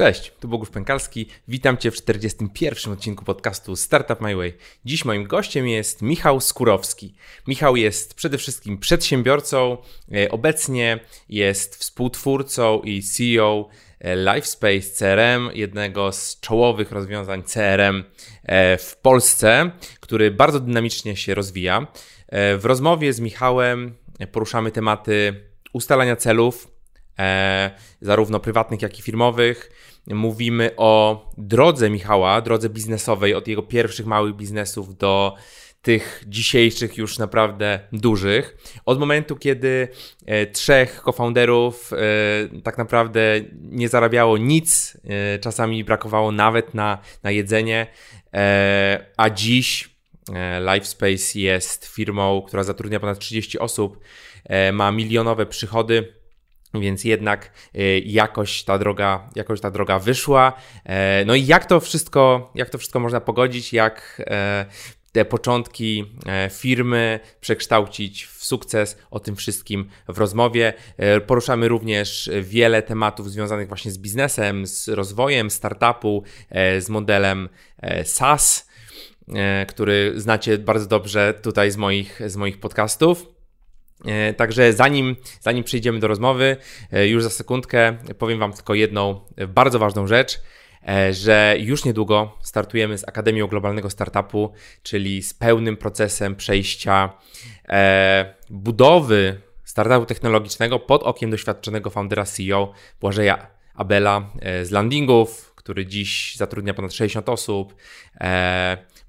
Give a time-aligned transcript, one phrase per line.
[0.00, 1.26] Cześć, tu Bogusz Pękalski.
[1.48, 2.92] Witam Cię w 41.
[2.92, 4.56] odcinku podcastu Startup My Way.
[4.84, 7.14] Dziś moim gościem jest Michał Skurowski.
[7.46, 9.76] Michał jest przede wszystkim przedsiębiorcą,
[10.12, 13.68] e, obecnie jest współtwórcą i CEO
[14.00, 18.04] e, LifeSpace CRM, jednego z czołowych rozwiązań CRM
[18.42, 19.70] e, w Polsce,
[20.00, 21.86] który bardzo dynamicznie się rozwija.
[22.58, 23.94] W rozmowie z Michałem
[24.32, 26.68] poruszamy tematy ustalania celów,
[28.00, 29.70] zarówno prywatnych, jak i firmowych,
[30.06, 35.36] mówimy o drodze Michała, drodze biznesowej, od jego pierwszych małych biznesów do
[35.82, 38.56] tych dzisiejszych już naprawdę dużych.
[38.86, 39.88] Od momentu, kiedy
[40.26, 47.30] e, trzech cofounderów e, tak naprawdę nie zarabiało nic, e, czasami brakowało nawet na, na
[47.30, 47.86] jedzenie,
[49.16, 49.90] a dziś
[50.60, 53.98] LifeSpace jest firmą, która zatrudnia ponad 30 osób,
[54.72, 56.19] ma milionowe przychody
[56.74, 60.52] więc jednak y, jakoś ta droga, jakoś ta droga wyszła.
[60.84, 64.66] E, no i jak to wszystko, jak to wszystko można pogodzić, jak e,
[65.12, 70.72] te początki e, firmy przekształcić w sukces, o tym wszystkim w rozmowie.
[71.26, 76.24] Poruszamy również wiele tematów związanych właśnie z biznesem, z rozwojem startupu,
[76.78, 77.48] z modelem
[78.04, 78.68] SaaS,
[79.68, 83.29] który znacie bardzo dobrze tutaj z moich, z moich podcastów.
[84.04, 86.56] E, także zanim, zanim przejdziemy do rozmowy,
[86.92, 90.40] e, już za sekundkę powiem Wam tylko jedną e, bardzo ważną rzecz,
[91.10, 97.12] że już niedługo startujemy z Akademią Globalnego Startupu, czyli z pełnym procesem przejścia
[98.50, 104.30] budowy startupu technologicznego pod okiem doświadczonego foundera CEO Błażeja Abela
[104.62, 107.74] z landingów, który dziś zatrudnia ponad 60 osób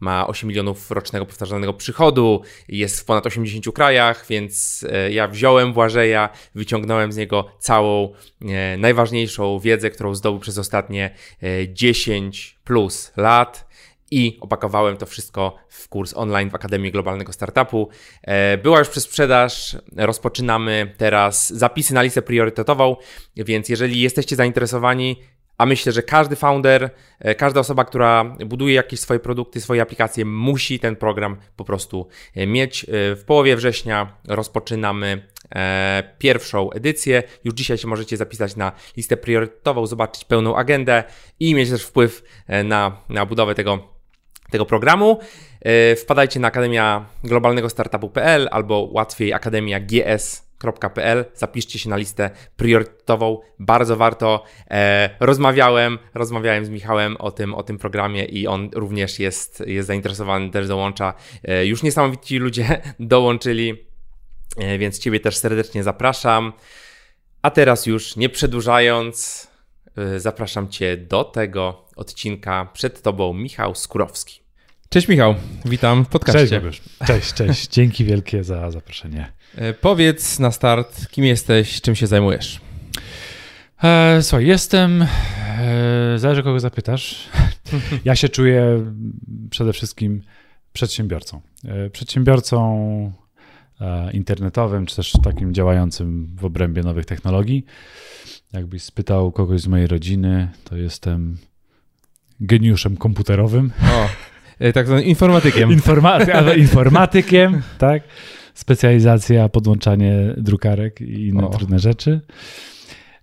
[0.02, 5.73] ma 8 milionów rocznego powtarzalnego przychodu, jest w ponad 80 krajach, więc e, ja wziąłem
[5.73, 11.16] Błażeja, wyciągnąłem z niego całą e, najważniejszą wiedzę, którą zdobył przez ostatnie
[11.73, 13.71] 10 e, plus lat
[14.11, 17.89] i opakowałem to wszystko w kurs online w Akademii Globalnego Startupu.
[18.63, 22.95] Była już przez sprzedaż, rozpoczynamy teraz zapisy na listę priorytetową,
[23.36, 25.21] więc jeżeli jesteście zainteresowani,
[25.58, 26.89] a myślę, że każdy founder,
[27.20, 32.08] e, każda osoba, która buduje jakieś swoje produkty, swoje aplikacje, musi ten program po prostu
[32.36, 32.84] e, mieć.
[32.84, 35.32] E, w połowie września rozpoczynamy
[36.17, 37.23] pierwszą edycję.
[37.44, 41.04] Już dzisiaj się możecie zapisać na listę priorytetową, zobaczyć pełną agendę
[41.39, 42.23] i mieć też wpływ
[42.64, 43.88] na, na budowę tego,
[44.52, 45.20] tego programu.
[45.98, 50.51] Wpadajcie na Akademia Globalnego Startupu.pl albo łatwiej Akademia GS
[50.94, 54.44] pl zapiszcie się na listę priorytetową, bardzo warto.
[54.72, 59.88] E, rozmawiałem, rozmawiałem z Michałem o tym, o tym programie i on również jest, jest
[59.88, 61.14] zainteresowany, też dołącza.
[61.44, 63.86] E, już niesamowici ludzie dołączyli,
[64.58, 66.54] e, więc Ciebie też serdecznie zapraszam.
[67.42, 69.48] A teraz już nie przedłużając,
[69.98, 72.70] e, zapraszam Cię do tego odcinka.
[72.73, 74.42] Przed Tobą Michał Skurowski.
[74.89, 75.36] Cześć Michał,
[75.66, 76.61] witam w podcaście.
[76.61, 77.67] Cześć, cześć, cześć.
[77.67, 79.32] Dzięki wielkie za zaproszenie.
[79.56, 82.62] E, powiedz na start, kim jesteś, czym się zajmujesz?
[83.84, 85.08] E, słuchaj, jestem, e,
[86.16, 87.30] zależy kogo zapytasz.
[88.06, 88.86] ja się czuję
[89.50, 90.22] przede wszystkim
[90.73, 91.42] przedsiębiorcą.
[91.66, 93.12] E, przedsiębiorcą
[94.14, 97.66] internetowym, czy też takim działającym w obrębie nowych technologii.
[98.54, 101.38] Jakbyś spytał kogoś z mojej rodziny, to jestem
[102.39, 103.72] geniuszem komputerowym.
[103.92, 104.08] O.
[104.73, 105.70] Tak zwanym informatykiem.
[105.70, 108.04] Informa- informatykiem, tak.
[108.61, 111.49] Specjalizacja, podłączanie drukarek i inne o.
[111.49, 112.22] trudne rzeczy.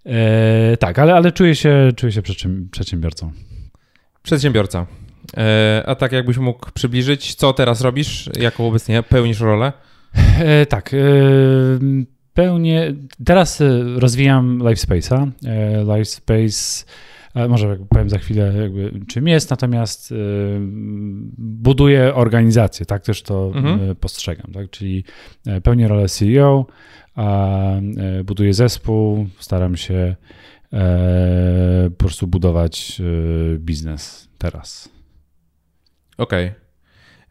[0.06, 2.22] E, tak, ale, ale czuję się, czuję się
[2.71, 3.32] przedsiębiorcą.
[4.22, 4.87] Przedsiębiorca.
[5.37, 9.72] E, a tak jakbyś mógł przybliżyć, co teraz robisz, jaką obecnie pełnisz rolę?
[10.38, 10.98] E, tak, e,
[12.34, 12.94] pełnię,
[13.25, 13.62] teraz
[13.97, 15.31] rozwijam LifeSpace'a.
[15.47, 16.84] E, LifeSpace
[17.34, 20.15] może powiem za chwilę, jakby, czym jest, natomiast y,
[21.39, 23.91] buduję organizację, tak też to mhm.
[23.91, 24.71] Y, postrzegam, tak?
[24.71, 25.05] czyli
[25.47, 26.66] e, pełnię rolę CEO,
[27.16, 27.81] e,
[28.25, 30.16] buduję zespół, staram się
[30.72, 33.03] e, po prostu budować
[33.59, 34.89] biznes teraz.
[36.19, 36.47] Okej.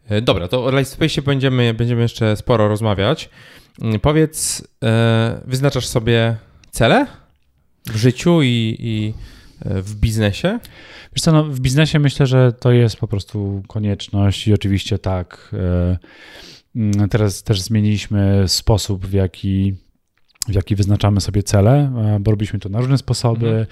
[0.06, 0.22] Okay.
[0.22, 3.30] Dobra, to o Lightspace będziemy, będziemy jeszcze sporo rozmawiać.
[3.82, 4.68] Mm, powiedz,
[5.46, 6.36] wyznaczasz sobie
[6.70, 7.06] cele
[7.86, 9.14] w życiu i, i
[9.64, 10.58] w biznesie?
[11.12, 15.50] Wiesz co, no, w biznesie myślę, że to jest po prostu konieczność i oczywiście tak.
[15.52, 15.98] E,
[16.76, 19.74] mm, teraz też zmieniliśmy sposób, w jaki
[20.48, 23.66] w jaki wyznaczamy sobie cele, e, bo robiliśmy to na różne sposoby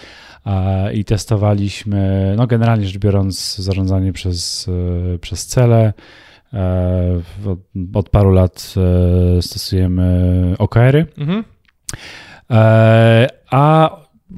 [0.44, 0.94] mhm.
[0.94, 4.68] i testowaliśmy, no generalnie rzecz biorąc, zarządzanie przez,
[5.14, 5.92] e, przez cele.
[7.46, 7.58] Od,
[7.94, 8.74] od paru lat
[9.40, 11.06] stosujemy OKR-y.
[11.18, 11.44] Mhm.
[13.50, 13.90] A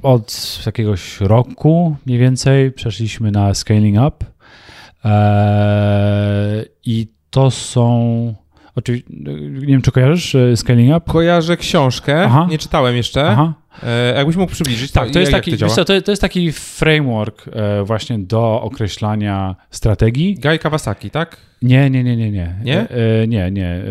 [0.02, 4.26] od jakiegoś roku mniej więcej przeszliśmy na scaling up
[5.04, 8.34] e, i to są
[8.74, 9.10] oczywiście,
[9.50, 11.12] nie wiem czy kojarzysz e, scaling up?
[11.12, 12.46] Kojarzę książkę, Aha.
[12.50, 13.30] nie czytałem jeszcze.
[13.30, 13.54] Aha.
[13.82, 17.84] E, jakbyś mógł przybliżyć, tak, to, jest taki, to, co, to, jest taki framework e,
[17.84, 20.34] właśnie do określania strategii.
[20.34, 21.36] Guy Kawasaki, tak?
[21.62, 22.54] Nie, nie, nie, nie, nie.
[22.64, 22.88] Nie?
[23.28, 23.82] Nie, nie.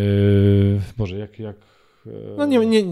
[0.97, 1.55] Boże, jak, jak
[2.37, 2.83] no nie, nie,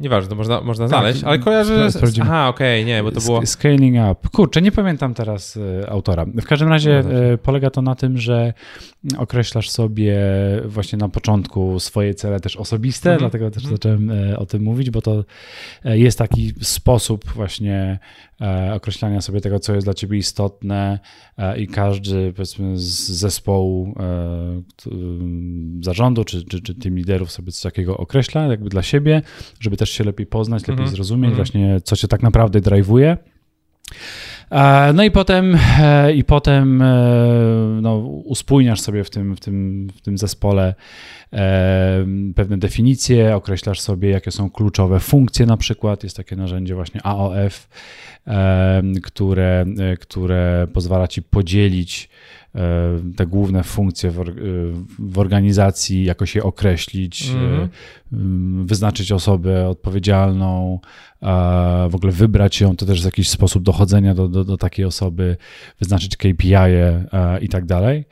[0.00, 1.90] nieważne, to można, można tak, znaleźć, ale kojarzę...
[1.90, 2.18] Z...
[2.20, 3.46] Aha, okej, okay, nie, bo to było...
[3.46, 4.28] Scaling up.
[4.32, 6.24] Kurczę, nie pamiętam teraz e, autora.
[6.24, 8.52] W każdym razie no e, polega to na tym, że
[9.18, 10.18] określasz sobie
[10.64, 13.18] właśnie na początku swoje cele też osobiste, mhm.
[13.18, 13.76] dlatego też mhm.
[13.76, 15.24] zacząłem e, o tym mówić, bo to
[15.84, 17.98] jest taki sposób właśnie
[18.74, 20.98] określania sobie tego, co jest dla ciebie istotne
[21.56, 23.94] i każdy powiedzmy z zespołu
[25.80, 29.22] zarządu czy, czy, czy tym liderów sobie coś takiego określa jakby dla siebie,
[29.60, 30.94] żeby też się lepiej poznać, lepiej mm -hmm.
[30.94, 31.36] zrozumieć mm -hmm.
[31.36, 33.16] właśnie, co cię tak naprawdę drive'uje.
[34.50, 36.86] E, no i potem, e, i potem e,
[37.82, 40.74] no, uspójniasz sobie w tym, w tym, w tym zespole
[42.34, 46.04] pewne definicje, określasz sobie, jakie są kluczowe funkcje na przykład.
[46.04, 47.68] Jest takie narzędzie właśnie AOF,
[49.02, 49.66] które,
[50.00, 52.09] które pozwala ci podzielić
[53.16, 58.66] te główne funkcje w, e, organizacji, jakoś je określić, mm.
[58.66, 60.78] wyznaczyć osobę odpowiedzialną,
[61.90, 65.36] w ogóle wybrać ją, to też jest jakiś sposób dochodzenia do, do, do takiej osoby,
[65.78, 68.04] wyznaczyć KPI -e i tak dalej.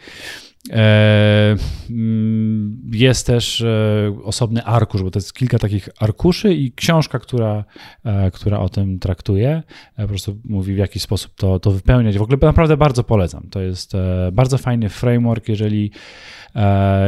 [0.71, 1.57] E,
[1.91, 7.65] mm, jest też e, osobny arkusz, bo to jest kilka takich arkuszy i książka, która,
[8.05, 9.63] e, która o tym traktuje,
[9.97, 12.19] po prostu mówi w jaki sposób to, to wypełniać.
[12.19, 13.49] W ogóle naprawdę bardzo polecam.
[13.51, 13.93] To jest
[14.33, 15.91] bardzo fajny framework, jeżeli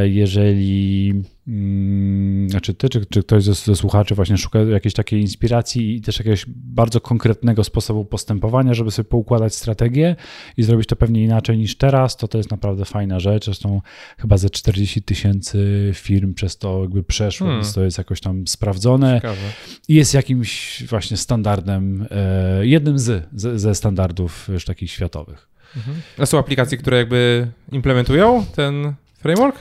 [0.05, 1.14] jeżeli
[1.50, 6.00] Mm, znaczy ty, czy, czy ktoś ze, ze, słuchaczy właśnie szuka jakiejś takiej inspiracji i
[6.00, 10.17] też jakiegoś bardzo konkretnego sposobu postępowania, żeby sobie poukładać strategię
[10.56, 13.44] i zrobić to pewnie inaczej niż teraz, to to jest naprawdę fajna rzecz.
[13.44, 13.81] Zresztą
[14.19, 17.62] chyba ze 40 tysięcy firm przez to jakby przeszło, hmm.
[17.62, 19.52] więc to jest jakoś tam sprawdzone Ciekawe.
[19.88, 25.49] i jest jakimś właśnie standardem, e, jednym z, z, ze standardów już takich światowych.
[25.76, 25.97] Mhm.
[26.19, 29.58] A są aplikacje, które jakby implementują ten framework?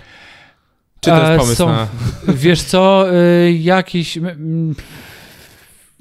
[1.00, 1.88] Czy to jest pomysł są, na...
[2.44, 4.20] Wiesz co, y, jakiś...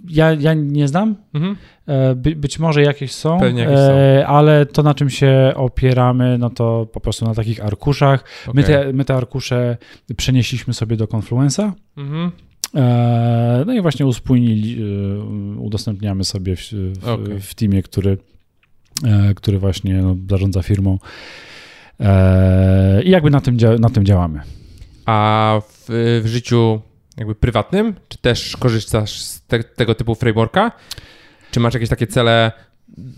[0.08, 1.16] Ja, ja nie znam.
[1.34, 1.56] Mhm.
[1.86, 6.38] E, by, być może jakieś są, jakieś są, e, ale to na czym się opieramy,
[6.38, 8.24] no to po prostu na takich arkuszach.
[8.42, 8.54] Okay.
[8.54, 9.76] My, te, my te arkusze
[10.16, 11.72] przenieśliśmy sobie do Confluenza.
[11.96, 12.30] Mhm.
[12.74, 14.84] E, no i właśnie uspójnili,
[15.58, 16.60] udostępniamy sobie w,
[17.00, 17.40] w, okay.
[17.40, 18.18] w teamie, który,
[19.36, 20.98] który właśnie no, zarządza firmą.
[23.04, 24.40] I jakby na tym, na tym działamy.
[25.06, 26.80] A w, w życiu
[27.16, 30.72] jakby prywatnym, czy też korzystasz z te, tego typu frameworka?
[31.50, 32.52] Czy masz jakieś takie cele,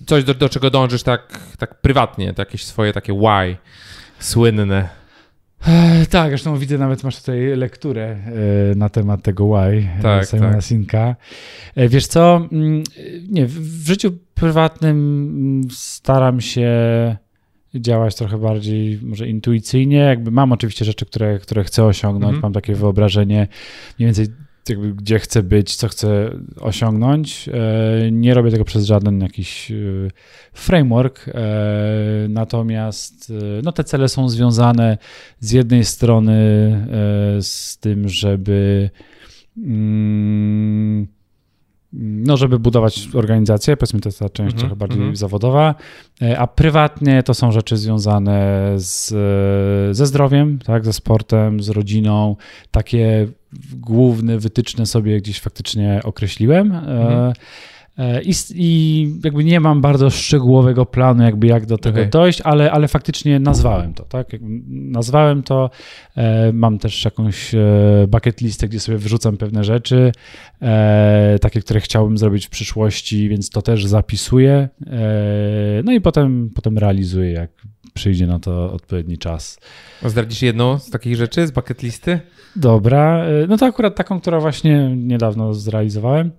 [0.07, 3.57] coś do, do czego dążysz tak, tak prywatnie, to jakieś swoje takie why
[4.19, 4.89] słynne?
[5.67, 10.53] E, tak, zresztą widzę, nawet masz tutaj lekturę e, na temat tego why tak, Simona
[10.53, 10.63] tak.
[10.63, 11.17] Sinka.
[11.77, 12.83] Wiesz co, mm,
[13.29, 16.71] nie, w życiu prywatnym mm, staram się
[17.75, 19.97] działać trochę bardziej może intuicyjnie.
[19.97, 22.43] Jakby mam oczywiście rzeczy, które, które chcę osiągnąć, -hmm.
[22.43, 23.49] mam takie wyobrażenie
[23.99, 24.27] mniej więcej
[24.69, 26.31] jakby gdzie chcę być, co chcę
[26.61, 27.49] osiągnąć.
[27.49, 29.75] E, nie robię tego przez żaden jakiś e,
[30.53, 31.33] framework, e,
[32.29, 34.99] natomiast no, te cele są związane
[35.41, 36.31] z jednej strony
[37.41, 38.91] z tym, żeby
[39.57, 41.07] mm,
[41.93, 45.17] no, żeby budować organizację, powiedzmy to jest ta część mm -hmm, trochę bardziej mm -hmm.
[45.17, 45.75] zawodowa,
[46.23, 49.09] e, a prywatnie to są rzeczy związane z,
[49.97, 52.37] ze zdrowiem, tak, ze sportem, z rodziną,
[52.71, 53.29] takie
[53.73, 56.73] główne wytyczne sobie gdzieś faktycznie określiłem.
[56.73, 57.31] Mm -hmm.
[57.31, 57.33] E,
[58.25, 62.11] I, I, jakby nie mam bardzo szczegółowego planu, jakby jak do tego okay.
[62.11, 64.27] dojść, ale, ale faktycznie nazwałem to, tak?
[64.69, 65.71] Nazwałem to,
[66.17, 67.59] e, mam też jakąś e,
[68.09, 70.13] bucket listę, gdzie sobie wyrzucam pewne rzeczy,
[70.63, 76.51] e, takie, które chciałbym zrobić w przyszłości, więc to też zapisuję, e, no i potem,
[76.55, 77.51] potem realizuję, jak
[77.95, 79.59] przyjdzie na to odpowiedni czas.
[80.05, 82.21] Zdradzisz jedną z takich rzeczy z bucket listy?
[82.57, 86.31] Dobra, e, no to akurat taką, która właśnie niedawno zrealizowałem.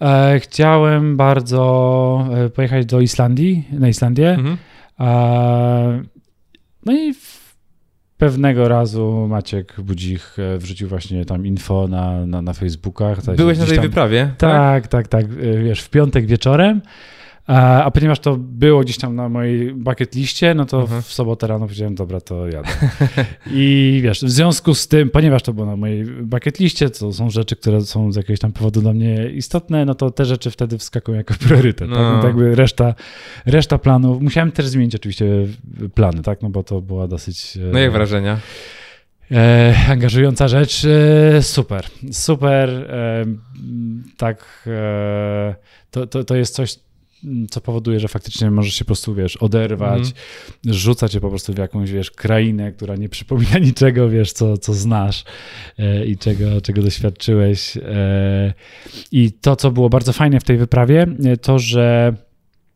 [0.00, 4.30] E, chciałem bardzo e, pojechać do Islandii, na Islandię.
[4.30, 4.56] Mhm.
[5.00, 6.02] E,
[6.86, 7.14] no i
[8.18, 10.22] pewnego razu Maciek Budzik
[10.58, 13.34] wrzucił właśnie tam info na, na, na Facebookach.
[13.36, 14.34] Byłeś na tej tam, wyprawie?
[14.38, 15.34] Tak, tak, tak, tak.
[15.64, 16.80] Wiesz, w piątek wieczorem.
[17.52, 21.02] A, a ponieważ to było gdzieś tam na mojej bucket liście, no to mhm.
[21.02, 22.68] w sobotę rano powiedziałem, dobra, to jadę.
[23.50, 27.30] I wiesz, w związku z tym, ponieważ to było na mojej bucket liście, to są
[27.30, 30.78] rzeczy, które są z jakiegoś tam powodu dla mnie istotne, no to te rzeczy wtedy
[30.78, 31.88] wskakują jako priorytet.
[31.88, 31.96] No.
[31.96, 32.04] Tak?
[32.04, 32.94] No, tak jakby reszta,
[33.46, 35.26] reszta planów, musiałem też zmienić oczywiście
[35.94, 37.58] plany, tak, no bo to była dosyć...
[37.72, 38.38] No jak wrażenia?
[39.32, 40.84] E, angażująca rzecz.
[40.84, 42.70] E, super, super.
[42.70, 43.24] E,
[44.16, 45.54] tak, e,
[45.90, 46.78] to, to, to jest coś,
[47.50, 50.12] co powoduje, że faktycznie możesz się po prostu, wiesz, oderwać, mm.
[50.74, 54.74] rzuca cię po prostu w jakąś, wiesz, krainę, która nie przypomina niczego, wiesz, co, co
[54.74, 55.24] znasz
[55.78, 57.76] e, i czego, czego doświadczyłeś.
[57.76, 58.54] E,
[59.12, 61.06] I to, co było bardzo fajne w tej wyprawie,
[61.42, 62.14] to, że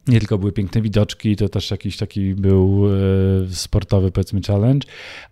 [0.08, 4.88] nie tylko były piękne widoczki, to też jakiś taki był e, sportowy, powiedzmy, challenge,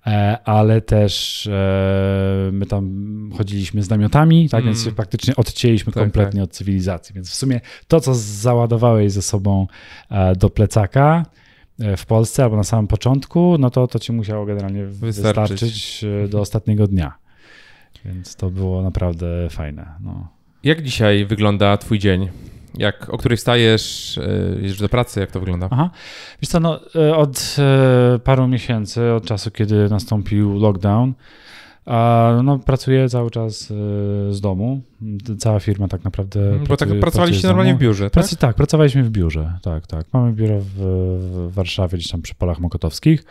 [0.07, 4.73] e, ale też e, my tam chodziliśmy z namiotami, tak, mm.
[4.73, 6.51] więc się praktycznie odcięliśmy tak, kompletnie tak.
[6.51, 7.15] od cywilizacji.
[7.15, 9.67] Więc w sumie to, co załadowałeś ze sobą
[10.37, 11.27] do plecaka,
[11.97, 16.41] w Polsce albo na samym początku, no to to ci musiało generalnie wystarczyć, wystarczyć do
[16.41, 17.15] ostatniego dnia.
[18.05, 19.87] Więc to było naprawdę fajne.
[20.01, 20.29] No.
[20.65, 22.29] Jak dzisiaj wygląda Twój dzień?
[22.79, 25.69] Jak, o której wstajesz, e, jedziesz do pracy, jak to wygląda?
[25.71, 25.91] Aha.
[26.43, 31.15] Wiesz co, no, e, od e, paru miesięcy, od czasu, kiedy nastąpił lockdown,
[32.43, 33.67] no, pracuję cały czas
[34.31, 34.81] z domu.
[35.39, 36.41] Cała firma tak naprawdę.
[36.41, 38.13] Hmm, bo tak pracowaliście normalnie w biurze, tak?
[38.13, 39.59] Pracy, tak, pracowaliśmy w biurze.
[39.63, 40.07] Tak, tak.
[40.13, 40.77] Mamy biuro w,
[41.21, 43.25] w Warszawie, gdzieś tam przy Polach Mokotowskich.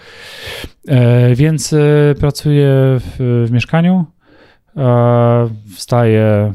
[0.87, 1.75] E, więc
[2.19, 2.67] pracuję
[2.99, 4.05] w, w mieszkaniu.
[4.77, 6.53] E, wstaję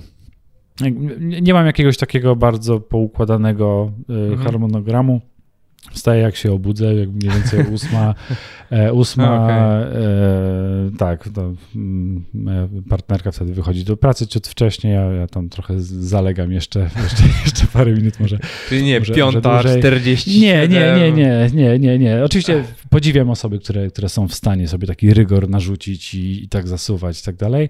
[1.42, 4.38] nie mam jakiegoś takiego bardzo poukładanego e, mhm.
[4.38, 5.20] harmonogramu.
[5.92, 8.14] Wstaję jak się obudzę, jak mniej więcej ósma,
[8.70, 9.56] e, ósma okay.
[9.56, 15.48] e, tak, to, mm, moja partnerka wtedy wychodzi do pracy ciut wcześniej, ja, ja tam
[15.48, 18.38] trochę zalegam jeszcze, jeszcze, jeszcze parę minut może.
[18.68, 20.40] Czyli nie, może, piąta, czterdzieści.
[20.40, 22.24] Nie, nie, nie, nie, nie, nie, nie.
[22.24, 26.68] Oczywiście podziwiam osoby, które, które są w stanie sobie taki rygor narzucić i, i tak
[26.68, 27.68] zasuwać i tak dalej.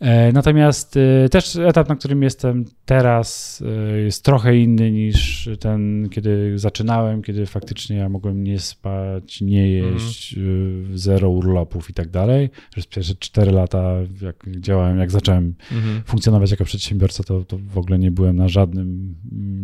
[0.00, 6.08] E, natomiast e, też etap, na którym jestem teraz e, jest trochę inny niż ten,
[6.10, 10.98] kiedy zaczynałem, kiedy faktycznie ja mogłem nie spać, nie jeść, mhm.
[10.98, 12.50] zero urlopów i tak dalej.
[12.70, 16.02] Przez pierwsze cztery lata, jak działałem, jak zacząłem mhm.
[16.04, 19.14] funkcjonować jako przedsiębiorca, to, to w ogóle nie byłem na żadnym,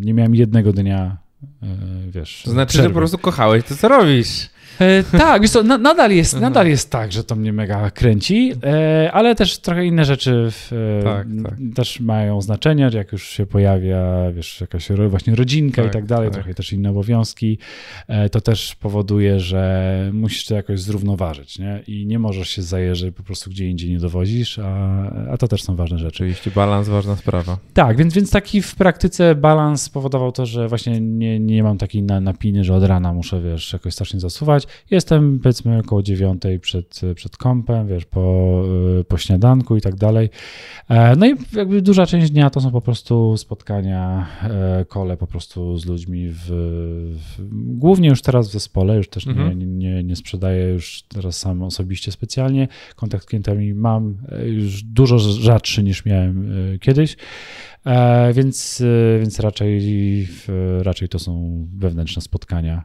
[0.00, 1.16] nie miałem jednego dnia,
[2.08, 2.42] wiesz.
[2.44, 2.88] To znaczy, przerwy.
[2.88, 4.50] że po prostu kochałeś to, co robisz.
[4.80, 6.52] E, tak, wiesz co, na, nadal, jest, mhm.
[6.52, 10.72] nadal jest tak, że to mnie mega kręci, e, ale też trochę inne rzeczy w,
[10.72, 11.54] e, tak, tak.
[11.74, 16.28] też mają znaczenie, jak już się pojawia, wiesz, jakaś właśnie rodzinka tak, i tak dalej,
[16.28, 16.34] tak.
[16.34, 17.58] trochę też inne obowiązki,
[18.32, 21.82] to też powoduje, że musisz to jakoś zrównoważyć, nie?
[21.86, 25.62] I nie możesz się zajeżdżać po prostu gdzie indziej nie dowozisz, a, a to też
[25.62, 26.24] są ważne rzeczy.
[26.24, 27.58] Oczywiście balans, ważna sprawa.
[27.74, 32.02] Tak, więc, więc taki w praktyce balans spowodował to, że właśnie nie, nie mam takiej
[32.02, 37.36] napiny, że od rana muszę, wiesz, jakoś strasznie zasuwać, Jestem powiedzmy około dziewiątej przed, przed
[37.36, 38.62] kąpem, wiesz, po,
[39.08, 40.30] po śniadanku i tak dalej.
[40.88, 45.26] E, no i jakby duża część dnia to są po prostu spotkania, e, kole po
[45.26, 47.48] prostu z ludźmi, w, w
[47.78, 49.58] głównie już teraz w zespole, już też mhm.
[49.58, 52.68] nie, nie, nie sprzedaję już teraz sam osobiście specjalnie.
[52.96, 56.50] Kontakt z klientami mam e, już dużo rzadszy niż miałem
[56.80, 57.16] kiedyś.
[58.34, 58.82] więc,
[59.20, 60.28] więc raczej,
[60.82, 62.84] raczej to są wewnętrzne spotkania.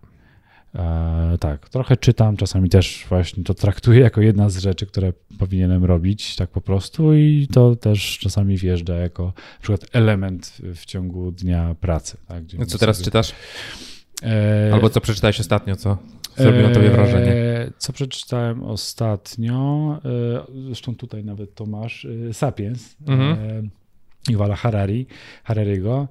[0.76, 5.86] E, tak, trochę czytam, czasami też właśnie to traktuję jako jedna z rzeczy, które powinienem
[5.86, 11.32] robić tak po prostu i to też czasami wjeżdża jako na przykład element w ciągu
[11.32, 12.18] dnia pracy.
[12.28, 13.06] Tak, no co teraz sobie...
[13.06, 13.34] czytasz?
[14.24, 14.70] E...
[14.74, 15.98] Albo co przeczytałeś ostatnio, co
[16.38, 17.32] zrobiło na tobie wrażenie?
[17.32, 17.72] E...
[17.78, 20.66] Co przeczytałem ostatnio, e...
[20.66, 23.70] zresztą tutaj nawet to masz, e, Sapiens, mhm.
[24.30, 25.08] Iwala Harari,
[25.44, 26.08] Harariego.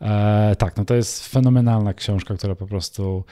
[0.00, 3.24] E, tak, no to jest fenomenalna książka, która po prostu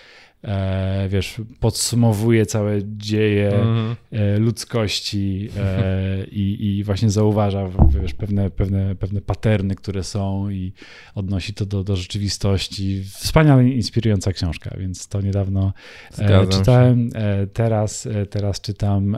[0.47, 3.97] e, wiesz, podsumowuje całe dzieje mm.
[4.13, 7.69] e, ludzkości e, i, i, właśnie zauważa
[8.03, 10.73] wiesz, pewne, pewne, pewne paterny, które są i
[11.15, 13.05] odnosi to do, do rzeczywistości.
[13.05, 15.73] Wspaniale inspirująca książka, więc to niedawno
[16.19, 17.11] e, czytałem.
[17.15, 19.17] E, teraz, teraz czytam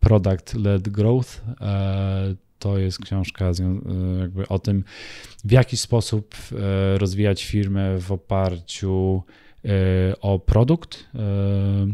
[0.00, 1.42] Product Led Growth
[2.58, 3.50] to jest książka
[4.20, 4.84] jakby o tym,
[5.44, 6.34] w jaki sposób
[6.98, 9.43] rozwijać firmę w oparciu E,
[10.20, 11.04] o produkt.
[11.14, 11.86] E,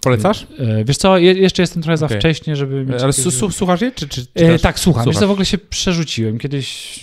[0.00, 0.46] Polecasz?
[0.58, 2.08] E, wiesz co, jeszcze jestem trochę okay.
[2.08, 3.02] za wcześnie, żeby mieć...
[3.02, 3.54] Ale jakieś...
[3.54, 3.92] słuchasz je?
[3.92, 4.26] Czy, czy,
[4.62, 5.06] tak, słucham.
[5.06, 6.38] Wiesz co, w ogóle się przerzuciłem.
[6.38, 7.00] Kiedyś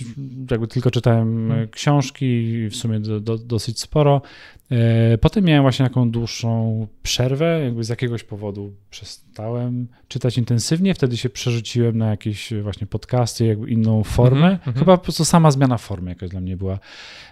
[0.50, 1.68] jakby tylko czytałem hmm.
[1.68, 4.22] książki, w sumie do, do, dosyć sporo.
[4.70, 11.16] E, potem miałem właśnie taką dłuższą przerwę, jakby z jakiegoś powodu przestałem czytać intensywnie, wtedy
[11.16, 14.50] się przerzuciłem na jakieś właśnie podcasty, jakby inną formę.
[14.50, 16.78] Mhm, Chyba po prostu sama zmiana formy jakaś dla mnie była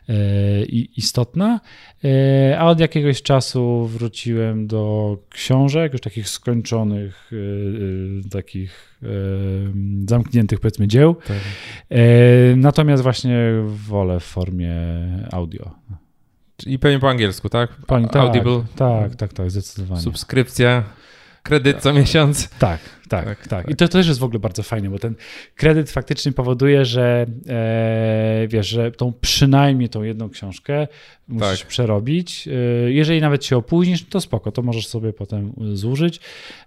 [0.08, 0.64] e,
[0.96, 1.60] istotna,
[2.04, 7.30] e, a od jakiegoś czasu wróciłem do książek, już takich skończonych,
[8.30, 9.00] takich
[10.06, 11.14] zamkniętych powiedzmy dzieł.
[11.14, 11.36] Tak.
[12.56, 13.36] Natomiast właśnie
[13.66, 14.74] wolę w formie
[15.32, 15.70] audio.
[16.66, 17.70] I pewnie po angielsku, tak?
[17.86, 18.62] Pani, tak, Audible.
[18.76, 20.00] Tak, tak, tak, zdecydowanie.
[20.00, 20.84] Subskrypcja,
[21.42, 22.48] kredyt co miesiąc.
[22.58, 23.48] Tak, tak, tak.
[23.48, 23.70] tak.
[23.70, 25.14] I to, to też jest w ogóle bardzo fajne, bo ten
[25.56, 30.88] kredyt faktycznie powoduje, że e, wiesz, że tą przynajmniej tą jedną książkę
[31.28, 31.68] musisz tak.
[31.68, 32.48] przerobić.
[32.48, 32.50] E,
[32.92, 36.20] jeżeli nawet się opóźnisz, to spoko, to możesz sobie potem zużyć,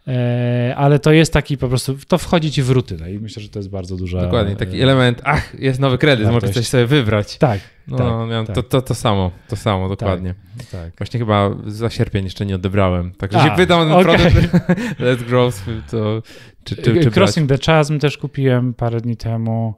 [0.08, 3.50] e, ale to jest taki po prostu, to wchodzi ci w rutynę i myślę, że
[3.50, 4.22] to jest bardzo duża...
[4.22, 7.38] Dokładnie, taki element, ach, jest nowy kredyt, możesz coś sobie wybrać.
[7.38, 8.56] Tak, no, tak, miałem tak.
[8.56, 10.36] To, to, to samo, to samo, dokładnie.
[10.58, 10.92] Tak, tak.
[10.98, 13.12] Właśnie chyba za sierpień jeszcze nie odebrałem.
[13.12, 14.18] Także się wydam na okay.
[14.18, 14.54] produkt
[15.00, 15.58] Let's Growth,
[15.92, 16.22] to
[16.64, 17.62] czy, czy, czy Crossing brać?
[17.62, 19.74] the Chasm też kupiłem parę dni temu.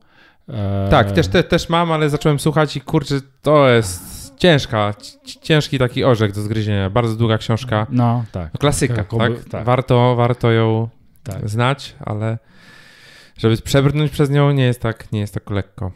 [0.90, 4.94] Tak, też, te, też mam, ale zacząłem słuchać i kurczę, to jest ciężka,
[5.42, 6.90] ciężki taki orzech do zgryzienia.
[6.90, 7.88] Bardzo długa książka.
[7.90, 8.54] No, tak.
[8.54, 9.44] No, klasyka, tak?
[9.50, 9.66] tak?
[9.66, 10.90] Warto, warto ją
[11.24, 11.50] tak.
[11.50, 12.38] znać, ale
[13.38, 15.92] żeby przebrnąć przez nią nie jest tak, nie jest tak lekko.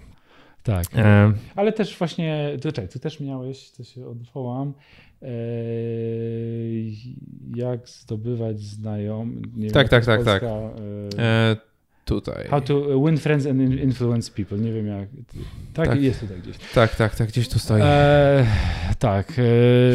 [0.63, 0.85] Tak.
[0.95, 1.33] E...
[1.55, 4.73] Ale też właśnie, czekaj, tu też miałeś, to się odwołam, e...
[7.55, 9.71] jak zdobywać znajomych.
[9.71, 10.43] Tak, tak, tak, tak.
[10.43, 11.72] E...
[12.05, 12.47] Tutaj.
[12.49, 14.57] How to win friends and influence people.
[14.57, 15.09] Nie wiem jak.
[15.73, 16.01] Tak, tak.
[16.01, 16.55] jest tutaj gdzieś.
[16.73, 17.81] Tak, tak, tak, gdzieś tu stoi.
[17.83, 18.45] E,
[18.99, 19.33] tak.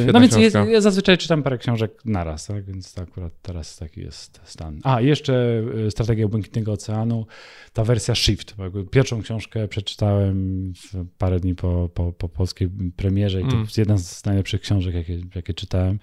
[0.09, 2.65] E, no więc jest, ja zazwyczaj czytam parę książek naraz, tak?
[2.65, 4.81] więc to akurat teraz taki jest stan.
[4.85, 7.27] A, jeszcze e, Strategia Błękitnego Oceanu,
[7.73, 8.55] ta wersja Shift.
[8.91, 10.73] Pierwszą książkę przeczytałem
[11.19, 13.61] parę dni po, po, po polskiej premierze i to mm.
[13.61, 15.99] jest jedna z najlepszych książek, jakie, jakie czytałem.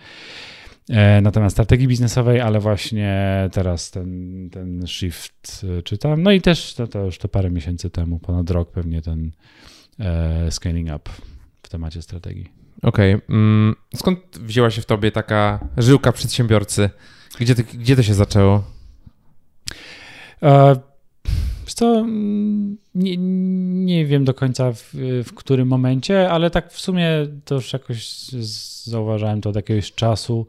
[0.89, 6.24] E, na temat strategii biznesowej, ale właśnie teraz ten, ten shift e, czytam.
[6.24, 9.32] No i też to, to już to parę miesięcy temu, ponad rok pewnie ten
[10.00, 11.12] e, scaling up
[11.63, 12.50] w temacie strategii.
[12.82, 13.13] Okej.
[13.13, 13.36] Okay.
[13.36, 16.89] Mm, skąd wzięła się w tobie taka żyłka przedsiębiorcy?
[17.39, 18.63] Gdzie to, gdzie to się zaczęło?
[20.44, 20.75] E,
[21.74, 22.05] co,
[22.95, 23.17] nie,
[23.86, 24.89] nie wiem do końca w,
[25.25, 27.10] w którym momencie, ale tak w sumie
[27.45, 28.07] to już jakoś
[28.84, 30.48] zauważałem to od jakiegoś czasu,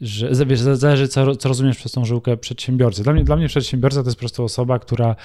[0.00, 3.02] że wiesz, zależy, co, co rozumiesz przez tą żyłkę przedsiębiorcy.
[3.02, 5.16] Dla mnie, dla mnie przedsiębiorca to jest po prostu osoba, która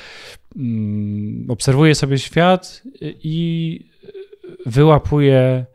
[0.55, 3.79] mm, obserwuje sobie świat i
[4.65, 5.65] wyłapuje,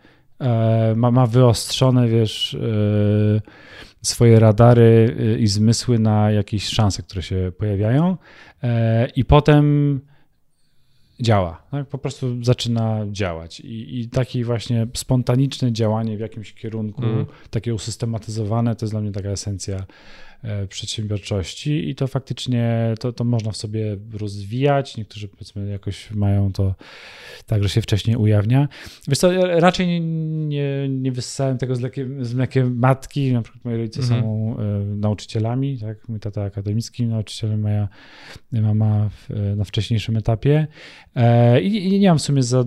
[0.40, 3.40] e, ma, ma wyostrzone, wiesz, e,
[4.02, 8.16] swoje radary e, i zmysły na jakieś szanse, które się pojawiają
[9.16, 10.00] i potem
[11.20, 11.62] działa.
[11.70, 11.86] Tak?
[11.86, 13.60] Po prostu zaczyna działać.
[13.60, 17.26] I, I takie właśnie spontaniczne działanie w jakimś kierunku, mm.
[17.50, 19.86] takie usystematyzowane, to jest dla mnie taka esencja E,
[20.68, 24.96] przedsiębiorczości i to faktycznie to, to można w sobie rozwijać.
[24.96, 26.74] Niektórzy powiedzmy jakoś mają to
[27.46, 28.68] tak, że się wcześniej ujawnia.
[29.08, 33.32] Wiesz co, raczej nie, nie, nie wyssałem tego z, lekiem, z mlekiem matki.
[33.32, 34.22] Na przykład moi rodzice mhm.
[34.22, 36.08] są e, nauczycielami, tak?
[36.08, 37.88] Mój tata akademickim nauczycielem, moja
[38.52, 40.66] mama w, na wcześniejszym etapie.
[41.16, 42.64] E, I, I, nie mam w sumie za,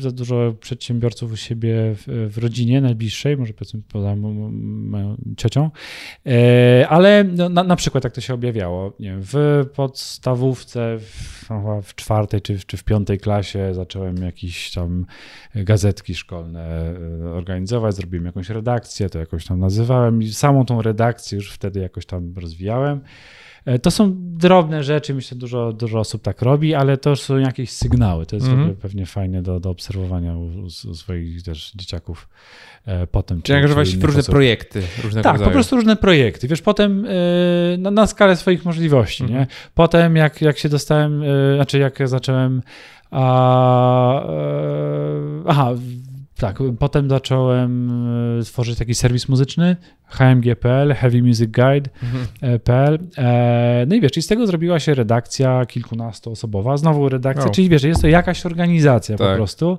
[0.00, 5.70] za dużo przedsiębiorców u siebie w, w rodzinie najbliższej, może powiedzmy poza moją ciocią,
[6.88, 11.48] ale ale no, na, na, przykład jak to się objawiało, nie wiem, w podstawówce, w,
[11.82, 15.06] w czwartej czy, czy w piątej klasie zacząłem jakieś tam
[15.54, 16.94] gazetki szkolne
[17.24, 21.80] e, organizować, zrobiłem jakąś redakcję, to jakoś tam nazywałem i samą tą redakcję już wtedy
[21.80, 23.00] jakoś tam rozwijałem.
[23.64, 27.70] E, to są drobne rzeczy, myślę, dużo, dużo osób tak robi, ale to są jakieś
[27.70, 28.26] sygnały.
[28.26, 32.28] To jest mm pewnie fajne do, do obserwowania u, u, swoich też dzieciaków
[32.86, 33.42] e, potem.
[33.42, 34.32] Czyli angażować w różne osób.
[34.32, 34.82] projekty.
[35.02, 35.50] Różnego tak, rodzaju.
[35.50, 36.48] po prostu różne projekty.
[36.48, 39.22] Wiesz, potem e, na, na skalę swoich możliwości.
[39.22, 39.40] Mm nie?
[39.40, 39.58] Mhm.
[39.74, 41.22] Potem jak, jak się dostałem,
[41.56, 42.62] znaczy jak zacząłem
[43.10, 44.22] a,
[45.46, 45.74] aha,
[46.40, 47.90] tak, potem zacząłem
[48.40, 49.76] e, tworzyć taki serwis muzyczny,
[50.06, 52.98] HMG.pl, Heavy Music Guide.pl.
[53.18, 57.54] E, no i wiesz, i z tego zrobiła się redakcja kilkunastoosobowa, znowu redakcja, oh.
[57.54, 59.28] czyli wiesz, jest to jakaś organizacja tak.
[59.28, 59.78] po prostu.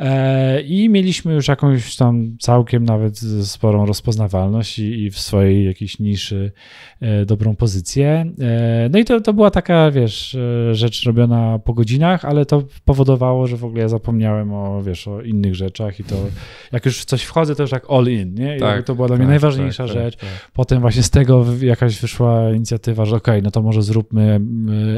[0.00, 5.98] E, I mieliśmy już jakąś tam całkiem nawet sporą rozpoznawalność i, i w swojej jakiejś
[5.98, 6.52] niszy
[7.00, 8.32] e, dobrą pozycję.
[8.40, 10.36] E, no i to, to była taka, wiesz,
[10.72, 15.22] rzecz robiona po godzinach, ale to powodowało, że w ogóle ja zapomniałem o, wiesz, o
[15.22, 16.16] innych rzeczach i to
[16.72, 18.56] jak już w coś wchodzę, to już jak all in, nie?
[18.56, 20.16] I tak, to była dla mnie tak, najważniejsza tak, tak rzecz.
[20.16, 20.50] Tak.
[20.52, 24.40] Potem właśnie z tego jakaś wyszła inicjatywa, że okej, okay, no to może zróbmy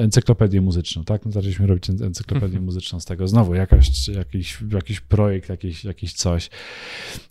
[0.01, 1.25] encyklopedię muzyczną, tak?
[1.25, 3.29] No zaczęliśmy robić encyklopedię muzyczną z tego.
[3.29, 6.51] Znowu jakaś, jakiś, jakiś jakiś projekt, jakiś, jakiś coś.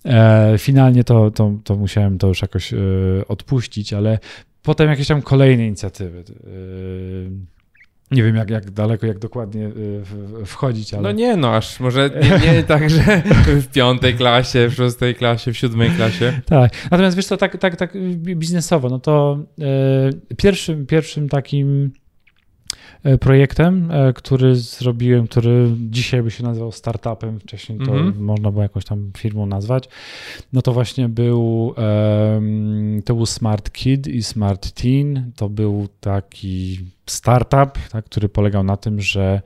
[0.05, 2.77] E, finalnie to, to, to musiałem to już jakoś e,
[3.27, 4.19] odpuścić, ale
[4.63, 6.19] potem jakieś tam kolejne inicjatywy.
[6.19, 7.61] E,
[8.11, 9.71] nie wiem, jak, jak daleko, jak dokładnie
[10.45, 11.03] wchodzić, ale...
[11.03, 15.53] No nie, no aż może nie, nie tak, że w piątej klasie, w szóstej klasie,
[15.53, 16.41] w siódmej klasie.
[16.45, 19.39] Tak, natomiast wiesz co, tak, tak, tak biznesowo, no to
[20.29, 21.91] y, pierwszym, pierwszym takim
[23.19, 28.19] projektem, e, który zrobiłem, który dzisiaj by się nazywał startupem, wcześniej to mm -hmm.
[28.19, 29.89] można było jakąś tam firmą nazwać,
[30.53, 31.73] no to właśnie był
[33.05, 38.77] to był Smart Kid i Smart Teen, to był taki startup, tak, który polegał na
[38.77, 39.41] tym, że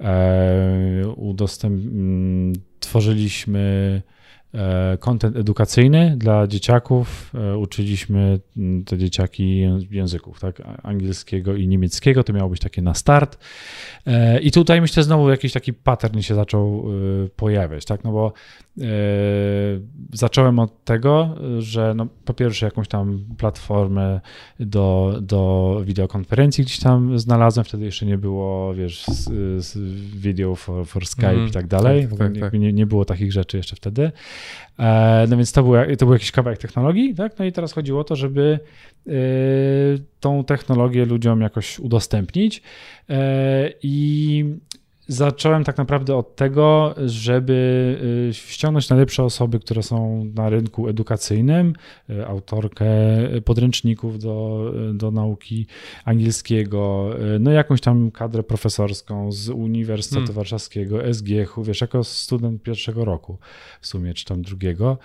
[0.00, 1.82] e, udostęp...
[2.80, 4.02] tworzyliśmy
[5.00, 7.32] kontent edukacyjny dla dzieciaków.
[7.34, 12.24] E, uczyliśmy mm, te dzieciaki języków, tak, angielskiego i niemieckiego.
[12.24, 13.38] To miało być takie na start.
[14.06, 16.84] E, I tutaj myślę znowu jakiś taki pattern się zaczął
[17.24, 18.32] e, pojawiać, tak, no bo
[20.12, 24.20] zacząłem od tego, że no, po pierwsze jakąś tam platformę
[24.60, 29.24] do, do wideokonferencji gdzieś tam znalazłem, wtedy jeszcze nie było, wiesz, z,
[29.64, 29.78] z
[30.16, 32.52] video for, for Skype mm, i tak dalej, tak, tak, tak.
[32.52, 34.12] Nie, nie było takich rzeczy jeszcze wtedy.
[34.78, 37.38] E, no więc to był, to był jakiś kawałek technologii, tak?
[37.38, 38.58] No i teraz chodziło o to, żeby
[39.06, 39.12] e,
[40.20, 42.62] tą technologię ludziom jakoś udostępnić.
[43.10, 44.44] E, I
[45.08, 47.98] zacząłem tak naprawdę od tego, żeby
[48.30, 51.72] y, ściągnąć najlepsze osoby, które są na rynku edukacyjnym,
[52.10, 52.86] y, autorkę
[53.44, 55.66] podręczników do, do nauki
[56.04, 60.34] angielskiego, y, no jakąś tam kadrę profesorską z Uniwersytetu hmm.
[60.34, 63.38] Warszawskiego, SGH-u, wiesz, jako student pierwszego roku
[63.80, 64.98] w sumie, czy tam drugiego.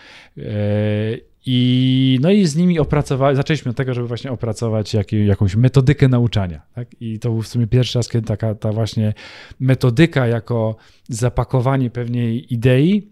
[1.45, 6.07] I, no i z nimi opracowali, zaczęliśmy od tego, żeby właśnie opracować jak, jakąś metodykę
[6.07, 6.61] nauczania.
[6.75, 6.87] Tak?
[6.99, 9.13] I to był w sumie pierwszy raz, kiedy taka ta właśnie
[9.59, 10.75] metodyka jako
[11.09, 13.11] zapakowanie pewnej idei,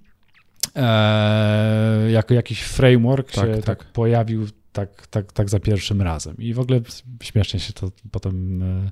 [0.76, 3.66] e, jako jakiś framework tak, się tak.
[3.66, 6.36] tak pojawił tak, tak, tak za pierwszym razem.
[6.38, 6.82] I w ogóle
[7.24, 8.90] śmiesznie się to potem e,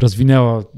[0.00, 0.70] rozwinęło.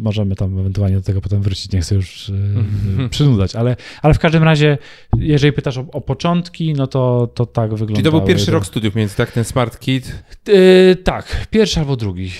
[0.00, 3.08] Możemy tam ewentualnie do tego potem wrócić, nie chcę już mm-hmm.
[3.16, 4.78] przynudzać, ale, ale w każdym razie,
[5.18, 7.94] jeżeli pytasz o, o początki, no to, to tak wygląda.
[7.94, 9.32] Czyli to był pierwszy rok studiów między, tak?
[9.32, 10.22] Ten Smart Kit?
[10.48, 12.30] Yy, tak, pierwszy albo drugi.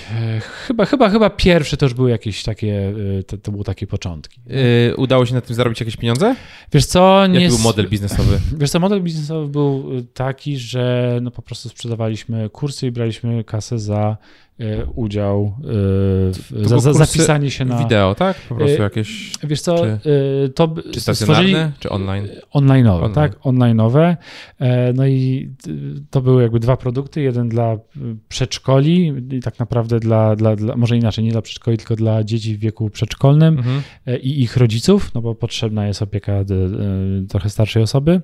[0.67, 2.93] Chyba, chyba, chyba pierwszy to już były jakieś takie,
[3.27, 4.41] to, to były takie początki.
[4.45, 6.35] Yy, udało się na tym zarobić jakieś pieniądze?
[6.73, 7.27] Wiesz co?
[7.27, 8.39] Nie Jaki był model biznesowy?
[8.59, 13.79] Wiesz co, model biznesowy był taki, że no po prostu sprzedawaliśmy kursy i braliśmy kasę
[13.79, 14.17] za
[14.59, 15.53] e, udział,
[16.61, 17.77] e, za, za zapisanie się na...
[17.77, 18.37] Wideo, tak?
[18.49, 19.31] Po prostu e, jakieś...
[19.43, 20.75] Wiesz co, czy, to...
[20.93, 22.27] Czy stacjonarne, czy online?
[22.53, 23.13] Online'owe, online.
[23.13, 23.39] tak?
[23.39, 24.15] Online'owe.
[24.93, 25.49] No i
[26.09, 27.77] to były jakby dwa produkty, jeden dla
[28.29, 32.55] przedszkoli i tak naprawdę dla, dla, dla może inaczej, nie dla przedszkoli, tylko dla dzieci
[32.55, 33.81] w wieku przedszkolnym mhm.
[34.21, 36.33] i ich rodziców, no bo potrzebna jest opieka
[37.29, 38.21] trochę starszej osoby.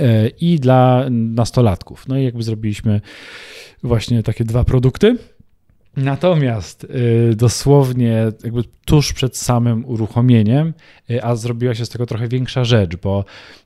[0.00, 2.08] E, i dla nastolatków.
[2.08, 3.00] No i jakby zrobiliśmy
[3.82, 5.16] właśnie takie dwa produkty.
[5.96, 10.74] Natomiast y, dosłownie jakby tuż przed samym uruchomieniem,
[11.10, 13.24] y, a zrobiła się z tego trochę większa rzecz, bo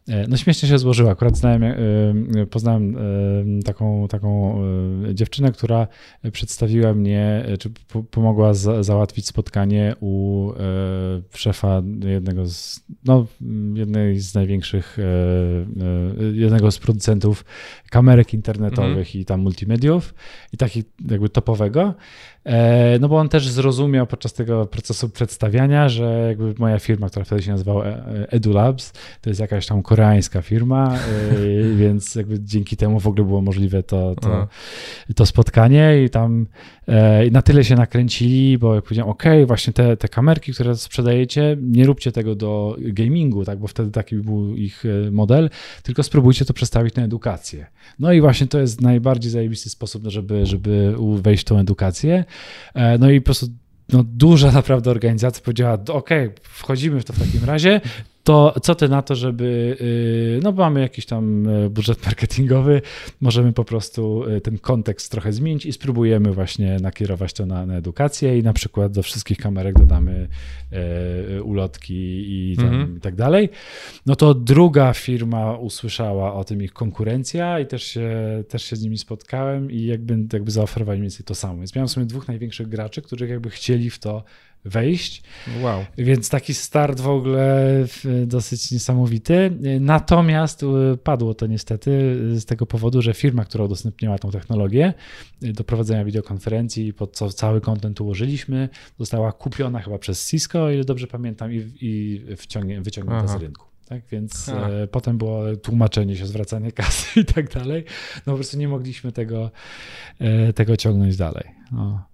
[0.08, 1.10] y, no śmiesznie się złożyło.
[1.10, 1.62] Akurat znałem,
[2.50, 2.96] poznałem
[3.64, 4.60] taką, taką
[5.14, 5.86] dziewczynę, która
[6.32, 7.70] przedstawiła mnie, czy
[8.10, 10.50] pomogła załatwić spotkanie u
[11.34, 13.26] szefa jednego z, no,
[13.74, 14.96] jednej z największych,
[16.32, 17.44] jednego z producentów
[17.90, 19.22] kamerek internetowych mm.
[19.22, 20.14] i tam multimediów
[20.52, 21.94] i takich jakby topowego.
[22.44, 27.24] E, no bo on też zrozumiał podczas tego procesu przedstawiania, że jakby moja firma, która
[27.24, 30.98] wtedy się nazywała e, EduLabs, to jest jakaś tam koreańska firma, e,
[31.82, 34.48] więc jakby dzięki temu w ogóle było możliwe to, to,
[35.16, 36.46] to spotkanie i tam
[37.30, 41.86] na tyle się nakręcili, bo jak powiedziałem, ok, właśnie te, te kamerki, które sprzedajecie, nie
[41.86, 45.50] róbcie tego do gamingu, tak, bo wtedy taki był ich model,
[45.82, 47.66] tylko spróbujcie to przestawić na edukację.
[47.98, 52.09] No i właśnie to jest najbardziej zajebisty sposób, żeby, żeby wejść w tą edukację.
[52.74, 53.46] E, no i po prostu
[53.92, 56.10] no, duża naprawdę organizacja powiedziała, ok,
[56.42, 57.80] wchodzimy w to w takim razie,
[58.30, 62.82] to co ty na to, żeby, y, no mamy jakiś tam e, budżet marketingowy,
[63.20, 67.76] możemy po prostu e, ten kontekst trochę zmienić i spróbujemy właśnie nakierować to na, na
[67.76, 70.28] edukację i na przykład do wszystkich kamerek dodamy
[70.72, 72.96] e, ulotki i, tam, mhm.
[72.96, 73.48] i tak dalej.
[74.06, 78.10] No to druga firma usłyszała o tym ich konkurencja i też się,
[78.48, 81.56] też się z nimi spotkałem i jakby, jakby zaoferowali mniej więcej to samo.
[81.58, 84.24] Więc miałem w sumie dwóch największych graczy, których jakby chcieli w to
[84.64, 85.22] wejść.
[85.62, 85.84] Wow.
[85.98, 87.66] Więc taki start w ogóle
[88.26, 89.50] dosyć niesamowity.
[89.80, 91.90] Natomiast y, padło to niestety
[92.40, 94.94] z tego powodu, że firma, która udostępniała tą technologię
[95.44, 98.68] y, do prowadzenia wideokonferencji, pod co cały kontent ułożyliśmy,
[98.98, 103.38] została kupiona chyba przez Cisco, o ile dobrze pamiętam, i, i wyciągnięta Aha.
[103.38, 103.70] z rynku.
[103.90, 107.84] Tak, więc e, potem było tłumaczenie się, zwracanie kasy i tak dalej.
[108.26, 109.50] No po prostu nie mogliśmy tego,
[110.18, 111.44] e, tego ciągnąć dalej.
[111.72, 112.09] No.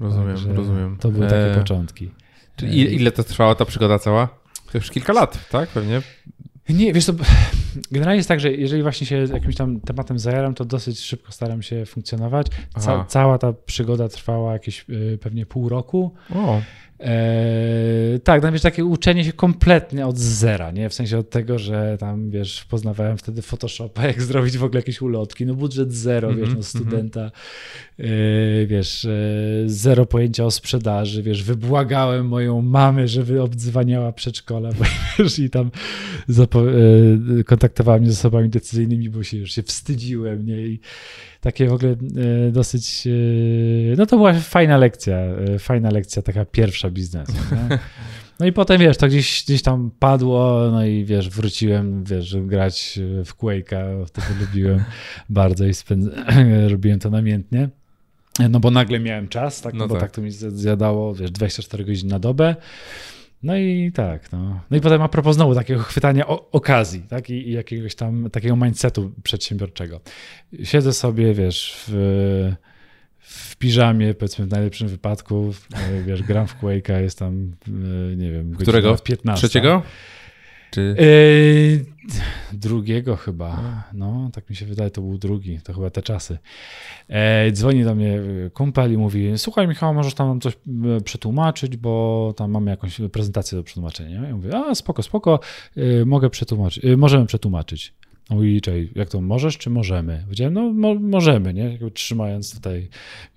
[0.00, 0.96] Rozumiem, Także rozumiem.
[1.00, 1.58] To były takie e...
[1.58, 2.10] początki.
[2.56, 4.28] Czyli ile to trwała ta przygoda cała?
[4.72, 5.68] To już kilka lat, tak?
[5.68, 6.02] Pewnie.
[6.68, 7.12] Nie, wiesz, to
[7.92, 11.62] generalnie jest tak, że jeżeli właśnie się jakimś tam tematem zajaram, to dosyć szybko staram
[11.62, 12.46] się funkcjonować.
[12.78, 16.14] Ca cała ta przygoda trwała jakieś y, pewnie pół roku.
[16.34, 16.60] O.
[17.00, 20.88] Eee, tak, tam wiesz, takie uczenie się kompletnie od zera, nie?
[20.88, 25.02] W sensie od tego, że tam, wiesz, poznawałem wtedy Photoshopa, jak zrobić w ogóle jakieś
[25.02, 27.32] ulotki, no budżet zero, mm -hmm, wiesz, no mhm, studenta, mm
[27.98, 28.66] -hmm.
[28.66, 29.10] wiesz, e,
[29.66, 34.84] zero pojęcia o sprzedaży, wiesz, wybłagałem moją mamę, żeby obdzwaniała przedszkola, bo
[35.24, 35.70] wiesz, i tam
[36.28, 40.66] e, kontaktowała mnie z osobami decyzyjnymi, bo się już się wstydziłem, nie?
[40.66, 40.80] I
[41.46, 43.06] takie w ogóle e, dosyć,
[43.92, 47.32] e, no to była fajna lekcja, e, fajna lekcja, taka pierwsza biznesu.
[47.32, 47.78] Nie?
[48.40, 53.00] No i potem, wiesz, to gdzieś, gdzieś tam padło, no i wiesz, wróciłem, wiesz, grać
[53.24, 54.84] w Quake'a, wtedy lubiłem
[55.28, 56.08] bardzo i spędz...
[56.68, 57.68] robiłem to namiętnie.
[58.50, 60.02] No bo nagle miałem czas, tak, no bo tak.
[60.02, 62.56] tak to mi zjadało, wiesz, 24 godziny na dobę.
[63.42, 64.60] No i tak, no.
[64.70, 68.30] No i potem a propos znowu takiego chwytania o, okazji, tak, I, I, jakiegoś tam
[68.30, 70.00] takiego mindsetu przedsiębiorczego.
[70.62, 72.52] Siedzę sobie, wiesz, w,
[73.18, 75.54] w piżamie, powiedzmy w najlepszym wypadku,
[76.06, 77.52] wiesz, gram w Quake'a, jest tam,
[78.16, 78.96] nie wiem, Którego?
[78.96, 79.48] 15.
[79.48, 79.82] Trzeciego?
[80.76, 80.96] Czy...
[80.98, 81.84] Yy,
[82.52, 83.82] drugiego chyba.
[83.92, 86.38] No, tak mi się wydaje, to był drugi, to chyba te czasy.
[87.08, 88.18] E, dzwoni do mnie
[88.52, 93.58] kumpel i mówi: Słuchaj, Michał, możesz tam coś e, przetłumaczyć, bo tam mamy jakąś prezentację
[93.58, 94.22] do przetłumaczenia.
[94.22, 95.40] Ja mówię: A, spoko, spoko,
[95.76, 97.94] e, mogę przetłumaczyć, możemy przetłumaczyć.
[98.30, 100.22] Mówi, czej, jak to możesz, czy możemy?
[100.24, 101.70] Powiedziałem, no mo możemy, nie?
[101.70, 102.88] Jakby trzymając tutaj,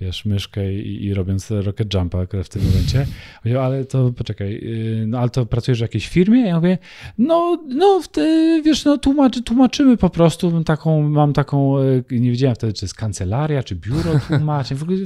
[0.02, 3.06] wiesz, myszkę i, i robiąc rocket jumpa w tym momencie.
[3.44, 6.42] Powiedział, ale to poczekaj, yy, no ale to pracujesz w jakiejś firmie?
[6.42, 6.78] Ja mówię,
[7.18, 12.56] no, no te, wiesz, no tłumaczy, tłumaczymy po prostu, taką, mam taką, yy, nie wiedziałem
[12.56, 14.98] wtedy, czy jest kancelaria, czy biuro tłumaczeń, w ogóle,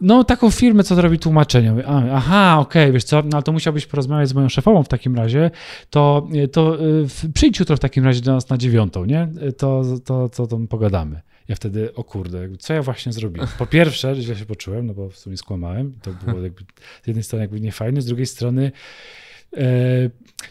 [0.00, 1.70] no taką firmę, co to robi tłumaczenie.
[1.70, 5.16] Mówię, aha, okej, okay, wiesz co, no to musiałbyś porozmawiać z moją szefową w takim
[5.16, 5.50] razie,
[5.90, 6.78] to, to
[7.24, 9.28] yy, przyjdź jutro w takim razie do nas na dziewiątą nie?
[9.58, 11.20] To, to, to, to pogadamy.
[11.48, 13.48] Ja wtedy, o kurde, co ja właśnie zrobiłem?
[13.58, 15.94] Po pierwsze, źle się poczułem, no bo w sumie skłamałem.
[16.02, 16.62] To było jakby
[17.02, 18.72] z jednej strony jakby niefajne, z drugiej strony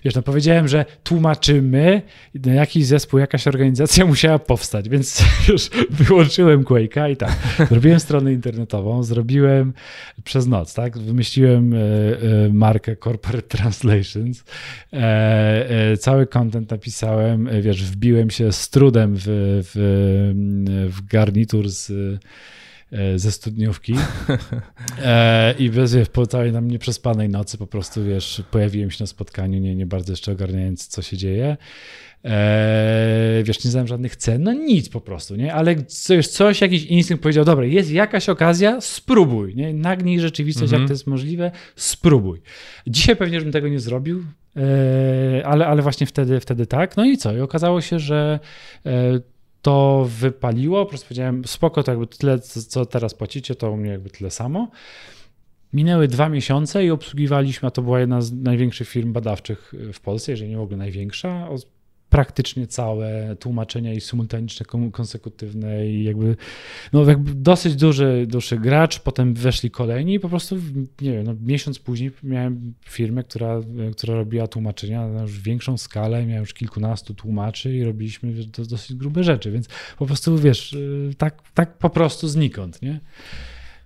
[0.03, 2.01] wiesz, no powiedziałem, że tłumaczymy,
[2.45, 7.37] jakiś zespół, jakaś organizacja musiała powstać, więc już wyłączyłem Quake'a i tak,
[7.69, 9.73] zrobiłem stronę internetową, zrobiłem
[10.23, 14.43] przez noc, tak, wymyśliłem e, e, markę Corporate Translations,
[15.99, 19.23] cały content napisałem, wiesz, wbiłem się z trudem w,
[19.73, 22.19] w, w garnitur z E,
[23.15, 23.95] ze studniówki
[25.03, 29.07] e, i bez, wiesz, po całej nam nieprzespanej nocy po prostu, wiesz, pojawiłem się na
[29.07, 31.57] spotkaniu, nie, nie bardzo jeszcze ogarniając, co się dzieje.
[32.23, 35.53] Eee, wiesz, nie znałem żadnych cen, no nic po prostu, nie?
[35.53, 39.73] Ale coś, coś jakiś instynkt powiedział, dobra, jest jakaś okazja, spróbuj, nie?
[39.73, 40.79] Nagnij rzeczywistość, -hmm.
[40.79, 42.41] jak to jest możliwe, spróbuj.
[42.87, 44.23] Dzisiaj pewnie, żebym tego nie zrobił,
[44.55, 46.97] eee, ale, ale właśnie wtedy, wtedy tak.
[46.97, 47.37] No i co?
[47.37, 48.39] I okazało się, że
[48.85, 49.19] e,
[49.61, 53.91] to wypaliło, po prostu powiedziałem, spoko, to jakby tyle, co teraz płacicie, to u mnie
[53.91, 54.67] jakby tyle samo.
[55.73, 60.31] Minęły dwa miesiące i obsługiwaliśmy, a to była jedna z największych firm badawczych w Polsce,
[60.31, 61.49] jeżeli nie w ogóle największa,
[62.09, 66.35] praktycznie całe tłumaczenia i symultaniczne, konsekutywne i jakby,
[66.93, 70.55] no jakby dosyć duży, duży gracz, potem weszli kolejni i po prostu,
[71.01, 73.61] nie wiem, no miesiąc później miałem firmę, która,
[73.97, 78.93] która robiła tłumaczenia na już większą skalę, miałem już kilkunastu tłumaczy i robiliśmy wiesz, dosyć
[78.97, 79.67] grube rzeczy, więc
[79.97, 80.77] po prostu, wiesz,
[81.17, 82.99] tak, tak po prostu znikąd, nie?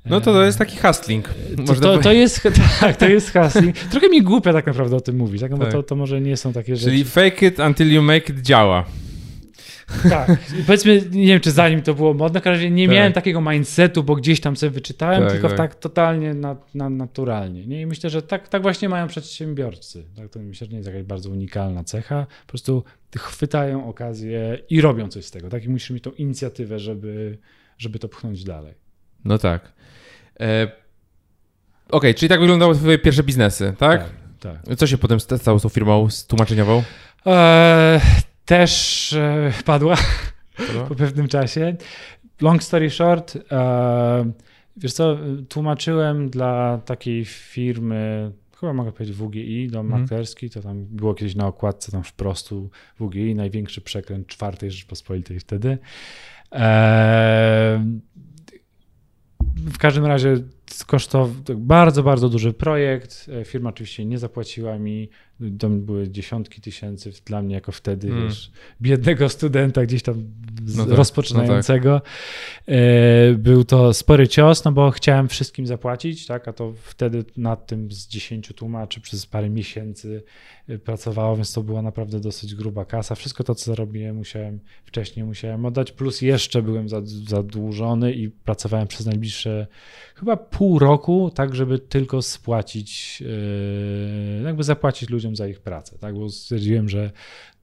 [0.05, 1.29] No to to jest taki hustling.
[1.65, 2.41] To, to, to, jest,
[2.79, 3.77] tak, to jest hustling.
[3.77, 5.51] Trochę mi głupio tak naprawdę o tym mówić, tak?
[5.51, 5.73] No bo tak.
[5.73, 6.89] To, to może nie są takie rzeczy.
[6.89, 8.85] Czyli fake it until you make it działa.
[10.09, 10.39] Tak.
[10.65, 12.95] Powiedzmy, nie wiem, czy zanim to było modne, w razie nie tak.
[12.95, 16.89] miałem takiego mindsetu, bo gdzieś tam sobie wyczytałem, tak, tylko tak, tak totalnie na, na,
[16.89, 17.67] naturalnie.
[17.67, 17.81] Nie?
[17.81, 20.03] I myślę, że tak, tak właśnie mają przedsiębiorcy.
[20.15, 22.27] Tak, to myślę, że nie jest jakaś bardzo unikalna cecha.
[22.45, 22.83] Po prostu
[23.17, 25.49] chwytają okazję i robią coś z tego.
[25.49, 25.63] Tak?
[25.63, 27.37] I musisz mieć tą inicjatywę, żeby,
[27.77, 28.73] żeby to pchnąć dalej.
[29.25, 29.73] No tak.
[30.39, 34.01] E, Okej, okay, czyli tak wyglądały twoje pierwsze biznesy, tak?
[34.39, 34.61] Tak.
[34.65, 34.75] tak.
[34.77, 36.83] Co się potem stało z tą firmą tłumaczeniową?
[37.25, 38.01] E,
[38.45, 39.97] też e, padła
[40.89, 41.75] po pewnym czasie.
[42.41, 44.31] Long story short, e,
[44.77, 45.17] Wiesz co,
[45.49, 50.01] tłumaczyłem dla takiej firmy, chyba mogę powiedzieć WGI, dom Mhm.
[50.01, 52.69] maklerski, to tam było kiedyś na okładce tam wprostu
[52.99, 55.77] WGI, największy przekręt czwartej Rzeczpospolitej wtedy.
[56.51, 57.79] Eee,
[59.55, 60.37] w każdym razie
[60.87, 63.29] kosztował bardzo, bardzo duży projekt.
[63.41, 65.09] E, Firma oczywiście nie zapłaciła mi.
[65.59, 68.27] Tam były dziesiątki tysięcy dla mnie jako wtedy, Mm.
[68.27, 70.23] wiesz, biednego studenta gdzieś tam
[70.75, 72.01] No tak, rozpoczynającego.
[72.67, 77.67] E, Był to spory cios, no bo chciałem wszystkim zapłacić, tak, a to wtedy nad
[77.67, 80.23] tym z 10 tłumaczy przez parę miesięcy
[80.67, 83.15] e, pracowało, więc to była naprawdę dosyć gruba kasa.
[83.15, 88.87] Wszystko to, co zarobiłem, musiałem wcześniej musiałem oddać, plus jeszcze byłem za- zadłużony i pracowałem
[88.87, 89.67] przez najbliższe
[90.15, 93.23] chyba pół roku, tak, żeby tylko spłacić,
[94.41, 97.11] e, jakby zapłacić ludziom za ich pracę, tak, bo stwierdziłem, że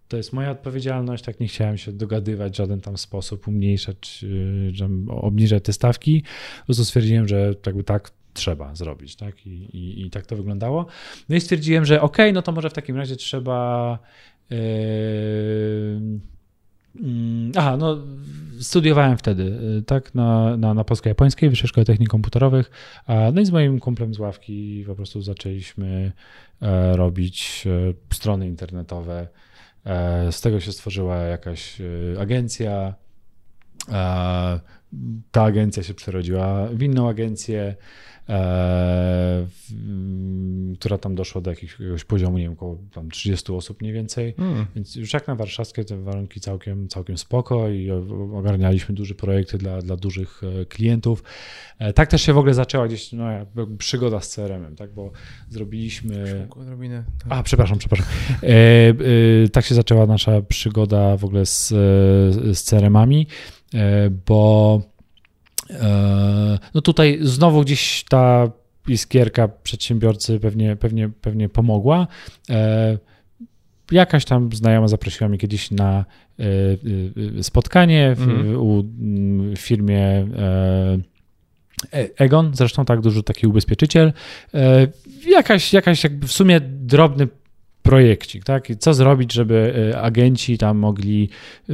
[0.08, 5.14] to jest moja odpowiedzialność, tak nie chciałem się dogadywać w żaden tam sposób, umniejszać, yy,
[5.16, 6.22] obniżać te stawki.
[6.58, 9.46] Po prostu stwierdziłem, że jakby tak trzeba zrobić, tak?
[9.46, 10.86] I, i, i tak to wyglądało.
[11.28, 13.98] No i stwierdziłem, że okej, no to może w takim razie trzeba.
[14.50, 14.58] Yy,
[17.56, 17.96] Aha, no
[18.60, 22.70] studiowałem wtedy, yy, tak, na, na, na polsko-japońskiej Wyższej Szkole Technik Komputerowych,
[23.32, 26.12] no i z moim kumplem z ławki po prostu zaczęliśmy
[26.62, 29.28] e, robić e, strony internetowe,
[29.84, 31.78] E, Z tego się stworzyła jakaś
[32.20, 32.94] agencja.
[35.30, 37.74] Ta agencja się przerodziła w inną agencję, e,
[39.48, 43.92] w- m, która tam doszła do jakiegoś, poziomu, nie wiem, około tam 30 osób mniej
[43.92, 44.34] więcej.
[44.38, 44.66] Mm.
[44.76, 47.90] Więc już jak na warszawskie te warunki całkiem, całkiem spoko i
[48.34, 51.22] ogarnialiśmy duże projekty dla, dla dużych e, klientów.
[51.78, 53.24] E, Tak też się w ogóle zaczęła gdzieś no,
[53.78, 55.10] przygoda z CRM-em, tak, bo
[55.48, 56.46] zrobiliśmy...
[56.50, 57.26] Odrobinę, tak.
[57.32, 58.06] A, przepraszam, przepraszam.
[58.42, 58.46] E,
[58.88, 58.94] e,
[59.52, 63.26] tak się zaczęła nasza przygoda w ogóle z, e, z CRM-ami,
[64.26, 64.80] bo
[65.70, 68.50] e, no tutaj znowu gdzieś ta
[68.88, 72.06] iskierka przedsiębiorcy pewnie, pewnie, pewnie pomogła.
[72.50, 72.98] E,
[73.92, 76.04] Jakaś tam znajoma zaprosiła mnie kiedyś na
[76.38, 76.44] e,
[77.38, 78.56] e, spotkanie w, Mhm.
[79.00, 80.02] mm, firmie
[80.38, 80.98] e,
[81.92, 84.12] E- Egon, zresztą tak duży taki ubezpieczyciel.
[84.54, 84.86] E,
[85.28, 87.28] Jakaś, jakaś jakby w sumie drobny
[87.82, 88.70] projekcik, tak?
[88.70, 91.28] I Co zrobić, żeby e, agenci tam mogli,
[91.68, 91.72] e,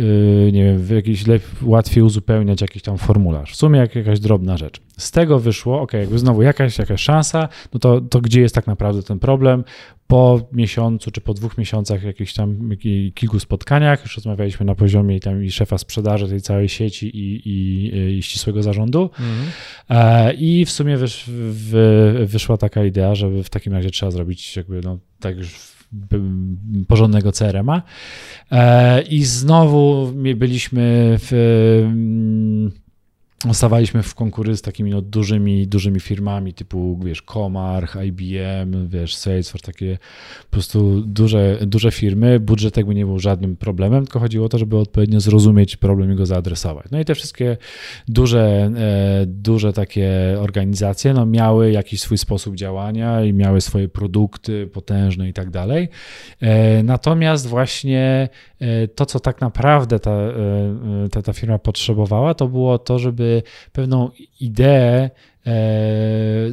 [0.53, 3.53] nie wiem, w jakiś lep- łatwiej uzupełniać jakiś tam formularz.
[3.53, 4.81] W sumie jak, jakaś drobna rzecz.
[4.99, 8.66] Z tego wyszło, ok, jakby znowu jakaś, jakaś szansa, no to, to gdzie jest tak
[8.66, 9.64] naprawdę ten problem?
[10.07, 12.71] Po miesiącu czy po dwóch miesiącach jakichś tam
[13.14, 18.16] kilku spotkaniach, już rozmawialiśmy na poziomie tam i szefa sprzedaży tej całej sieci i, i,
[18.19, 19.49] i ścisłego zarządu, Mhm.
[19.90, 21.31] E, I w sumie wysz,
[22.27, 25.76] wyszła taka idea, żeby w takim razie trzeba zrobić jakby no, tak już
[26.88, 27.83] porządnego CRM-a.
[28.51, 31.33] E, I znowu byliśmy w.
[33.53, 39.66] Stawaliśmy w konkury z takimi no, dużymi, dużymi firmami typu, wiesz, Comarch, IBM, wiesz, Salesforce,
[39.66, 39.99] takie
[40.44, 42.40] po prostu duże, duże firmy.
[42.40, 46.14] Budżet jakby nie był żadnym problemem, tylko chodziło o to, żeby odpowiednio zrozumieć problem i
[46.14, 46.87] go zaadresować.
[46.90, 47.57] No i te wszystkie
[48.09, 54.66] duże, e, duże takie organizacje no, miały jakiś swój sposób działania i miały swoje produkty
[54.66, 55.88] potężne i tak dalej.
[56.40, 58.29] E, Natomiast właśnie
[58.61, 60.18] e, to, co tak naprawdę ta,
[61.11, 63.36] ta, ta firma potrzebowała, to było to, żeby
[63.72, 65.11] pewną ideę e,
[65.46, 66.53] e,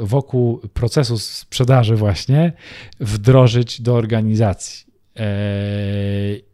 [0.00, 2.52] wokół procesu sprzedaży właśnie
[3.00, 4.86] wdrożyć do organizacji.
[5.16, 5.26] E,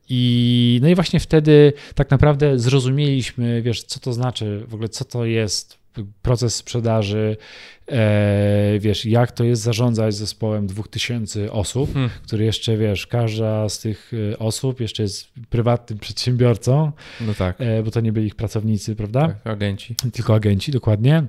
[0.08, 5.04] I, no i właśnie wtedy tak naprawdę zrozumieliśmy, wiesz, co to znaczy, w ogóle co
[5.04, 5.78] to jest
[6.22, 7.36] proces sprzedaży,
[7.88, 12.10] e, wiesz, jak to jest zarządzać zespołem 2000 osób, Hmm.
[12.22, 17.82] który jeszcze, wiesz, każda z tych e, osób jeszcze jest prywatnym przedsiębiorcą, No tak, e,
[17.82, 19.28] bo to nie byli ich pracownicy, prawda?
[19.28, 19.94] tak, agenci.
[20.12, 21.24] tylko agenci, dokładnie.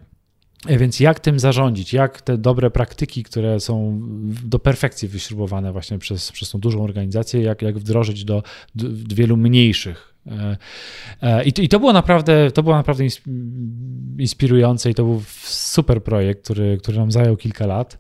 [0.68, 1.94] E, Więc jak tym zarządzić?
[1.94, 4.00] Jak te dobre praktyki, które są
[4.44, 8.44] do perfekcji wyśrubowane właśnie przez, przez tą dużą organizację, jak, jak wdrożyć do,
[8.76, 10.14] do wielu mniejszych?
[11.22, 13.22] E, I to, I to było naprawdę, to było naprawdę ins-
[14.20, 15.22] inspirujące i to był
[15.78, 17.98] super projekt, który, który nam zajął kilka lat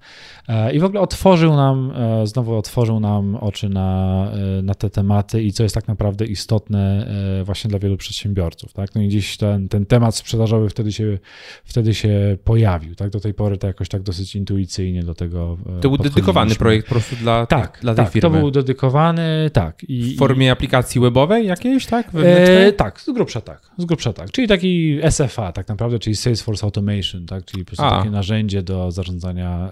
[0.48, 4.90] E, i w ogóle otworzył nam, e, znowu otworzył nam oczy na, e, na te
[4.90, 7.08] tematy i co jest tak naprawdę istotne
[7.44, 8.74] właśnie dla wielu przedsiębiorców.
[8.74, 8.96] Tak?
[8.96, 11.18] No i gdzieś ten, ten temat sprzedażowy wtedy się,
[11.66, 12.96] wtedy się pojawił.
[12.96, 13.10] Tak?
[13.10, 16.92] Do tej pory to jakoś tak dosyć intuicyjnie do tego To był dedykowany projekt po
[16.96, 18.30] prostu dla, Tak, dla tej tak, firmy.
[18.30, 19.84] to był dedykowany, tak.
[19.84, 22.10] I, W formie aplikacji webowej jakiejś, tak?
[22.16, 24.32] E, tak, z grubsza tak, z grubsza tak.
[24.32, 27.46] Czyli taki SFA tak naprawdę, czyli Salesforce Automation, tak?
[27.46, 27.97] czyli po prostu A.
[27.97, 29.71] takie narzędzie do zarządzania.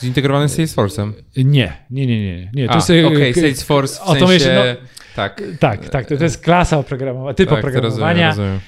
[0.00, 1.12] Zintegrowany z Salesforce'em.
[1.36, 2.50] E, nie, nie, nie, nie.
[2.54, 2.66] nie.
[2.66, 4.76] To A, jest, e, okej, k- Salesforce w Automation, sensie...
[5.16, 5.42] Tak.
[5.60, 8.28] Tak, tak, to, to jest klasa oprogramowania, typ tak, oprogramowania.
[8.28, 8.60] Rozumiem,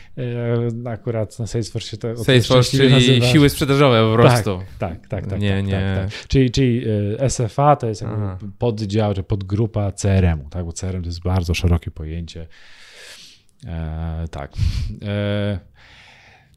[0.46, 0.86] rozumiem.
[0.86, 3.26] Akurat na Salesforce się to Salesforce, czyli nazywa.
[3.26, 4.58] siły sprzedażowe po prostu.
[4.78, 5.26] Tak, tak, tak.
[5.26, 5.72] tak nie, tak, nie.
[5.72, 6.28] Tak, tak.
[6.28, 6.84] Czyli, czyli
[7.28, 8.04] SFA to jest
[8.58, 12.46] poddział, czy podgrupa CRM-u, tak, bo CRM to jest bardzo szerokie pojęcie.
[13.66, 14.52] E, tak.
[15.02, 15.58] E,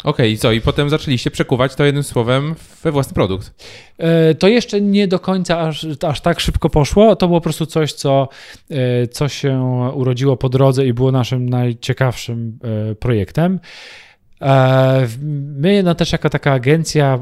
[0.04, 0.52] Okej, okay, co?
[0.52, 3.54] I potem zaczęliście przekuwać to jednym słowem we własny produkt.
[3.98, 7.16] E, to jeszcze nie do końca aż, aż tak szybko poszło.
[7.16, 8.30] To było po prostu coś, co,
[8.72, 9.62] e, co się
[9.94, 12.60] urodziło po drodze i było naszym najciekawszym
[12.92, 13.60] e, projektem.
[15.56, 17.20] My, no też jako taka agencja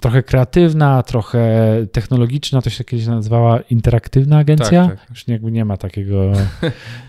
[0.00, 4.88] trochę kreatywna, trochę technologiczna, to się kiedyś nazywała interaktywna agencja.
[4.88, 5.10] Tak, tak.
[5.10, 6.32] Już jakby nie ma takiego,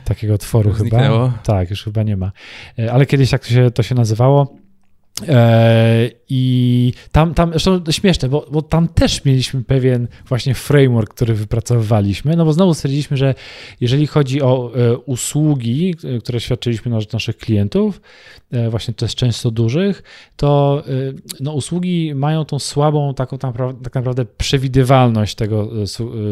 [0.06, 1.32] takiego tworu chyba.
[1.44, 2.32] Tak, już chyba nie ma.
[2.92, 4.61] Ale kiedyś tak to się, to się nazywało.
[5.28, 11.34] E, I tam, tam zresztą śmieszne, bo, bo tam też mieliśmy pewien właśnie framework, który
[11.34, 13.36] wypracowywaliśmy, no bo znowu stwierdziliśmy, że
[13.82, 18.02] jeżeli chodzi o e, usługi, e, które świadczyliśmy na rzecz naszych klientów,
[18.70, 20.04] właśnie to jest często dużych,
[20.36, 20.84] to
[21.40, 23.38] no, usługi mają tą słabą taką
[23.84, 25.70] tak naprawdę przewidywalność tego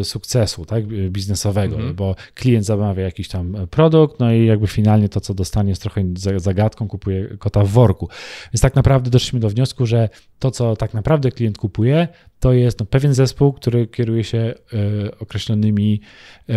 [0.04, 1.96] sukcesu tak, biznesowego, mhm.
[1.96, 6.04] bo klient zamawia jakiś tam produkt, no i jakby finalnie to, co dostanie jest trochę
[6.38, 8.10] zagadką, kupuje kota w worku.
[8.54, 10.10] Więc tak naprawdę doszliśmy do wniosku, że
[10.40, 12.08] to, co tak naprawdę klient kupuje,
[12.40, 16.02] to jest no, pewien zespół, który kieruje się y, określonymi
[16.50, 16.54] y,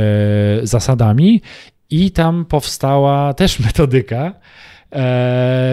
[0.66, 1.42] zasadami,
[1.90, 4.34] i tam powstała też metodyka,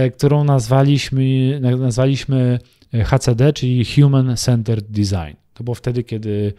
[0.08, 2.60] y, którą nazwaliśmy, nazwaliśmy
[3.06, 5.36] HCD, czyli Human Centered Design.
[5.54, 6.54] To było wtedy, kiedy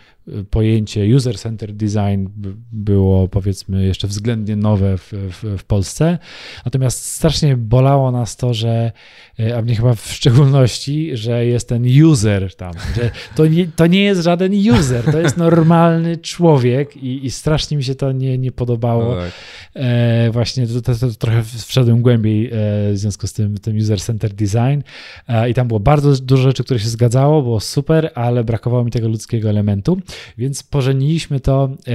[0.50, 2.26] pojęcie user-centered design
[2.72, 6.18] było powiedzmy jeszcze względnie nowe w, w, w, Polsce.
[6.64, 8.92] Natomiast strasznie bolało nas to, że,
[9.40, 13.86] e, a mnie chyba w szczególności, że jest ten user tam, że to nie, to
[13.86, 18.38] nie jest żaden user, to jest normalny człowiek i, i strasznie mi się to nie,
[18.38, 19.14] nie podobało.
[19.14, 19.32] No tak.
[19.74, 22.50] e, właśnie to, to, to, trochę wszedłem głębiej e,
[22.92, 24.82] w związku z tym, tym user-centered design
[25.28, 28.90] e, i tam było bardzo dużo rzeczy, które się zgadzało, było super, ale brakowało mi
[28.90, 30.00] tego ludzkiego elementu.
[30.38, 31.92] Więc pożeniliśmy to, e,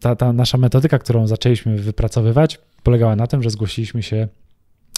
[0.00, 4.28] ta, ta nasza metodyka, którą zaczęliśmy wypracowywać, polegała na tym, że zgłosiliśmy się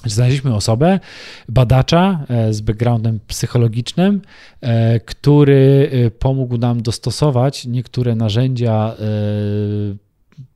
[0.06, 1.00] Znaleźliśmy osobę,
[1.48, 4.22] badacza e, z backgroundem psychologicznym,
[4.60, 8.96] e, który pomógł nam dostosować niektóre narzędzia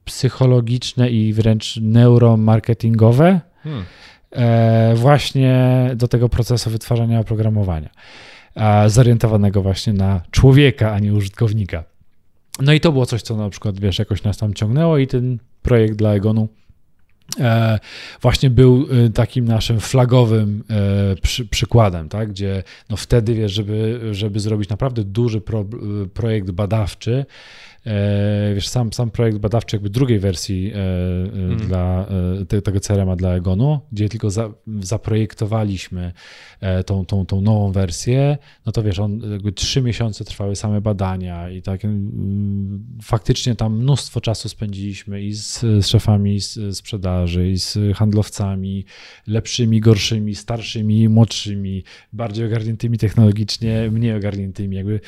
[0.05, 3.85] psychologiczne i wręcz neuromarketingowe hmm.
[4.97, 7.91] właśnie do tego procesu wytwarzania oprogramowania
[8.87, 11.85] zorientowanego właśnie na człowieka, a nie użytkownika.
[12.61, 15.39] No i to było coś, co na przykład, wiesz, jakoś nas tam ciągnęło i ten
[15.63, 16.49] projekt dla Egonu
[17.41, 17.79] e,
[18.23, 22.29] właśnie był e, takim naszym flagowym e, przy, przykładem, tak?
[22.29, 25.65] gdzie no wtedy, wiesz, żeby, żeby zrobić naprawdę duży pro,
[26.15, 27.27] projekt badawczy,
[28.55, 31.57] wiesz, sam, sam projekt badawczy jakby drugiej wersji mm.
[31.57, 32.07] dla
[32.49, 34.51] te, tego CRM-a dla Egonu, gdzie tylko za,
[34.81, 36.13] zaprojektowaliśmy
[36.87, 41.51] tą, tą, tą nową wersję, no to wiesz, on jakby trzy miesiące trwały same badania
[41.51, 47.59] i tak mm, faktycznie tam mnóstwo czasu spędziliśmy i z, z szefami z sprzedaży, i
[47.59, 48.85] z handlowcami,
[49.27, 55.01] lepszymi, gorszymi, starszymi, młodszymi, bardziej ogarniętymi technologicznie, mniej ogarniętymi, jakby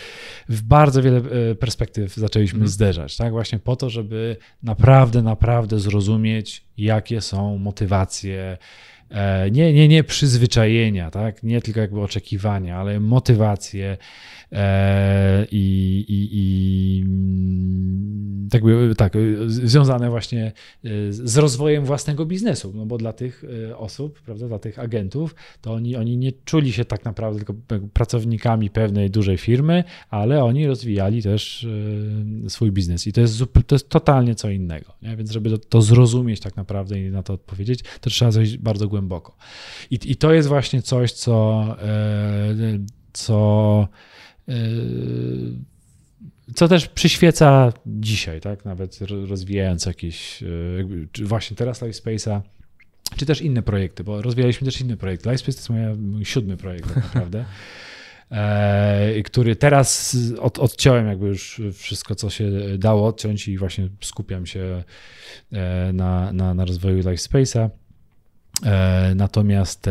[0.48, 1.22] w bardzo wiele
[1.54, 3.32] perspektyw zaczęliśmy mm zderzać, tak?
[3.32, 8.58] Właśnie po to, żeby naprawdę, naprawdę zrozumieć, jakie są motywacje,
[9.52, 11.42] nie, nie, nie przyzwyczajenia, tak?
[11.42, 13.96] Nie tylko jakby oczekiwania, ale motywacje
[14.52, 17.04] e, i, i, i
[18.50, 18.62] tak,
[18.96, 19.12] tak,
[19.46, 20.52] związane właśnie
[20.84, 25.34] e, z rozwojem własnego biznesu, no bo dla tych e, osób, prawda, dla tych agentów,
[25.60, 27.54] to oni, oni nie czuli się tak naprawdę tylko
[27.92, 31.66] pracownikami pewnej dużej firmy, ale oni rozwijali też
[32.46, 35.16] e, swój biznes i to jest, to jest totalnie co innego, nie?
[35.16, 38.88] więc żeby to, to zrozumieć tak naprawdę i na to odpowiedzieć, to trzeba zejść bardzo
[38.88, 38.99] głęboko.
[39.90, 41.64] I, i to jest właśnie coś, co,
[43.12, 43.88] co
[46.54, 48.64] co też przyświeca dzisiaj, tak?
[48.64, 48.98] Nawet
[49.28, 52.40] rozwijając jakieś, e, właśnie teraz LifeSpace'a,
[53.16, 55.30] czy też inne projekty, bo rozwijaliśmy też inne projekty.
[55.30, 57.44] LifeSpace to jest mój siódmy projekt tak naprawdę.
[58.30, 64.46] E, który teraz od, odciąłem jakby już wszystko, co się dało odciąć i właśnie skupiam
[64.46, 64.84] się
[65.52, 67.70] e, na, na, na rozwoju LifeSpace'a.
[69.14, 69.90] Natomiast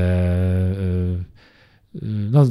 [2.31, 2.45] no,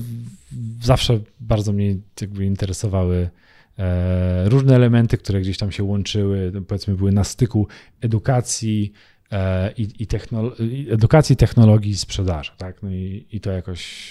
[0.82, 3.30] zawsze bardzo mnie jakby interesowały
[3.78, 7.68] E, różne elementy, które gdzieś tam się łączyły, no, powiedzmy były na styku
[8.00, 8.92] edukacji
[9.32, 10.52] e, i, i technolo-
[10.92, 12.82] edukacji, technologii i sprzedaży, tak?
[12.82, 14.08] No i, i to jakoś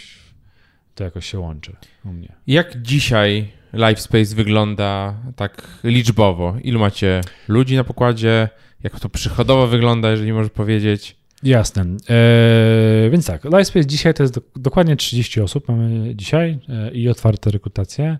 [0.96, 2.36] to jakoś się łączy u mnie.
[2.48, 6.58] Jak dzisiaj LiveSpace wygląda tak liczbowo?
[6.64, 8.50] Ilu macie ludzi na pokładzie?
[8.84, 11.16] Jak to przychodowo wygląda, jeżeli możesz powiedzieć?
[11.44, 11.86] Jasne.
[12.10, 17.10] E, więc tak, LiveSpace dzisiaj to jest do, dokładnie 30 osób mamy dzisiaj e, i
[17.10, 18.18] otwarte rekrutacje.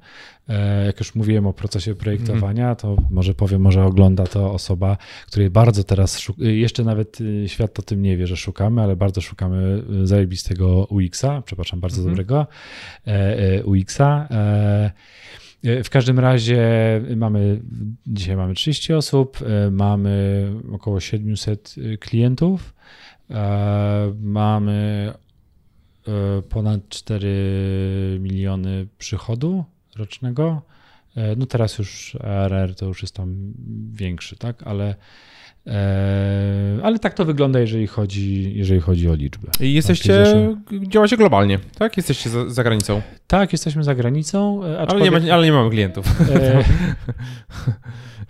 [0.50, 4.98] E, jak już mówiłem o procesie projektowania, to może powiem, może ogląda to osoba,
[5.28, 8.96] której bardzo teraz, szuk- jeszcze nawet y, świat o tym nie wie, że szukamy, ale
[8.96, 12.16] bardzo szukamy zajebistego UX-a, przepraszam, bardzo Mhm.
[12.16, 12.48] dobrego
[13.08, 14.28] e, e, UX-a.
[14.32, 14.92] E,
[15.64, 16.62] e, w każdym razie
[17.16, 17.62] mamy,
[18.08, 22.78] dzisiaj mamy 30 osób, e, mamy około 700 klientów, e,
[24.20, 25.14] mamy
[26.08, 29.66] e, ponad 4 miliony przychodu
[29.96, 30.62] rocznego.
[31.16, 33.54] E, No teraz już ARR to już jest tam
[33.94, 34.96] większy, tak, ale, e,
[36.84, 39.52] ale tak to wygląda, jeżeli chodzi, jeżeli chodzi o liczbę.
[39.60, 40.24] I jesteście,
[40.66, 41.98] Takie działacie globalnie, tak?
[41.98, 45.70] Jesteście za, za granicą, Tak, jesteśmy za granicą, e, ale nie, ma, ale nie mamy
[45.70, 46.06] klientów.
[46.32, 46.64] e,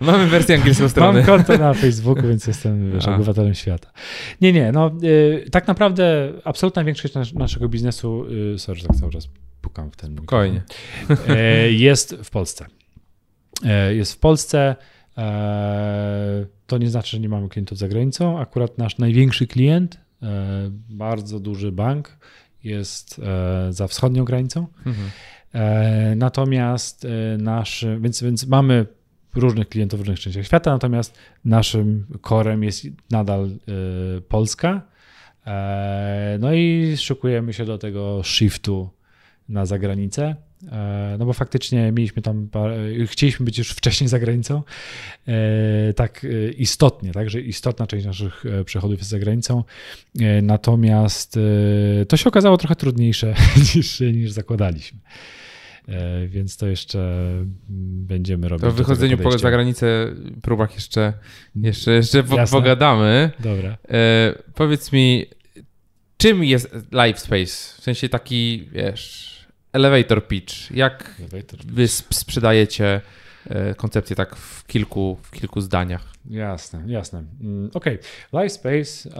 [0.00, 1.18] mamy wersję angielską strony.
[1.18, 3.90] Mam konto na Facebooku, więc jestem wiesz, obywatelem świata.
[4.40, 9.12] Nie, nie, no y, tak naprawdę absolutna większość nas, naszego biznesu, y, sorry, tak cały
[9.12, 9.28] czas
[9.60, 10.62] pukam w ten Spokojnie.
[11.28, 12.66] e, jest w Polsce.
[13.64, 14.76] E, jest w Polsce.
[15.18, 18.38] E, to nie znaczy, że nie mamy klientów za granicą.
[18.38, 22.18] Akurat nasz największy klient, e, bardzo duży bank,
[22.64, 24.66] jest e, za wschodnią granicą.
[24.86, 25.10] Mhm.
[25.54, 27.06] E, Natomiast
[27.38, 28.86] nasz, więc, więc mamy
[29.34, 33.50] różnych klientów w różnych częściach świata, natomiast naszym korem jest nadal
[34.28, 34.82] Polska.
[36.38, 38.90] No i szykujemy się do tego shiftu
[39.48, 40.36] na zagranicę.
[40.72, 44.62] E, No bo faktycznie mieliśmy tam, parę, chcieliśmy być już wcześniej za granicą,
[45.28, 49.64] e, tak e, istotnie, tak, że istotna część naszych e, przychodów jest za granicą,
[50.20, 51.36] E, natomiast
[52.02, 53.34] e, to się okazało trochę trudniejsze
[53.74, 54.98] niż, niż zakładaliśmy.
[55.88, 57.56] E, Więc to jeszcze mm,
[58.06, 58.60] będziemy robić.
[58.60, 60.06] To tego wychodzeniu po za granicę
[60.42, 61.12] próbach jeszcze,
[61.56, 62.58] jeszcze, jeszcze Jasne.
[62.58, 63.30] pogadamy.
[63.40, 63.76] Dobra.
[63.88, 65.26] E, powiedz mi,
[66.16, 67.78] czym jest LiveSpace?
[67.78, 69.37] W sensie taki, wiesz,
[69.72, 70.70] elevator pitch.
[70.70, 71.14] Jak
[71.66, 73.00] wy sp- sprzedajecie
[73.46, 76.12] e, koncepcję tak w kilku, w kilku zdaniach?
[76.30, 77.24] Jasne, jasne.
[77.40, 77.98] Mm, Okej,
[78.32, 79.10] LiveSpace,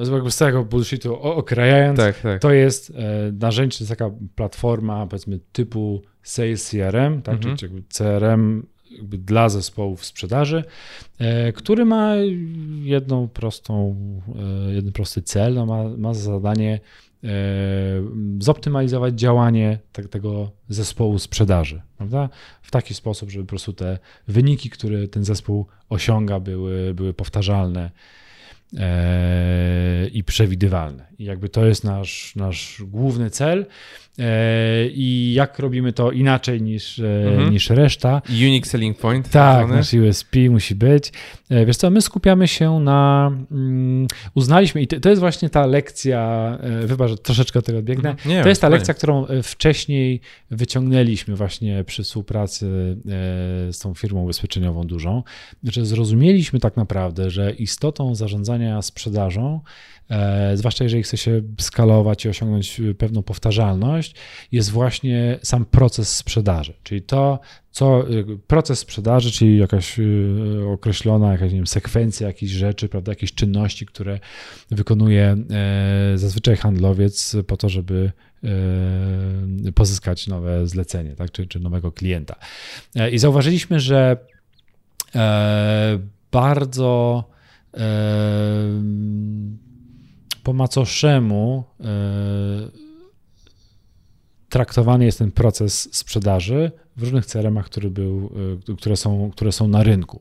[0.00, 2.40] e, z jakby z całego bullshitu okrajając, Tak, tak.
[2.42, 7.56] to jest e, narzędzie, to jest taka platforma powiedzmy typu Sales CRM, tak, Mhm.
[7.56, 8.66] czy, czy jakby CRM
[9.02, 10.64] dla zespołów sprzedaży,
[11.54, 12.14] który ma
[12.82, 13.96] jedną prostą,
[14.72, 16.80] jeden prosty cel, no ma, ma za zadanie
[18.38, 19.78] zoptymalizować działanie
[20.10, 22.28] tego zespołu sprzedaży, prawda?
[22.62, 23.98] W taki sposób, żeby po prostu te
[24.28, 27.90] wyniki, które ten zespół osiąga, były, były powtarzalne
[28.76, 31.06] e, i przewidywalne.
[31.18, 33.66] I jakby to jest nasz, nasz główny cel.
[34.18, 37.52] E, I jak robimy to inaczej niż, e, Mhm.
[37.52, 39.30] niż reszta, Unique selling point.
[39.30, 41.12] tak, nasz USP musi być.
[41.50, 45.66] E, Wiesz co, my skupiamy się na, mm, uznaliśmy i to, to jest właśnie ta
[45.66, 48.30] lekcja, wybacz, że troszeczkę tego odbiegnę, Mhm.
[48.36, 48.76] Nie, to jest ta fajnie.
[48.76, 52.66] lekcja, którą wcześniej wyciągnęliśmy właśnie przy współpracy
[53.72, 55.22] z tą firmą ubezpieczeniową dużą.
[55.62, 59.60] Znaczy zrozumieliśmy tak naprawdę, że istotą zarządzania sprzedażą,
[60.54, 64.14] zwłaszcza jeżeli chce się skalować i osiągnąć e, pewną powtarzalność,
[64.52, 66.74] jest właśnie sam proces sprzedaży.
[66.82, 67.40] Czyli to,
[67.70, 69.96] co y, proces sprzedaży, czyli jakaś
[70.72, 74.20] określona jakaś, nie wiem, sekwencja jakichś rzeczy, prawda, jakieś czynności, które
[74.70, 78.12] wykonuje e, zazwyczaj handlowiec po to, żeby
[79.68, 82.36] e, pozyskać nowe zlecenie, tak, czy, czy nowego klienta.
[82.96, 84.16] E, I zauważyliśmy, że
[85.14, 85.98] e,
[86.32, 87.24] bardzo
[87.74, 87.80] e,
[90.42, 91.84] po macoszemu e,
[94.48, 98.32] traktowany jest ten proces sprzedaży w różnych CRM-ach, który był,
[98.70, 100.20] y, które, są, które są na rynku.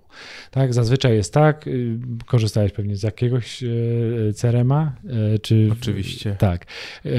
[0.51, 4.95] Tak, zazwyczaj jest tak, y, korzystałeś pewnie z jakiegoś y, CRM-a,
[5.35, 5.69] y, czy...
[5.71, 6.35] Oczywiście.
[6.39, 6.65] Tak.
[7.05, 7.11] E,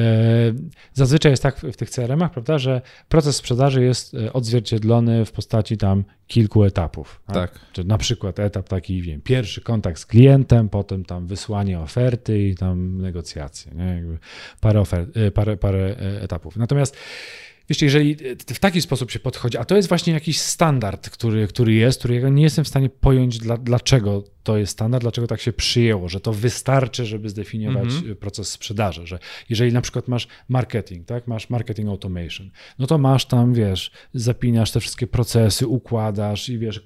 [0.94, 5.76] Zazwyczaj jest tak w tych CRM-ach, prawda, że proces sprzedaży jest e, odzwierciedlony w postaci
[5.76, 7.22] tam kilku etapów.
[7.26, 7.58] Tak.
[7.72, 12.54] Czy na przykład etap taki, wiem, pierwszy kontakt z klientem, potem tam wysłanie oferty i
[12.54, 13.84] tam negocjacje, nie?
[13.84, 14.18] Jakby
[14.60, 16.56] parę, ofer- e, parę, parę e, etapów.
[16.56, 16.96] Natomiast
[17.72, 18.16] Wiesz, jeżeli
[18.54, 22.28] w taki sposób się podchodzi, a to jest właśnie jakiś standard, który, który jest, którego
[22.28, 26.20] nie jestem w stanie pojąć, dla, dlaczego to jest standard, dlaczego tak się przyjęło, że
[26.20, 28.16] to wystarczy, żeby zdefiniować Mhm.
[28.16, 29.18] proces sprzedaży, że
[29.48, 34.70] jeżeli na przykład masz marketing, tak, masz marketing automation, no to masz tam, wiesz, zapinasz
[34.70, 36.82] te wszystkie procesy, układasz i wiesz,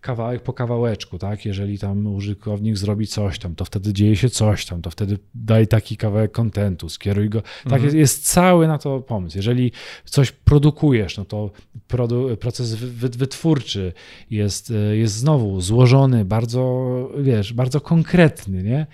[0.00, 4.66] kawałek po kawałeczku, tak, jeżeli tam użytkownik zrobi coś tam, to wtedy dzieje się coś
[4.66, 7.84] tam, to wtedy daj taki kawałek kontentu, skieruj go, tak, Mhm.
[7.84, 9.38] jest, jest cały na to pomysł.
[9.38, 9.72] Jeżeli
[10.04, 11.50] coś produkujesz, no to
[11.88, 13.92] produ proces wy wytwórczy
[14.30, 18.86] jest, jest znowu złożony, bardzo, wiesz, bardzo konkretny, nie?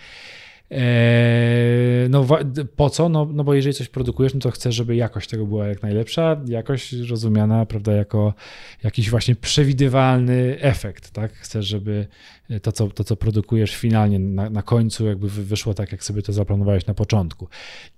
[0.70, 2.26] Eee, no
[2.76, 3.09] po co?
[3.09, 6.41] No, no bo jeżeli coś produkujesz, no to chcesz, żeby jakość tego była jak najlepsza,
[6.47, 8.34] jakość rozumiana, prawda, jako
[8.84, 11.32] jakiś właśnie przewidywalny efekt, tak?
[11.32, 12.07] Chcesz, żeby
[12.62, 16.32] to, co, to, co produkujesz finalnie na, na końcu jakby wyszło tak, jak sobie to
[16.32, 17.49] zaplanowałeś na początku.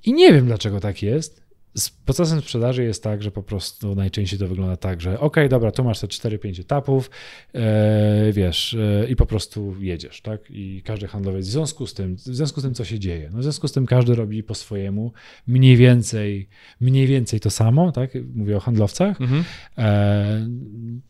[0.05, 1.42] I nie wiem, dlaczego tak jest,
[1.75, 5.71] z procesem sprzedaży jest tak, że po prostu najczęściej to wygląda tak, że ok, dobra,
[5.71, 7.11] tu masz te 4-5 etapów,
[7.55, 10.41] e, wiesz, e, i po prostu jedziesz, tak?
[10.51, 13.39] I każdy handlowiec w związku z tym, w związku z tym, co się dzieje, no
[13.39, 15.13] w związku z tym każdy robi po swojemu
[15.47, 16.49] mniej więcej,
[16.81, 18.11] mniej więcej to samo, tak?
[18.35, 19.21] Mówię o handlowcach.
[19.21, 19.45] Mhm.
[19.79, 20.49] E,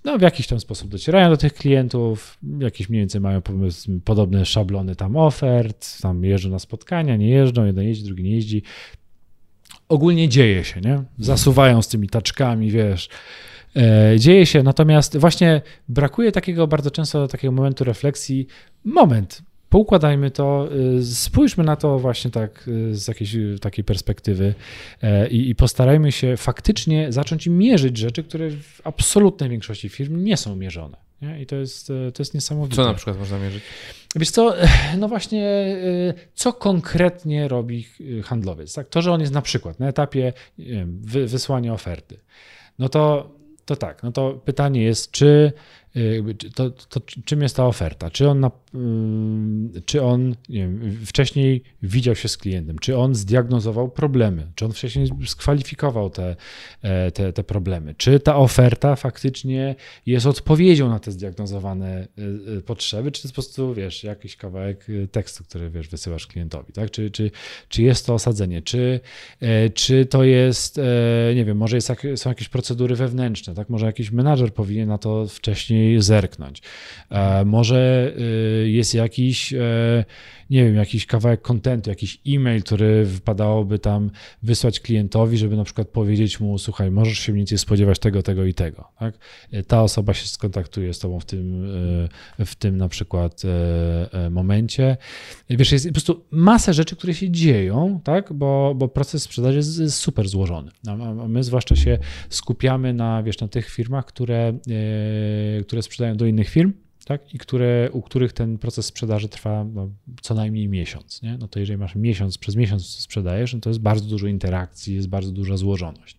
[0.05, 3.43] no w jakiś tam sposób docierają do tych klientów, jakieś mniej więcej mają
[4.05, 8.63] podobne szablony tam ofert, tam jeżdżą na spotkania, nie jeżdżą, jeden jeździ, drugi nie jeździ
[9.93, 11.03] ogólnie dzieje się, nie?
[11.19, 13.09] Zasuwają z tymi taczkami, wiesz.
[13.77, 18.47] E, dzieje się, natomiast właśnie brakuje takiego bardzo często takiego momentu refleksji.
[18.85, 20.69] Moment, poukładajmy to,
[20.99, 24.55] y, spójrzmy na to właśnie tak y, z jakiejś takiej perspektywy
[25.03, 30.37] e, i, i, postarajmy się faktycznie zacząć mierzyć rzeczy, które w absolutnej większości firm nie
[30.37, 30.97] są mierzone.
[31.23, 31.43] Nie?
[31.43, 32.77] I to jest, to jest niesamowite.
[32.77, 33.63] Co na przykład można mierzyć?
[34.17, 34.55] Wiesz co,
[34.99, 37.87] no właśnie, e, co konkretnie robi
[38.25, 38.75] handlowiec?
[38.75, 38.89] Tak?
[38.89, 40.33] To, że on jest na przykład na etapie
[41.27, 42.21] wysłania oferty,
[42.79, 43.31] no to,
[43.65, 45.53] to tak, no to pytanie jest, czy
[46.55, 48.11] to, to, czym jest ta oferta?
[48.11, 48.51] Czy on, na,
[49.85, 52.79] czy on wiem, wcześniej widział się z klientem?
[52.79, 54.47] Czy on zdiagnozował problemy?
[54.55, 56.37] Czy on wcześniej skwalifikował te,
[56.83, 57.95] e, te, te problemy?
[57.95, 59.75] Czy ta oferta faktycznie
[60.07, 63.13] jest odpowiedzią na te zdiagnozowane e, e, potrzeby?
[63.13, 66.91] Czy to jest po prostu, wiesz, jakiś kawałek tekstu, który, wiesz, wysyłasz klientowi, tak?
[66.91, 67.31] Czy, czy,
[67.69, 68.63] czy jest to osadzenie?
[68.63, 69.01] Czy,
[69.75, 70.81] czy to jest,
[71.35, 73.69] nie wiem, może jest, są jakieś procedury wewnętrzne, tak?
[73.69, 76.63] Może jakiś menadżer powinien na to wcześniej zerknąć.
[77.45, 80.05] Może y, jest jakiś e,
[80.53, 84.11] nie wiem, jakiś kawałek kontentu, jakiś e-mail, który wypadałoby tam
[84.43, 88.55] wysłać klientowi, żeby na przykład powiedzieć mu, słuchaj, możesz się mniej spodziewać tego, tego i
[88.55, 88.89] tego.
[88.99, 89.19] Tak?
[89.67, 91.65] Ta osoba się skontaktuje z tobą w tym,
[92.39, 94.97] e, w tym na przykład e, e, momencie.
[95.51, 98.33] Wiesz, jest po prostu masę rzeczy, które się dzieją, tak?
[98.33, 100.71] bo, bo proces sprzedaży jest super złożony.
[100.87, 101.99] A my zwłaszcza się
[102.29, 104.59] skupiamy na, wiesz, na tych firmach, które,
[105.67, 106.73] które sprzedają do innych firm,
[107.05, 107.35] tak?
[107.35, 109.91] i które, u których ten proces sprzedaży trwa no,
[110.23, 111.23] co najmniej miesiąc.
[111.23, 111.39] Nie?
[111.39, 115.09] No to jeżeli masz miesiąc, przez miesiąc sprzedajesz, no to jest bardzo dużo interakcji, jest
[115.09, 116.17] bardzo duża złożoność.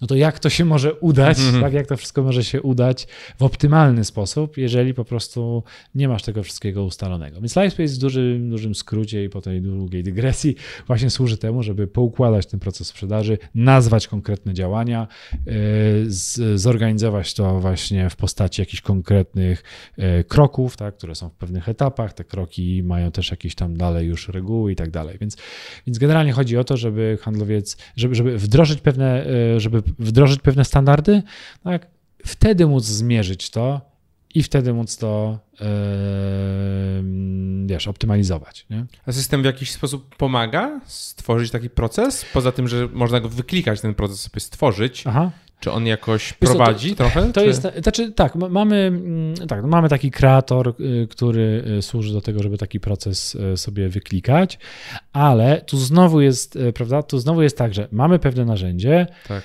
[0.00, 1.60] No to jak to się może udać, mm -hmm.
[1.60, 1.72] tak?
[1.72, 3.06] jak to wszystko może się udać
[3.38, 5.62] w optymalny sposób, jeżeli po prostu
[5.94, 7.40] nie masz tego wszystkiego ustalonego.
[7.40, 10.54] Więc LifeSpace w dużym, dużym skrócie i po tej długiej dygresji
[10.86, 15.52] właśnie służy temu, żeby poukładać ten proces sprzedaży, nazwać konkretne działania, yy,
[16.06, 19.62] z, zorganizować to właśnie w postaci jakichś konkretnych
[19.96, 22.12] yy, kroków, tak, które są w pewnych etapach.
[22.12, 25.18] Te kroki mają też jakieś tam dalej już reguły i tak dalej.
[25.20, 25.36] Więc,
[25.86, 30.64] więc generalnie chodzi o to, żeby handlowiec, żeby, żeby wdrożyć pewne, e, żeby wdrożyć pewne
[30.64, 31.22] standardy,
[31.64, 31.86] tak,
[32.26, 33.90] wtedy móc zmierzyć to
[34.34, 35.66] i wtedy móc to yy,
[37.66, 38.66] wiesz, optymalizować.
[38.70, 38.86] Nie?
[39.06, 42.26] A system w jakiś sposób pomaga stworzyć taki proces?
[42.32, 45.30] Poza tym, że można go wyklikać, ten proces sobie stworzyć, Aha.
[45.60, 47.32] Czy on jakoś prowadzi to, trochę?
[47.32, 47.46] To czy?
[47.46, 52.20] jest, znaczy tak, mamy, mm, tak, no mamy taki kreator, y, który y, służy do
[52.20, 54.58] tego, żeby taki proces y, sobie wyklikać,
[55.12, 59.44] ale tu znowu jest, prawda, tu znowu jest tak, że mamy pewne narzędzie, tak.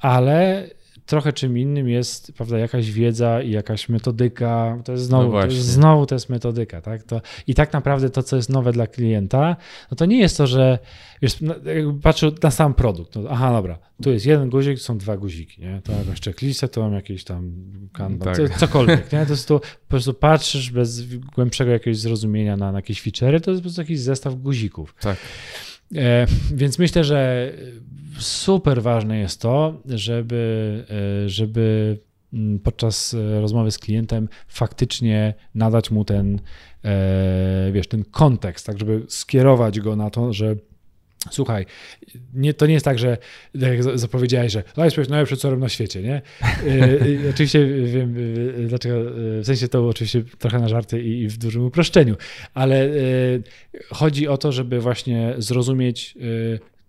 [0.00, 0.66] ale
[1.06, 4.78] trochę czym innym jest prawda, jakaś wiedza i jakaś metodyka.
[4.84, 6.80] To jest znowu, no to jest, znowu to jest metodyka.
[6.80, 7.02] Tak?
[7.02, 9.56] To, I tak naprawdę to, co jest nowe dla klienta,
[9.90, 10.78] no to nie jest to, że
[11.22, 11.54] wiesz, no,
[12.02, 13.14] patrzę na sam produkt.
[13.16, 15.62] No, aha, dobra, tu jest jeden guzik, są dwa guziki.
[15.62, 15.80] Nie?
[15.84, 17.52] To jakąś checklistę, to mam jakieś tam
[17.92, 18.58] kanban, tak.
[18.58, 19.12] cokolwiek.
[19.12, 19.26] Nie?
[19.26, 23.50] To jest tu, po prostu patrzysz bez głębszego jakiegoś zrozumienia na, na jakieś feature'y, to
[23.50, 24.94] jest po prostu jakiś zestaw guzików.
[25.00, 25.16] Tak.
[25.94, 27.52] E, więc myślę, że
[28.18, 30.84] super ważne jest to, żeby,
[31.24, 31.98] e, żeby
[32.32, 36.40] mm, podczas e, rozmowy z klientem faktycznie nadać mu ten,
[37.72, 40.56] wiesz, ten kontekst, tak żeby skierować go na to, że
[41.30, 41.66] Słuchaj,
[42.34, 43.18] nie, to nie jest tak, że
[43.54, 46.22] jak zapowiedziałeś, że Lightspace jest najlepszy corem na świecie, nie?
[46.66, 51.28] Y, oczywiście wiem, y, dlaczego, y, w sensie to oczywiście trochę na żarty i, i
[51.28, 52.16] w dużym uproszczeniu,
[52.54, 52.90] ale
[53.88, 56.14] chodzi o to, żeby właśnie zrozumieć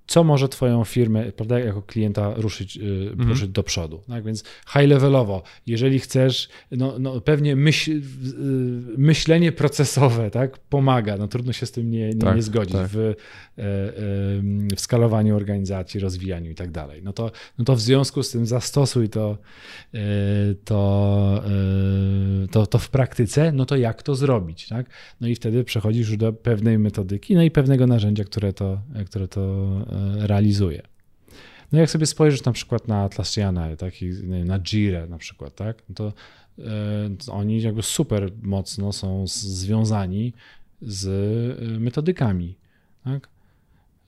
[0.08, 3.30] co może twoją firmę, prawda, jako klienta ruszyć, y, mhm.
[3.30, 4.02] ruszyć do przodu.
[4.08, 8.02] Tak więc high levelowo, jeżeli chcesz, no, no pewnie myśl, y,
[8.98, 12.88] myślenie procesowe, tak, pomaga, no trudno się z tym nie, nie, tak, nie zgodzić tak.
[12.88, 13.14] w, e,
[14.76, 17.02] w skalowaniu organizacji, rozwijaniu i tak dalej.
[17.04, 19.38] No to, no to w związku z tym zastosuj to,
[19.94, 20.00] e,
[20.66, 21.44] to,
[22.44, 24.90] e, to, to w praktyce, no to jak to zrobić, tak?
[25.22, 29.28] No i wtedy przechodzisz już do pewnej metodyki, no i pewnego narzędzia, które to, które
[29.28, 29.68] to
[30.18, 30.82] realizuje.
[31.72, 35.96] No jak sobie spojrzysz na przykład na Atlassiana, taki, na Jira na przykład, tak, no
[35.96, 36.14] to,
[36.60, 40.34] e, oni jakby super mocno są związani
[40.82, 42.56] z e, metodykami,
[43.04, 43.30] tak?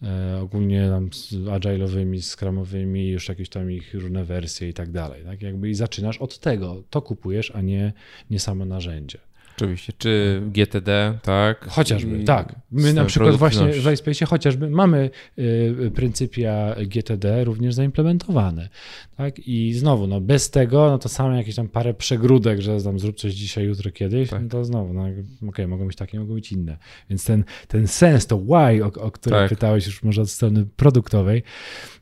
[0.04, 5.42] E, ogólnie tam agile'owymi, scrumowymi, już jakieś tam ich różne wersje i tak dalej, tak?
[5.42, 7.94] Jakby i zaczynasz od tego, to kupujesz, a nie,
[8.30, 9.20] nie samo narzędzie.
[9.60, 11.68] Oczywiście, czy GTD, tak?
[11.70, 12.55] Chociażby, tak.
[12.72, 18.70] My na przykład właśnie w iSpace chociażby mamy y, pryncypia GTD również zaimplementowane.
[19.18, 19.47] Tak?
[19.47, 23.18] I znowu, no bez tego, no to same jakieś tam parę przegródek, że tam zrób
[23.18, 24.41] coś dzisiaj, jutro kiedyś, tak.
[24.41, 26.78] no to znowu, no okej, okay, mogą być takie, mogą być inne.
[27.10, 29.49] Więc ten, ten sens, to why, o, o który tak.
[29.49, 31.43] pytałeś już może od strony produktowej,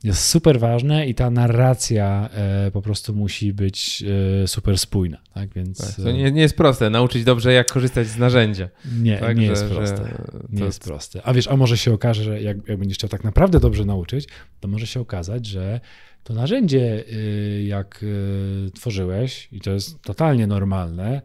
[0.03, 4.03] jest super ważne i ta narracja e, po prostu musi być
[4.43, 5.17] e, super spójna.
[5.33, 5.53] Tak?
[5.53, 8.69] Więc, tak, to nie, nie jest proste, nauczyć dobrze, jak korzystać z narzędzia.
[9.01, 10.29] Nie, tak, nie że, jest proste.
[10.49, 11.21] Nie jest proste.
[11.23, 14.27] A wiesz, a może się okaże, że jak, jak będziesz chciał tak naprawdę dobrze nauczyć,
[14.59, 15.79] to może się okazać, że
[16.27, 21.21] to narzędzie, y, jak y, tworzyłeś, i to jest totalnie normalne,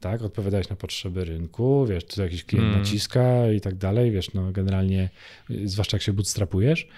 [0.00, 2.82] tak, odpowiadałeś na potrzeby rynku, wiesz, tu jakiś klient hmm.
[2.82, 5.08] naciska i tak dalej, wiesz, no generalnie,
[5.50, 6.88] y, zwłaszcza jak się bootstrapujesz,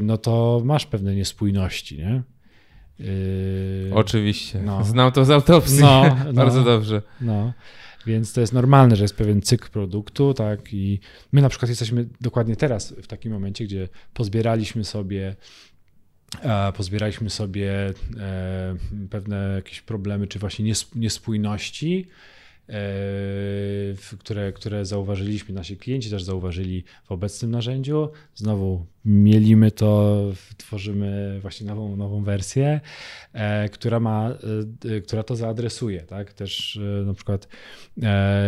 [0.00, 2.22] no to masz pewne niespójności, nie?
[3.92, 4.62] Oczywiście.
[4.62, 4.84] No.
[4.90, 7.02] Znam to z autopsji no, bardzo no, dobrze.
[7.20, 7.52] No.
[8.06, 10.74] Więc to jest normalne, że jest pewien cykl produktu, tak?
[10.74, 11.00] I
[11.32, 15.36] my na przykład jesteśmy dokładnie teraz w takim momencie, gdzie pozbieraliśmy sobie
[16.76, 18.76] pozbieraliśmy sobie e,
[19.10, 22.08] pewne jakieś problemy, czy właśnie niespójności,
[22.68, 22.74] e,
[24.18, 28.08] które, które zauważyliśmy, nasi klienci też zauważyli w obecnym narzędziu.
[28.34, 30.22] Znowu mielimy to,
[30.56, 32.80] tworzymy właśnie nową, nową wersję,
[33.32, 34.34] e, która ma,
[35.06, 36.32] która to zaadresuje, tak?
[36.32, 37.48] Też na przykład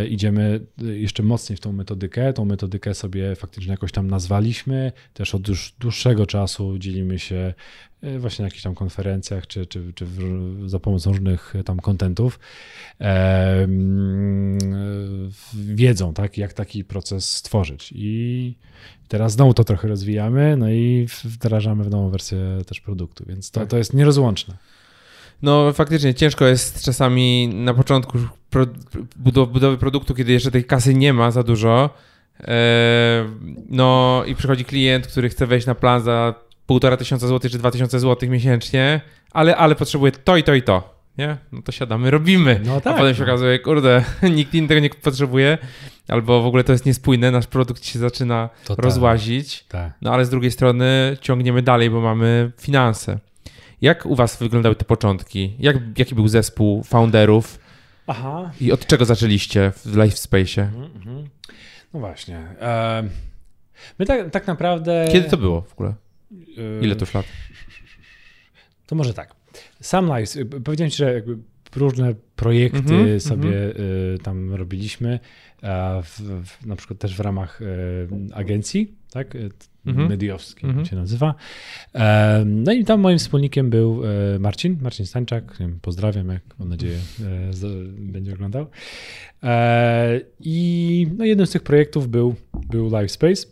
[0.09, 5.49] idziemy jeszcze mocniej w tą metodykę, tą metodykę sobie faktycznie jakoś tam nazwaliśmy, też od
[5.49, 7.55] już dłuższego czasu dzielimy się
[8.03, 10.21] E, właśnie na jakichś tam konferencjach, czy, czy, czy w,
[10.67, 12.39] za pomocą różnych tam kontentów,
[13.01, 13.69] e,
[15.55, 17.93] wiedzą, tak, jak taki proces stworzyć.
[17.97, 18.55] I
[19.13, 23.61] teraz znowu to trochę rozwijamy, no i wdrażamy w nową wersję też produktu, więc to,
[23.61, 23.69] tak.
[23.69, 24.55] to jest nierozłączne.
[25.43, 28.19] No faktycznie ciężko jest czasami na początku
[28.51, 28.67] pro,
[29.47, 31.91] budowy produktu, kiedy jeszcze tej kasy nie ma za dużo.
[32.41, 33.29] E,
[33.71, 36.35] no i przychodzi klient, który chce wejść na plan za
[36.67, 39.01] półtora tysiąca złotych czy dwa tysiące złotych miesięcznie,
[39.31, 41.02] ale, ale potrzebuje to i to i to.
[41.19, 41.37] Nie?
[41.53, 42.61] No to siadamy, robimy.
[42.65, 43.27] No tak, A potem się no.
[43.27, 44.05] okazuje, kurde,
[44.37, 45.59] nikt inny tego nie potrzebuje,
[46.09, 49.65] albo w ogóle to jest niespójne, nasz produkt się zaczyna to rozłazić.
[49.65, 49.93] Tak.
[50.03, 53.19] No ale z drugiej strony ciągniemy dalej, bo mamy finanse.
[53.81, 55.57] Jak u Was wyglądały te początki?
[55.59, 57.59] Jak, jaki był zespół founderów?
[58.07, 58.51] Aha.
[58.61, 60.63] I od czego zaczęliście w LifeSpace?
[60.63, 61.29] Mhm, mhm.
[61.95, 62.47] No właśnie.
[63.99, 65.09] my tak, tak naprawdę.
[65.13, 65.95] Kiedy to było w ogóle?
[66.83, 67.27] Ile to lat?
[68.87, 69.42] To może tak.
[69.81, 70.35] Sam Live,
[70.65, 71.39] powiedziałem ci, że jakby
[71.77, 74.23] różne projekty mm -hmm, sobie mm -hmm.
[74.23, 75.19] tam robiliśmy,
[76.03, 79.51] w, w, na przykład też w ramach y, agencji, tak, mm
[79.87, 80.09] -hmm.
[80.09, 80.85] mediowskiej -hmm.
[80.85, 81.35] się nazywa.
[82.47, 84.03] No i tam moim wspólnikiem był
[84.39, 86.99] Marcin, Marcin Stańczak, pozdrawiam, jak mam nadzieję
[87.89, 88.67] będzie oglądał.
[90.41, 92.35] I no, jednym z tych projektów był,
[92.71, 93.47] był LiveSpace,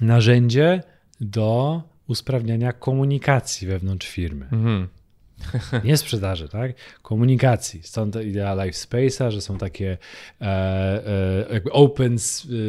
[0.00, 0.82] narzędzie
[1.20, 4.48] do usprawniania komunikacji wewnątrz firmy.
[4.52, 4.88] Mhm.
[5.84, 6.72] Nie sprzedaży, tak?
[7.02, 7.80] Komunikacji.
[7.82, 9.98] Stąd idea Life Space'a, że są takie
[10.40, 12.16] e, e, jakby open,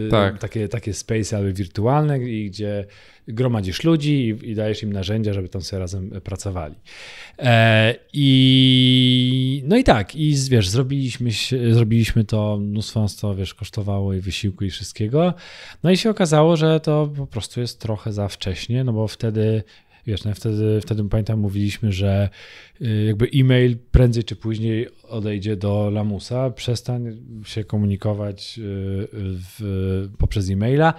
[0.08, 0.40] e, tak.
[0.40, 2.86] takie, takie space albo wirtualne, gdzie
[3.28, 6.76] gromadzisz ludzi i, i, dajesz im narzędzia, żeby tam sobie razem pracowali.
[7.40, 11.30] E, I no i tak, i wiesz, zrobiliśmy,
[11.72, 15.34] zrobiliśmy to, mnóstwo nas to, wiesz, kosztowało i wysiłku i wszystkiego.
[15.84, 19.64] No i się okazało, że to po prostu jest trochę za wcześnie, no bo wtedy
[20.08, 22.30] Wiesz, no wtedy, wtedy pamiętam, mówiliśmy, że
[22.82, 28.62] y, jakby e-mail prędzej czy później odejdzie do lamusa, przestań się komunikować y,
[29.14, 30.94] w, poprzez e-maila,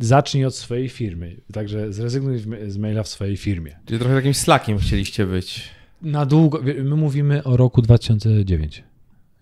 [0.00, 1.36] zacznij od swojej firmy.
[1.52, 2.38] Także zrezygnuj
[2.68, 3.76] z maila w swojej firmie.
[3.86, 5.70] Czyli trochę takim slakiem chcieliście być.
[6.02, 8.84] Na długo, my mówimy o roku 2009.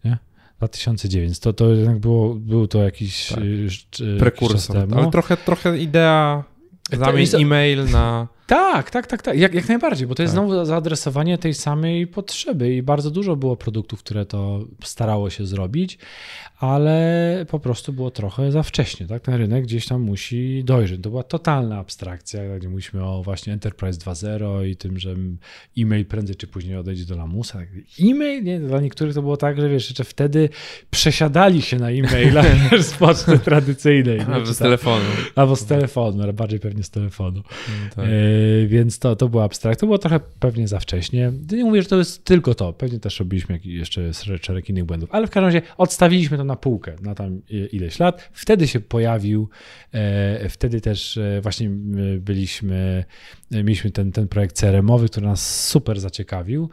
[0.04, 0.18] Nie?
[0.58, 1.38] 2009.
[1.38, 3.38] To, to jednak było, był to jakiś tak.
[4.00, 6.44] Y, prekursor, ale trochę, trochę idea
[6.92, 8.28] Zamień e-mail na...
[8.46, 9.38] Tak, tak, tak, tak.
[9.38, 10.44] Jak, jak najbardziej, bo to jest tak.
[10.44, 15.98] znowu zaadresowanie tej samej potrzeby i bardzo dużo było produktów, które to starało się zrobić,
[16.58, 19.22] ale po prostu było trochę za wcześnie, tak?
[19.22, 21.02] Ten rynek gdzieś tam musi dojrzeć.
[21.02, 25.14] To była totalna abstrakcja, gdzie mówiliśmy o właśnie Enterprise 2.0 i tym, że
[25.78, 27.58] e-mail prędzej czy później odejdzie do lamusa.
[28.00, 28.60] E-mail, nie?
[28.60, 30.48] Dla niektórych to było tak, że wiesz, jeszcze wtedy
[30.90, 32.42] przesiadali się na e-maila
[32.80, 34.20] z poczty tradycyjnej.
[34.20, 35.04] Albo z telefonu.
[35.34, 37.42] Albo z telefonu, ale bardziej pewnie z telefonu.
[37.68, 38.04] No tak.
[38.36, 39.80] E, więc to, to była abstrakcja.
[39.80, 41.32] To było trochę pewnie za wcześnie.
[41.52, 42.72] Nie mówię, że to jest tylko to.
[42.72, 44.10] Pewnie też robiliśmy jeszcze
[44.42, 47.40] szereg innych błędów, ale w każdym razie odstawiliśmy to na półkę na tam
[47.72, 48.30] ileś lat.
[48.32, 49.48] Wtedy się pojawił,
[49.92, 51.70] e, wtedy też e, właśnie
[52.18, 53.04] byliśmy,
[53.50, 56.70] mieliśmy ten, ten projekt CRM-owy, który nas super zaciekawił.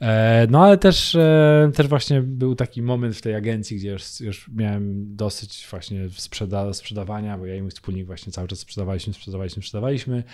[0.00, 4.20] E, no ale też, e, też właśnie był taki moment w tej agencji, gdzie już,
[4.20, 9.12] już miałem dosyć właśnie sprzeda sprzedawania, bo ja i mój wspólnik właśnie cały czas sprzedawaliśmy,
[9.12, 10.24] sprzedawaliśmy, sprzedawaliśmy.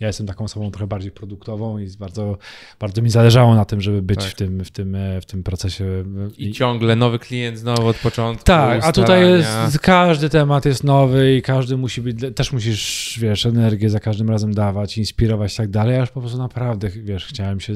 [0.00, 2.38] Ja jestem taką osobą trochę bardziej produktową i bardzo,
[2.80, 4.28] bardzo mi zależało na tym, żeby być tak.
[4.28, 6.04] w, tym, w, tym, e, w tym procesie.
[6.38, 8.44] I, I ciągle nowy klient znowu od początku.
[8.44, 13.46] Tak, a tutaj jest, każdy temat jest nowy i każdy musi być, też musisz, wiesz,
[13.46, 15.94] energię za każdym razem dawać, inspirować i tak dalej.
[15.94, 17.74] Ja już po prostu naprawdę, wiesz, chciałem się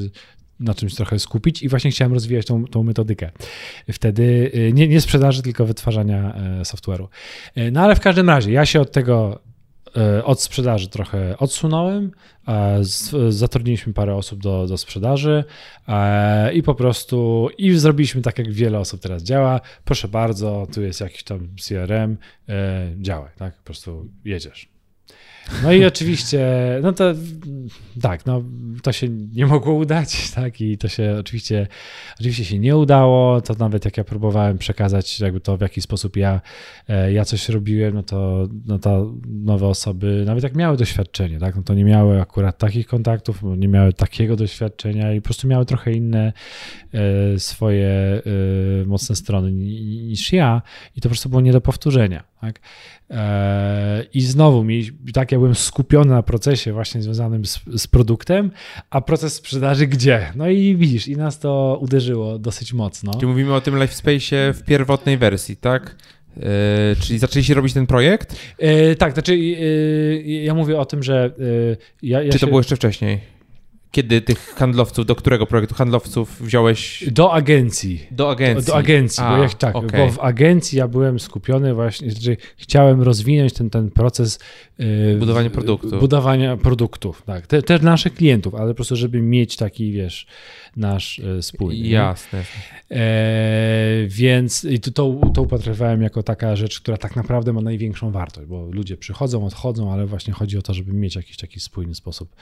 [0.60, 3.30] na czymś trochę skupić i właśnie chciałem rozwijać tą, tą metodykę.
[3.92, 7.08] Wtedy y, nie, nie sprzedaży, tylko wytwarzania e, software'u.
[7.54, 9.40] E, no ale w każdym razie ja się od tego
[9.96, 12.10] e, od sprzedaży trochę odsunąłem.
[13.28, 15.44] Zatrudniliśmy parę osób do, do sprzedaży
[16.52, 19.60] i po prostu i zrobiliśmy tak, jak wiele osób teraz działa.
[19.84, 22.16] Proszę bardzo, tu jest jakiś tam CRM,
[22.96, 23.56] działaj, tak?
[23.56, 24.75] Po prostu jedziesz.
[25.62, 26.46] No i oczywiście,
[26.82, 27.14] no to
[28.02, 28.42] tak, no
[28.82, 31.66] to się nie mogło udać, tak, i to się oczywiście,
[32.20, 36.16] oczywiście się nie udało, to nawet jak ja próbowałem przekazać jakby to, w jaki sposób
[36.16, 36.40] ja,
[36.88, 41.56] e, ja coś robiłem, no to, no to nowe osoby, nawet jak miały doświadczenie, tak,
[41.56, 45.66] no to nie miały akurat takich kontaktów, nie miały takiego doświadczenia i po prostu miały
[45.66, 46.32] trochę inne
[46.92, 48.22] e, swoje e,
[48.86, 50.62] mocne strony niż ja.
[50.96, 52.60] I to po prostu było nie do powtórzenia, tak.
[54.14, 58.50] I znowu mi, tak ja byłem skupiony na procesie właśnie związanym z, z, produktem,
[58.90, 60.32] a proces sprzedaży gdzie?
[60.36, 63.14] No i widzisz, i nas to uderzyło dosyć mocno.
[63.14, 65.96] Czyli mówimy o tym LifeSpace w pierwotnej wersji, tak?
[66.36, 66.42] Yy,
[67.00, 68.36] czyli zaczęliście robić ten projekt?
[68.58, 71.34] Yy, tak, znaczy yy, ja mówię o tym, że
[72.02, 72.46] ja, ja Czy to się...
[72.46, 73.35] było jeszcze wcześniej?
[73.96, 77.04] Kiedy tych handlowców, do którego projektu handlowców wziąłeś?
[77.10, 78.06] Do agencji.
[78.10, 78.66] Do agencji.
[78.66, 80.06] Do, do agencji, A, bo jak tak, okay.
[80.06, 84.38] bo w agencji ja byłem skupiony właśnie, znaczy chciałem rozwinąć ten, ten proces
[84.78, 86.00] yy, budowania produktów.
[86.00, 87.46] Budowania produktów, tak.
[87.46, 90.26] Te, też naszych klientów, ale po prostu, żeby mieć taki, wiesz,
[90.76, 91.88] nasz e, spójny.
[91.88, 92.44] Jasne.
[92.90, 98.10] E, więc i to, to, to upatrywałem jako taka rzecz, która tak naprawdę ma największą
[98.10, 101.94] wartość, bo ludzie przychodzą, odchodzą, ale właśnie chodzi o to, żeby mieć jakiś taki spójny
[101.94, 102.36] sposób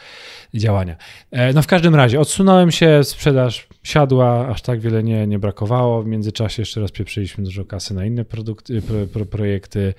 [0.55, 0.97] działania.
[1.31, 6.03] E, no w każdym razie odsunąłem się, sprzedaż siadła, aż tak wiele nie, nie brakowało.
[6.03, 9.95] W międzyczasie jeszcze raz pieprzyliśmy dużo kasy na inne produkty, pro, pro, projekty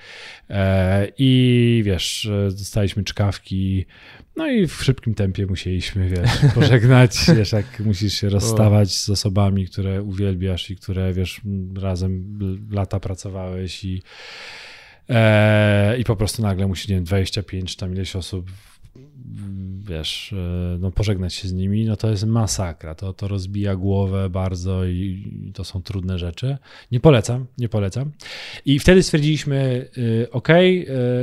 [0.50, 3.86] e, i wiesz, dostaliśmy czkawki,
[4.36, 9.66] no i w szybkim tempie musieliśmy, wiesz, pożegnać, wiesz, jak musisz się rozstawać z osobami,
[9.66, 11.40] które uwielbiasz i które, wiesz,
[11.76, 12.38] razem
[12.70, 14.02] lata pracowałeś i,
[15.08, 18.50] e, i po prostu nagle musi, nie wiem, 25 tam ileś osób
[19.78, 22.94] wiesz, e, no pożegnać się z nimi, no to jest masakra.
[22.94, 26.56] To, to rozbija głowę bardzo i, to są trudne rzeczy.
[26.92, 28.10] Nie polecam, nie polecam.
[28.64, 30.48] I wtedy stwierdziliśmy, y, ok,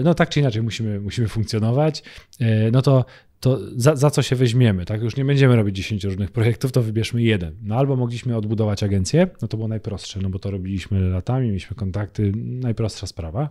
[0.03, 2.03] no tak czy inaczej musimy, musimy funkcjonować,
[2.41, 3.05] y, no to
[3.43, 5.01] to za, za, co się weźmiemy, tak?
[5.01, 7.55] Już nie będziemy robić 10 różnych projektów, to wybierzmy jeden.
[7.63, 11.75] No albo mogliśmy odbudować agencję, no to było najprostsze, no bo to robiliśmy latami, mieliśmy
[11.75, 13.49] kontakty, najprostsza sprawa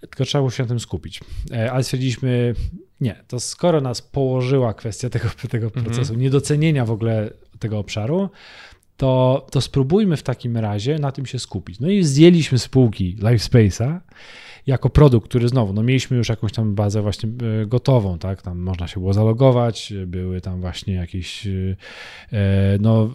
[0.00, 1.20] tylko trzeba było się na tym skupić.
[1.52, 2.54] E, ale stwierdziliśmy,
[3.00, 5.84] nie, to skoro nas położyła kwestia tego, tego mhm.
[5.84, 8.30] procesu, niedocenienia w ogóle tego obszaru,
[8.96, 11.80] to, to spróbujmy w takim razie na tym się skupić.
[11.80, 13.98] No i zdjęliśmy spółki LifeSpace'a
[14.68, 17.28] jako produkt, który znowu, no mieliśmy już jakąś tam bazę właśnie
[17.62, 21.76] e, gotową, tak, tam można się było zalogować, były tam właśnie jakieś, e,
[22.80, 23.10] no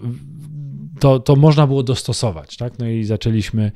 [0.99, 2.79] to, to można było dostosować, tak?
[2.79, 3.71] No i zaczęliśmy,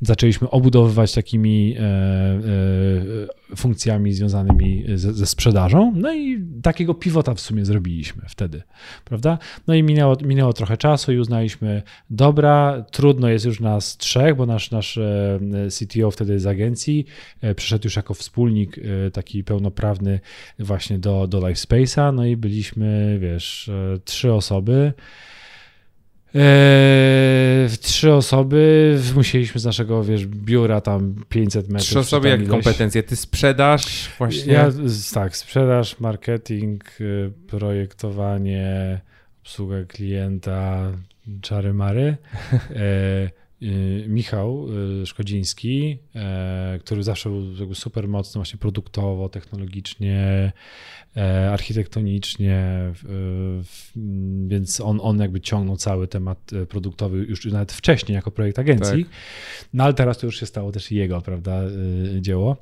[0.00, 7.40] zaczęliśmy obudowywać takimi e, e, funkcjami związanymi ze, ze, sprzedażą, no i takiego pivota w
[7.40, 8.62] sumie zrobiliśmy wtedy,
[9.04, 9.38] prawda?
[9.66, 14.46] No i minęło, minęło trochę czasu i uznaliśmy, dobra, trudno jest już nas trzech, bo
[14.46, 15.38] nasz, nasz e,
[15.70, 17.06] CTO wtedy z agencji
[17.40, 20.20] e, przyszedł już jako wspólnik e, taki pełnoprawny
[20.58, 23.70] właśnie do, do LifeSpace'a, no i byliśmy, wiesz,
[24.04, 24.92] trzy osoby,
[26.34, 31.88] w trzy osoby musieliśmy z naszego, wiesz, biura tam 500 metrów.
[31.88, 33.02] Trzy osoby, jakie kompetencje?
[33.02, 34.52] Ty sprzedaż właśnie?
[34.52, 34.70] Ja,
[35.14, 39.00] tak, sprzedaż, marketing, y, projektowanie,
[39.42, 40.92] obsługa klienta,
[41.40, 42.16] czary mary.
[42.76, 43.30] E,
[43.62, 44.66] y, Michał
[45.02, 50.52] y, Szkodziński, e, który zawsze był super mocny właśnie produktowo, technologicznie,
[51.52, 52.92] architektonicznie,
[54.46, 59.04] więc on, on jakby ciągnął cały temat e, produktowy już nawet wcześniej jako projekt agencji.
[59.04, 59.14] Tak.
[59.74, 62.56] No ale teraz to już się stało też jego, prawda, e, dzieło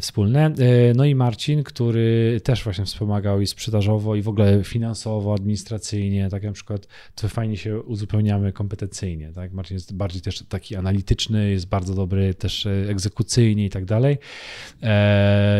[0.00, 0.52] wspólne.
[0.94, 6.42] No i Marcin, który też właśnie wspomagał i sprzedażowo, i w ogóle finansowo, administracyjnie, tak
[6.42, 9.52] na przykład to fajnie się uzupełniamy kompetencyjnie, tak?
[9.52, 14.18] Marcin jest bardziej też taki analityczny, jest bardzo dobry też egzekucyjnie i tak dalej.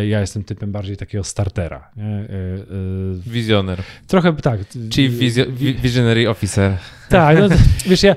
[0.09, 2.18] Ja jestem typem bardziej takiego startera, nie?
[2.19, 3.83] E, e, Wizjoner.
[4.07, 4.61] Trochę tak.
[4.95, 5.13] Chief
[5.83, 6.77] Visionary Officer.
[7.09, 7.49] Tak, no,
[7.91, 8.17] wiesz, ja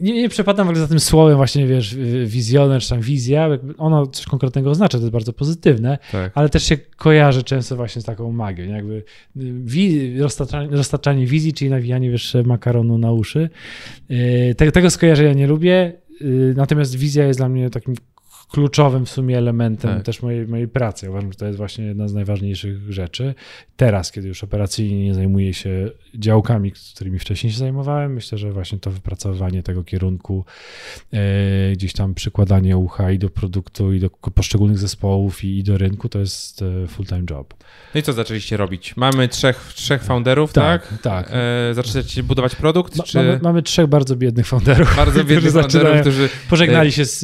[0.00, 1.96] nie, nie przepadam w ogóle za tym słowem właśnie, wiesz,
[2.26, 3.48] wizjoner czy tam wizja,
[3.78, 6.32] ono coś konkretnego oznacza, to jest bardzo pozytywne, tak.
[6.34, 8.72] ale też się kojarzy często właśnie z taką magią, nie?
[8.72, 9.04] jakby
[9.64, 13.50] wi- roztaczanie, roztaczanie wizji, czyli nawijanie, wiesz, makaronu na uszy.
[14.56, 15.92] Tego, tego skojarzenia nie lubię,
[16.56, 17.94] natomiast wizja jest dla mnie takim
[18.50, 20.02] kluczowym w sumie elementem tak.
[20.02, 21.10] też mojej, mojej pracy.
[21.10, 23.34] Uważam, że to jest właśnie jedna z najważniejszych rzeczy.
[23.76, 28.78] Teraz, kiedy już operacyjnie nie zajmuję się działkami, którymi wcześniej się zajmowałem, myślę, że właśnie
[28.78, 30.44] to wypracowywanie tego kierunku,
[31.12, 35.78] e, gdzieś tam przykładanie ucha i do produktu, i do poszczególnych zespołów, i, i do
[35.78, 37.54] rynku, to jest e, full-time job.
[37.94, 38.96] No i co zaczęliście robić?
[38.96, 40.88] Mamy trzech, trzech founderów, tak?
[40.88, 41.00] Tak.
[41.02, 41.30] tak.
[41.70, 42.96] E, zaczęliście budować produkt?
[42.96, 43.18] Ma, czy...
[43.18, 44.96] mamy, mamy, trzech bardzo biednych founderów.
[44.96, 46.28] Bardzo biednych founderów, którzy...
[46.50, 47.20] Pożegnali się z,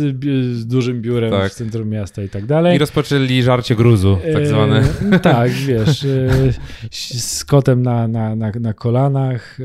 [0.57, 1.53] z dużym biurem biurem tak.
[1.53, 2.77] w centrum miasta i tak dalej.
[2.77, 4.85] I rozpoczęli żarcie gruzu, tak e, zwane.
[5.13, 6.53] E, tak, wiesz, e,
[6.91, 9.65] z kotem na, na, na, na kolanach, e,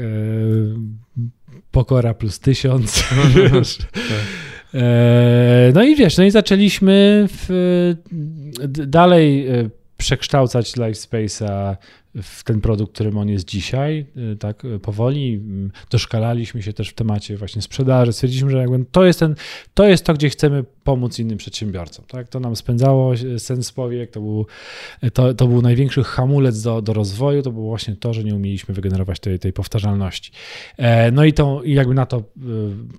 [1.72, 3.04] pokora plus tysiąc,
[3.54, 3.78] wiesz.
[4.74, 7.95] E, no i wiesz, no i zaczęliśmy w,
[8.88, 11.76] dalej e, przekształcać Lifespace'a
[12.16, 14.06] w ten produkt, którym on jest dzisiaj,
[14.39, 15.34] tak powoli.
[15.34, 18.14] Mm, doszkalaliśmy się też w temacie właśnie sprzedaży.
[18.14, 19.36] Stwierdziliśmy, że jakby to jest ten,
[19.74, 22.05] to jest to, gdzie chcemy pomóc innym przedsiębiorcom.
[22.07, 22.29] Tak?
[22.29, 24.45] To nam spędzało sens powiek, to był,
[25.13, 28.75] to, to był największy hamulec do, do rozwoju, to było właśnie to, że nie umieliśmy
[28.75, 30.32] wygenerować tej, tej powtarzalności.
[30.77, 32.17] E, no i to i jakby na to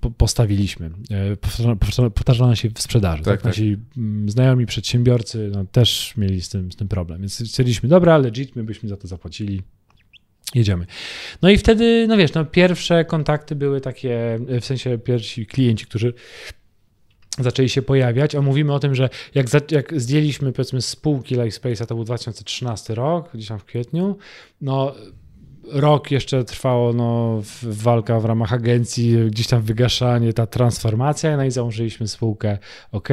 [0.05, 0.89] y, postawiliśmy.
[1.11, 3.23] E, powtarzalność się w sprzedaży.
[3.23, 3.43] Tak, tak?
[3.43, 7.19] Nasi mm, znajomi przedsiębiorcy no, też mieli z tym, z tym problem.
[7.19, 9.61] Więc stwierdziliśmy, dobra, legit, my byśmy za to to zapłacili.
[10.55, 10.85] Jedziemy.
[11.41, 16.13] No i wtedy, no wiesz, no pierwsze kontakty były takie, w sensie pierwsi klienci, którzy
[17.39, 21.85] zaczęli się pojawiać, a mówimy o tym, że jak, za, jak zdjęliśmy powiedzmy spółki Lightspace'a,
[21.85, 24.17] to był 2013 rok, gdzieś tam w kwietniu,
[24.61, 24.93] no
[25.67, 31.51] rok jeszcze trwało no, walka w ramach agencji, gdzieś tam wygaszanie, ta transformacja, no i
[31.51, 32.57] założyliśmy spółkę.
[32.91, 33.09] OK,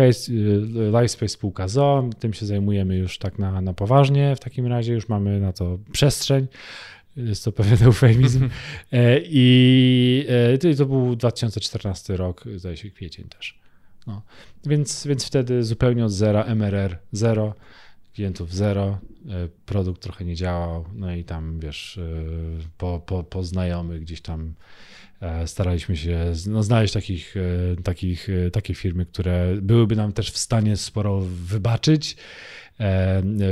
[0.86, 5.08] Lifespace spółka ZO, tym się zajmujemy już tak na, na poważnie, w takim razie już
[5.08, 6.46] mamy na to przestrzeń,
[7.16, 8.48] jest to pewien eufemizm.
[8.92, 10.26] E, i
[10.68, 13.59] e, to był 2014 rok, zdaje się kwiecień też.
[14.06, 14.22] No.
[14.66, 17.54] Więc, więc wtedy zupełnie od zera, MRR zero,
[18.14, 18.98] klientów zero,
[19.28, 22.02] e, produkt trochę nie działał, no i tam wiesz, e,
[22.78, 24.54] po, po, po znajomych gdzieś tam
[25.20, 27.34] e, staraliśmy się no, znaleźć takich,
[27.84, 32.16] takich, takie firmy, które byłyby nam też w stanie sporo wybaczyć.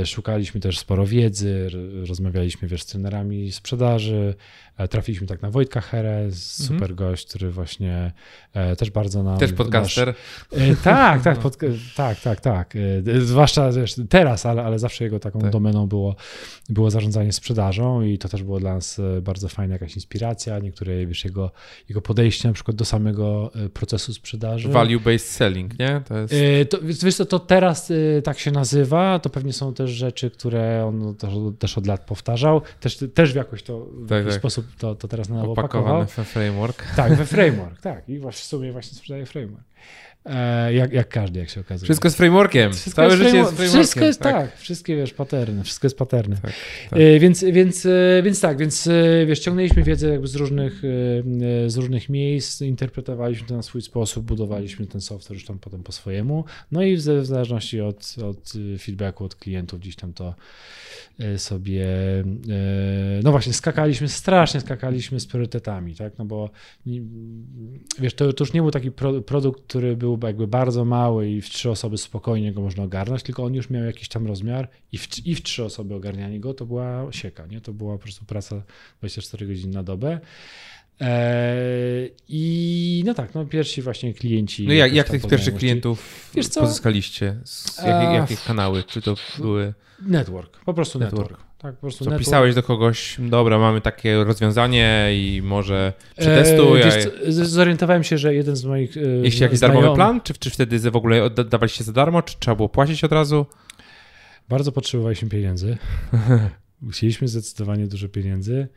[0.05, 1.69] Szukaliśmy też sporo wiedzy,
[2.07, 4.35] rozmawialiśmy wiesz, z trenerami sprzedaży,
[4.87, 6.33] trafiliśmy tak na Wojtka Herę, mhm.
[6.33, 8.11] super gość, który właśnie
[8.53, 9.37] e, też bardzo nam...
[9.37, 10.07] Też podcaster?
[10.51, 11.57] Nasz, e, tak, tak, pod,
[11.95, 12.73] tak, tak, tak.
[13.19, 13.69] Zwłaszcza
[14.09, 15.51] teraz, ale, ale zawsze jego taką tak.
[15.51, 16.15] domeną było,
[16.69, 21.25] było zarządzanie sprzedażą i to też było dla nas bardzo fajna jakaś inspiracja, niektóre wiesz,
[21.25, 21.51] jego,
[21.89, 24.69] jego podejście na przykład do samego procesu sprzedaży.
[24.69, 26.01] Value-based selling, nie?
[26.07, 26.33] To jest...
[26.69, 27.91] To, wiesz co, to teraz
[28.23, 32.61] tak się nazywa, to pewnie są też rzeczy, które on też, też od lat powtarzał,
[32.79, 34.33] też, też w jakoś to w tak, tak.
[34.33, 36.95] sposób to, to teraz na nowo Opakowany we framework.
[36.95, 38.09] Tak, we framework, tak.
[38.09, 39.63] I w sumie właśnie sprzedaje framework.
[40.25, 41.85] E, jak, jak każdy, jak się okazuje.
[41.85, 42.73] Wszystko z frameworkiem.
[42.73, 43.83] Wszystko Całe życie jest frameworkiem.
[43.83, 46.35] Wszystko jest tak, tak wszystkie wiesz, paterny, wszystko jest paterny.
[46.41, 46.53] Tak,
[46.89, 46.99] tak.
[46.99, 48.89] E, więc, więc, e, więc tak, więc
[49.27, 50.81] wiesz, ciągnęliśmy wiedzę jakby z różnych,
[51.67, 55.91] z różnych miejsc, interpretowaliśmy to na swój sposób, budowaliśmy ten software już tam potem po
[55.91, 56.45] swojemu.
[56.71, 60.35] No i w, zależności od, od feedbacku od klientów gdzieś tam to
[61.37, 61.87] sobie,
[63.23, 66.49] no właśnie, skakaliśmy, strasznie skakaliśmy z priorytetami, tak, no bo
[67.99, 71.41] wiesz, to, to już nie był taki pro, produkt, który był jakby bardzo mały i
[71.41, 74.97] w trzy osoby spokojnie go można ogarnąć, tylko on już miał jakiś tam rozmiar i
[74.97, 78.25] w, i w trzy osoby ogarnianie go to była sieka, nie, to była po prostu
[78.25, 78.61] praca
[78.99, 80.19] 24 godziny na dobę.
[80.99, 84.67] Eee, I no tak, no pierwsi właśnie klienci.
[84.67, 86.61] No jak, jak tych pierwszych klientów Wiesz co?
[86.61, 87.39] pozyskaliście?
[87.43, 88.83] Z A, jakie, jakie kanały?
[88.83, 89.73] Czy to były...
[90.01, 91.29] Network, po prostu network.
[91.29, 91.48] Network.
[91.61, 92.25] Tak, po prostu Co network.
[92.25, 96.81] pisałeś do kogoś, dobra, mamy takie rozwiązanie i może przetestuj.
[97.27, 98.97] Z- zorientowałem się, że jeden z moich.
[98.97, 102.35] e, Jeśli jakiś znajomych- darmowy plan, czy, czy wtedy w ogóle oddawaliście za darmo, czy
[102.39, 103.45] trzeba było płacić od razu?
[104.49, 105.77] Bardzo potrzebowaliśmy pieniędzy.
[106.91, 108.67] Chcieliśmy zdecydowanie dużo pieniędzy.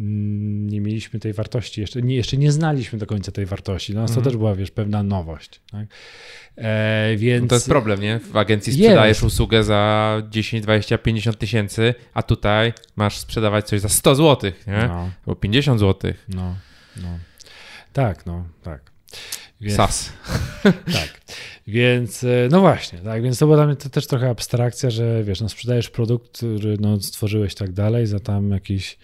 [0.00, 3.92] Nie mieliśmy tej wartości, jeszcze nie, jeszcze nie znaliśmy do końca tej wartości.
[3.92, 4.24] Dla nas Mhm.
[4.24, 5.60] to też była, wiesz, pewna nowość.
[5.72, 5.86] Tak?
[6.56, 8.18] E, więc No to jest problem, nie?
[8.18, 8.82] W agencji Jest.
[8.82, 14.50] sprzedajesz usługę za 10, 20, 50 tysięcy, a tutaj masz sprzedawać coś za 100 zł,
[14.66, 14.86] nie?
[14.88, 16.12] No, Albo 50 zł.
[16.28, 16.54] no,
[16.96, 17.18] no.
[17.92, 18.80] Tak, no, tak.
[19.60, 20.12] Więc, SAS.
[20.92, 21.20] Tak.
[21.66, 25.24] Więc e, no właśnie, tak, więc to była dla mnie to też trochę abstrakcja, że
[25.24, 28.98] wiesz, no sprzedajesz produkt, który no, stworzyłeś tak dalej, za tam jakiś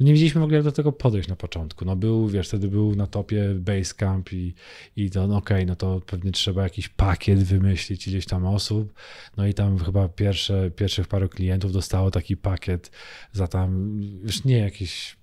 [0.00, 1.84] no nie wiedzieliśmy w ogóle jak do tego podejść na początku.
[1.84, 4.54] No był, wiesz, wtedy był na topie Basecamp i,
[4.96, 8.92] i to no okej, no to pewnie trzeba jakiś pakiet wymyślić ileś tam osób.
[9.36, 12.90] No i tam chyba pierwsze, pierwszych paru klientów dostało taki pakiet
[13.32, 15.16] za tam, już nie jakieś,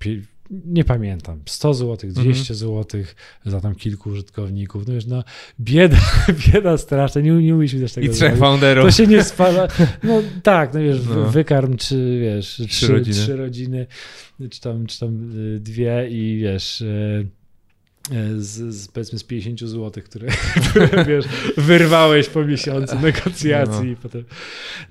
[0.49, 3.01] nie pamiętam, 100 zł, 200 zł
[3.45, 4.87] za tam kilku użytkowników.
[4.87, 5.23] No wiesz, no
[5.59, 5.97] bieda,
[6.53, 8.85] bieda straszna, nie, nie umieliśmy też tego I trzech founderów.
[8.85, 9.67] To się nie spala.
[10.03, 11.25] No tak, no wiesz, No.
[11.31, 13.15] wykarm czy wiesz, trzy, rodziny.
[13.15, 13.87] trzy rodziny,
[14.49, 16.81] czy tam, czy tam y, dwie i wiesz.
[16.81, 17.27] y,
[18.37, 20.27] Z, z powiedzmy z 50 zł, które,
[21.07, 21.25] wiesz,
[21.57, 23.97] wyrwałeś po miesiącu negocjacji No.
[24.03, 24.23] potem.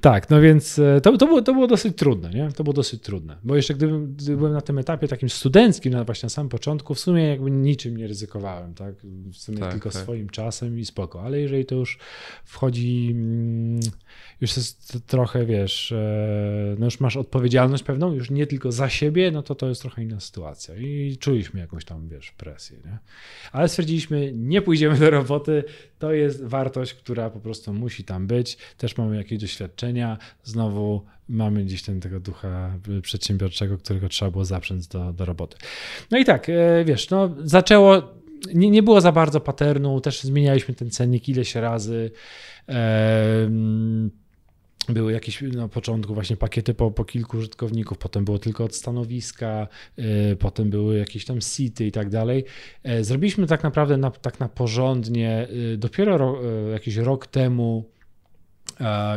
[0.01, 2.53] Tak, no więc e, to, to, było, to było dosyć trudne, nie?
[2.53, 3.37] To było dosyć trudne.
[3.45, 6.95] Bo jeszcze gdybym, gdy byłem na tym etapie takim studenckim, na właśnie na samym początku,
[6.95, 8.95] w sumie jakby niczym nie ryzykowałem, tak?
[9.33, 10.03] W sumie Tak, tylko tak.
[10.03, 11.23] swoim czasem i spoko.
[11.23, 11.99] Ale jeżeli to już
[12.45, 13.81] wchodzi, mm,
[14.41, 19.31] już jest trochę, wiesz, e, no już masz odpowiedzialność pewną, już nie tylko za siebie,
[19.31, 20.75] no to to jest trochę inna sytuacja.
[20.77, 22.99] I czuliśmy jakąś tam, wiesz, presję, nie?
[23.53, 25.65] Ale stwierdziliśmy, nie pójdziemy do roboty,
[25.99, 28.59] to jest wartość, która po prostu musi tam być.
[28.77, 30.19] Też mamy jakieś doświadczenia.
[30.43, 35.57] Znowu mamy gdzieś ten tego ducha przedsiębiorczego, którego trzeba było zaprzęc do, do roboty.
[36.11, 38.15] No i tak, e, wiesz, no zaczęło,
[38.55, 42.11] nie, nie było za bardzo paternu, też zmienialiśmy ten cennik ileś razy.
[42.67, 44.11] Em,
[44.89, 49.69] były jakieś na początku właśnie pakiety po, po kilku użytkowników, potem było tylko od stanowiska,
[49.99, 52.45] y, potem były jakieś tam sity i tak dalej.
[52.83, 57.91] E, Zrobiliśmy tak naprawdę na, tak na porządnie y, dopiero ro, y, jakiś rok temu,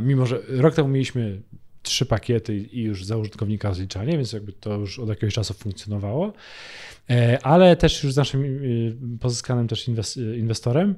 [0.01, 1.41] mimo że rok temu mieliśmy
[1.81, 6.33] trzy pakiety i już za użytkownika rozliczanie, więc jakby to już od jakiegoś czasu funkcjonowało,
[7.09, 10.95] E, ale też już z naszym y, pozyskanym też inwes- inwestorem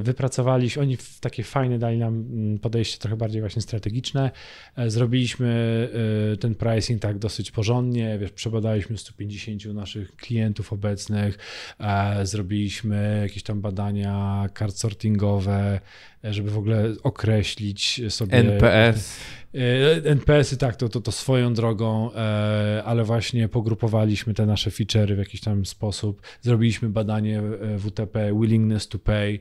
[0.00, 4.30] wypracowaliśmy, oni w takie fajne dali nam mm, podejście trochę bardziej właśnie strategiczne.
[4.76, 5.88] E, Zrobiliśmy
[6.34, 11.38] y, ten pricing tak dosyć porządnie, wiesz, przebadaliśmy 150 naszych klientów obecnych,
[11.80, 15.80] e, zrobiliśmy jakieś tam badania kart sortingowe,
[16.24, 19.20] e, żeby w ogóle określić sobie NPS.
[19.54, 25.14] E, NPS-y tak, to, to, to swoją drogą, e, ale właśnie pogrupowaliśmy te nasze feature'y
[25.14, 26.22] w jakiś tam sposób.
[26.40, 29.38] Zrobiliśmy badanie e, WTP, willingness to pay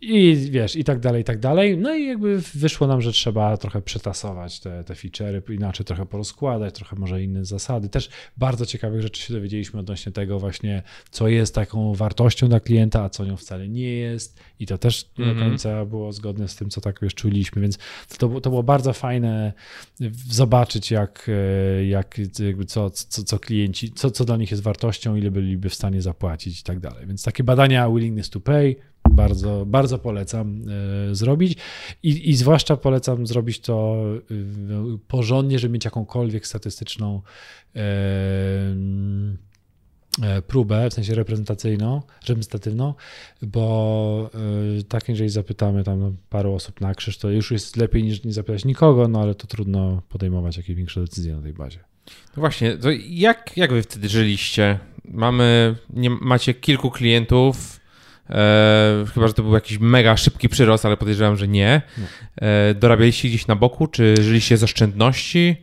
[0.00, 1.76] i wiesz, i tak dalej, i tak dalej.
[1.78, 6.74] No i jakby wyszło nam, że trzeba trochę przetasować te, te feature'y, inaczej trochę porozkładać,
[6.74, 7.88] trochę może inne zasady.
[7.88, 13.02] Też bardzo ciekawych rzeczy się dowiedzieliśmy odnośnie tego właśnie, co jest taką wartością dla klienta,
[13.02, 14.40] a co nią wcale nie jest.
[14.60, 15.50] I to też nie do Mhm.
[15.50, 17.78] końca było zgodne z tym, co tak wiesz, czuliśmy, więc
[18.18, 19.52] to, było- to było bardzo fajne
[20.00, 21.26] w- zobaczyć, jak,
[21.78, 25.68] e, jak jakby co, co, co klienci, co, co dla nich jest wartością, ile byliby
[25.68, 27.06] w stanie zapłacić i tak dalej.
[27.06, 28.76] Więc takie badania willingness to pay
[29.10, 30.62] bardzo, bardzo polecam
[31.10, 31.58] e, zrobić
[32.02, 37.22] I, i zwłaszcza polecam zrobić to e, porządnie, żeby mieć jakąkolwiek statystyczną
[37.76, 37.80] e,
[40.46, 42.94] próbę, w sensie reprezentacyjną, reprezentatywną,
[43.42, 44.30] bo
[44.88, 48.64] tak jeżeli zapytamy tam paru osób na krzyż, to już jest lepiej niż nie zapytać
[48.64, 51.78] nikogo, no ale to trudno podejmować jakieś większe decyzje na tej bazie.
[52.36, 54.78] No właśnie, to jak, jak wy wtedy żyliście?
[55.04, 57.77] Mamy, nie, macie kilku klientów,
[58.30, 61.82] e, chyba, że to był jakiś mega szybki przyrost, ale podejrzewam, że nie.
[61.98, 62.48] Nie.
[62.48, 65.56] E, dorabialiście gdzieś na boku, czy żyliście z oszczędności?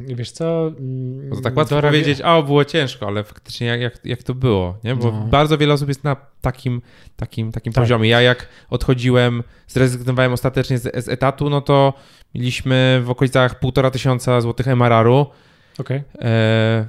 [0.00, 0.72] Wiesz co?
[0.78, 4.22] mm, Bo to tak łatwo dorabia- powiedzieć, a było ciężko, ale faktycznie jak, jak, jak
[4.22, 4.96] to było, nie?
[4.96, 5.26] Bo No.
[5.26, 6.82] bardzo wiele osób jest na takim,
[7.16, 7.82] takim, takim Tak.
[7.84, 8.08] poziomie.
[8.08, 11.92] Ja jak odchodziłem, zrezygnowałem ostatecznie z, z etatu, no to
[12.34, 15.26] mieliśmy w okolicach półtora tysiąca złotych MRR-u.
[16.20, 16.88] E,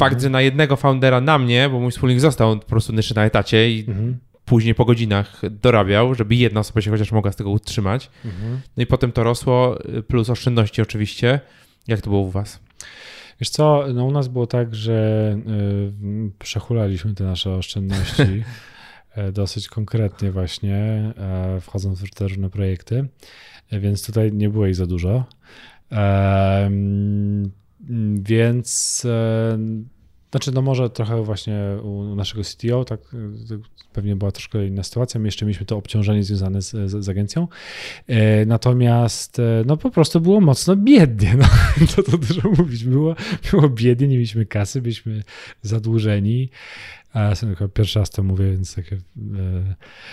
[0.00, 0.22] fakt, Mhm.
[0.22, 3.70] że na jednego foundera na mnie, bo mój wspólnik został po prostu jeszcze na etacie
[3.70, 4.18] i Mhm.
[4.44, 8.10] później po godzinach dorabiał, żeby jedna osoba się chociaż mogła z tego utrzymać.
[8.24, 8.60] Mhm.
[8.76, 9.78] No i potem to rosło,
[10.08, 11.40] plus oszczędności oczywiście.
[11.88, 12.60] Jak to było u was?
[13.40, 15.36] Wiesz co, no u nas było tak, że
[16.28, 18.22] y, przechulaliśmy te nasze oszczędności
[19.14, 20.76] e, dosyć konkretnie właśnie,
[21.18, 23.08] e, wchodząc w te różne projekty,
[23.70, 25.24] e, więc tutaj nie było ich za dużo.
[28.22, 29.06] Więc
[30.30, 33.00] znaczy, no może trochę właśnie u naszego CTO, tak
[33.92, 35.20] pewnie była troszkę inna sytuacja.
[35.20, 37.48] My jeszcze mieliśmy to obciążenie związane z, z, z agencją.
[38.06, 41.36] E, natomiast e, no po prostu było mocno biednie.
[41.38, 41.46] No,
[41.96, 42.84] to, to dużo mówić.
[42.84, 43.14] Było,
[43.50, 45.22] było biednie, nie mieliśmy kasy, byliśmy
[45.62, 46.50] zadłużeni.
[47.12, 49.00] A ja pierwszy raz to mówię, więc takie e,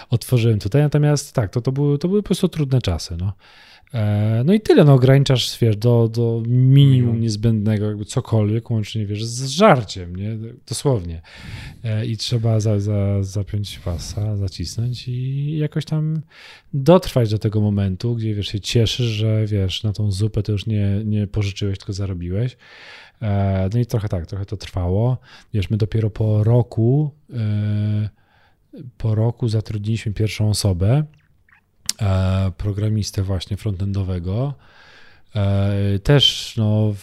[0.09, 0.81] otworzyłem tutaj.
[0.81, 3.17] Natomiast tak, to, to, były, to były po prostu trudne czasy.
[3.17, 3.33] No.
[3.93, 9.25] E, no i tyle, no ograniczasz, wiesz, do, do minimum niezbędnego, jakby cokolwiek, łącznie, wiesz,
[9.25, 10.37] z żarciem, nie,
[10.67, 11.21] dosłownie.
[11.83, 16.21] E, I trzeba za, za, zapiąć pasa, zacisnąć i jakoś tam
[16.73, 20.65] dotrwać do tego momentu, gdzie, wiesz, się cieszysz, że, wiesz, na tą zupę to już
[20.65, 22.57] nie, nie pożyczyłeś, tylko zarobiłeś.
[23.21, 25.17] E, no i trochę tak, trochę to trwało.
[25.53, 27.11] Wiesz, my dopiero po roku,
[28.97, 31.03] po roku zatrudniliśmy pierwszą osobę,
[32.57, 34.53] programistę właśnie frontendowego.
[35.35, 36.95] E, też, no,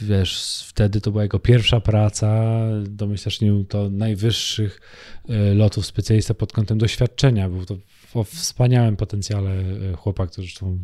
[0.00, 4.80] wiesz, wtedy to była jego pierwsza praca, domyślasz nim to najwyższych
[5.28, 7.48] e, lotów specjalista pod kątem doświadczenia.
[7.48, 7.76] Był to
[8.14, 9.64] o wspaniałym potencjale
[9.96, 10.78] chłopak, który zresztą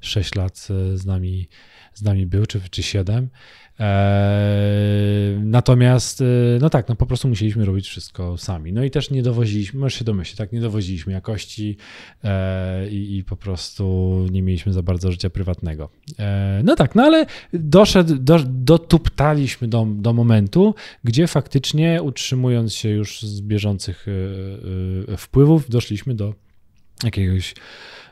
[0.00, 0.58] 6 lat
[0.94, 1.48] z nami,
[1.94, 3.28] z nami był, czy, czy 7.
[3.78, 6.24] Eee, natomiast, e,
[6.60, 8.72] no tak, no po prostu musieliśmy robić wszystko sami.
[8.72, 11.76] No i też nie dowoziliśmy, możesz się domyślić, tak, nie dowoziliśmy jakości
[12.24, 15.88] e, i, i, po prostu nie mieliśmy za bardzo życia prywatnego.
[16.18, 20.74] E, no tak, no ale doszedł, do, dotuptaliśmy do, do momentu,
[21.04, 24.06] gdzie faktycznie utrzymując się już z bieżących
[25.18, 26.34] wpływów, doszliśmy do
[27.04, 27.54] jakiegoś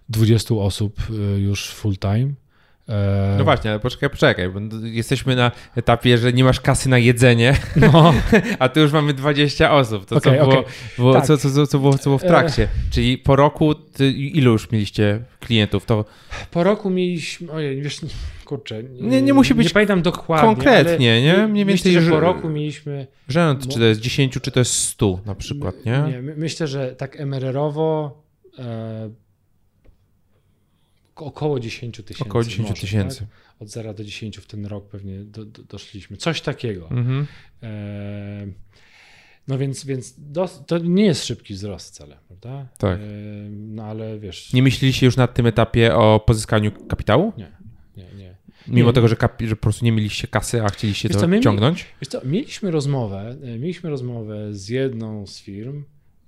[0.09, 0.97] 20 osób
[1.39, 2.44] już full time.
[2.89, 6.99] E, no właśnie, ale poczekaj, poczekaj, bo jesteśmy na etapie, że nie masz kasy na
[6.99, 8.15] jedzenie, no.
[8.59, 10.07] a tu już mamy 20 osób.
[10.07, 10.73] To okay, co, było, okay.
[10.97, 11.27] było tak.
[11.27, 12.63] co, co, co, było, co było w trakcie?
[12.63, 12.69] E...
[12.91, 15.85] Czyli po roku ty, ilu już mieliście klientów?
[15.85, 16.05] To...
[16.51, 18.01] Po roku mieliśmy, ojej, wiesz,
[18.45, 21.49] kurczę, nie, nie, nie musi być nie pamiętam dokładnie, konkretnie, nie?
[21.49, 23.07] Mniej więcej, myślę, że po roku mieliśmy...
[23.29, 26.05] Rzęd, czy to jest 10, czy to jest 100 na przykład, nie?
[26.13, 28.23] Nie, myślę, że tak MRR-owo
[28.59, 29.24] e,
[31.17, 32.25] około 10 tysięcy.
[32.25, 33.19] Około 10 tysięcy.
[33.19, 33.29] Tak?
[33.59, 36.17] Od 0 do 10 w ten rok pewnie do, do, doszliśmy.
[36.17, 36.91] Coś takiego.
[36.91, 37.27] Mhm.
[37.63, 38.47] E,
[39.49, 40.15] no więc, więc
[40.67, 42.69] to nie jest szybki wzrost wcale, prawda?
[42.79, 42.99] Tak.
[42.99, 43.03] E,
[43.51, 44.53] no ale wiesz.
[44.53, 47.33] Nie myśleliście już na tym etapie o pozyskaniu kapitału?
[47.37, 47.53] Nie,
[47.97, 48.37] nie, nie.
[48.69, 48.95] Mimo nie.
[48.95, 51.87] tego, że, kapi, że po prostu nie mieliście kasy, a chcieliście wiesz to co, ciągnąć?
[52.01, 55.85] Wiesz co, mieliśmy rozmowę, e, mieliśmy rozmowę z jedną z firm,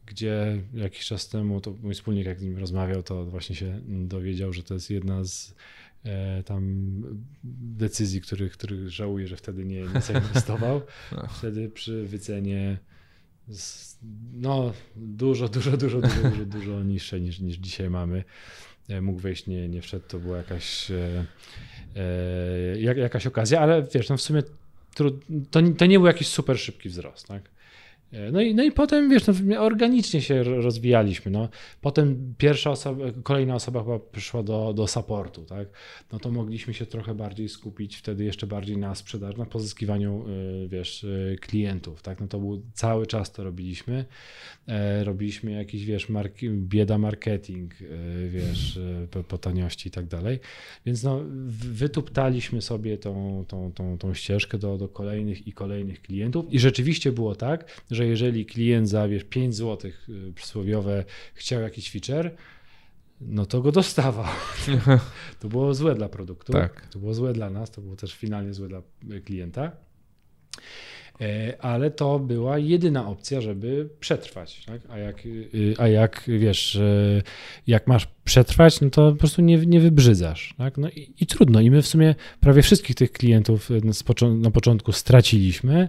[0.07, 4.53] gdzie jakiś czas temu to mój wspólnik, jak z nim rozmawiał, to właśnie się dowiedział,
[4.53, 5.55] że to jest jedna z
[6.05, 7.03] e, tam
[7.45, 10.81] decyzji, których, których żałuję, że wtedy nie, nie zainwestował.
[11.13, 11.27] No.
[11.27, 12.79] Wtedy przy wycenie
[13.49, 13.97] z,
[14.33, 18.25] no dużo, dużo, dużo, dużo, dużo, dużo niższe niż, niż dzisiaj mamy.
[18.89, 21.27] E, mógł wejść, nie, nie wszedł, to była jakaś, e,
[21.97, 24.43] e jak, jakaś okazja, ale wiesz, no w sumie
[24.95, 25.11] to,
[25.79, 27.56] to nie był jakiś super szybki wzrost, tak?
[28.13, 31.31] E, no i, no i potem, wiesz, no, organicznie się rozwijaliśmy.
[31.31, 31.49] No.
[31.81, 35.69] Potem pierwsza osoba, kolejna osoba chyba przyszła do, do supportu, tak?
[36.13, 40.25] No to mogliśmy się trochę bardziej skupić wtedy jeszcze bardziej na sprzedaży, na pozyskiwaniu,
[40.65, 42.21] e, wiesz, e, klientów, tak?
[42.21, 44.05] No to był cały czas to robiliśmy.
[45.03, 47.75] Robiliśmy jakiś, wiesz, mark- bieda marketing,
[48.29, 48.79] wiesz,
[49.11, 50.39] po, po taniości i tak dalej.
[50.87, 51.21] Więc no,
[51.73, 57.13] wytuptaliśmy sobie tą, tą, tą, tą ścieżkę do, do kolejnych i kolejnych klientów i rzeczywiście
[57.13, 61.05] było tak, że jeżeli klient za wiesz, 5 zł y, przysłowiowe
[61.35, 62.31] chciał jakiś feature,
[63.21, 64.25] no to go dostawał.
[65.41, 66.87] to było złe dla produktu, tak.
[66.87, 68.83] to było złe dla nas, to było też finalnie złe dla
[69.25, 69.73] klienta.
[71.21, 74.65] E, ale to była jedyna opcja, żeby przetrwać.
[74.65, 74.81] Tak?
[74.89, 76.79] A, jak, y, a jak wiesz,
[77.67, 80.55] jak masz przetrwać, no to po prostu nie, nie wybrzydzasz.
[80.59, 80.79] Tak?
[80.79, 81.61] No i, i trudno.
[81.61, 83.71] I my w sumie prawie wszystkich tych klientów
[84.37, 85.89] na początku straciliśmy.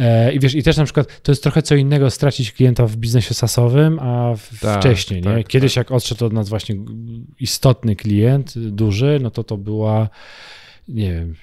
[0.00, 2.96] E, I wiesz, i też na przykład to jest trochę co innego stracić klienta w
[2.96, 5.22] biznesie sasowym, a tak, wcześniej.
[5.22, 5.44] Tak, nie?
[5.44, 5.76] Kiedyś tak.
[5.76, 6.76] jak odszedł od nas właśnie
[7.40, 10.08] istotny klient, duży, no to to była
[10.88, 11.34] nie wiem,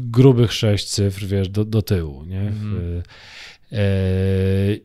[0.00, 2.40] grubych sześć cyfr, wiesz, do, do tyłu, nie?
[2.40, 3.02] Mhm.
[3.72, 3.78] E,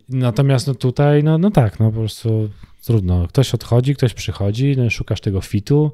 [0.09, 2.49] natomiast no tutaj, no, no tak, no po prostu
[2.85, 3.27] trudno.
[3.27, 5.91] Ktoś odchodzi, ktoś przychodzi, no, szukasz tego fitu,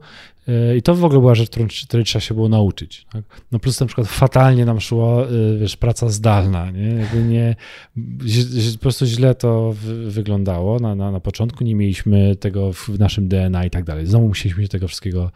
[0.78, 3.06] I to w ogóle była rzecz, którą, której trzeba się było nauczyć.
[3.12, 3.24] Tak?
[3.52, 5.26] No plus na przykład fatalnie nam szło,
[5.60, 6.88] wiesz, praca zdalna, nie?
[6.88, 7.56] Jakby nie,
[8.74, 9.76] po prostu źle to
[10.08, 14.06] wyglądało na, na, na początku, nie mieliśmy tego w naszym DNA i tak dalej.
[14.06, 15.32] Znowu musieliśmy się tego wszystkiego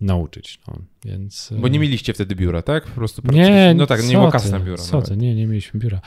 [0.00, 0.60] nauczyć.
[0.68, 2.84] No, więc, Bo nie mieliście wtedy biura, tak?
[2.84, 4.82] Po prostu nie, no tak, nie było kasy na biuro.
[4.82, 5.16] Co ty?
[5.16, 6.00] Nie, nie mieliśmy biura.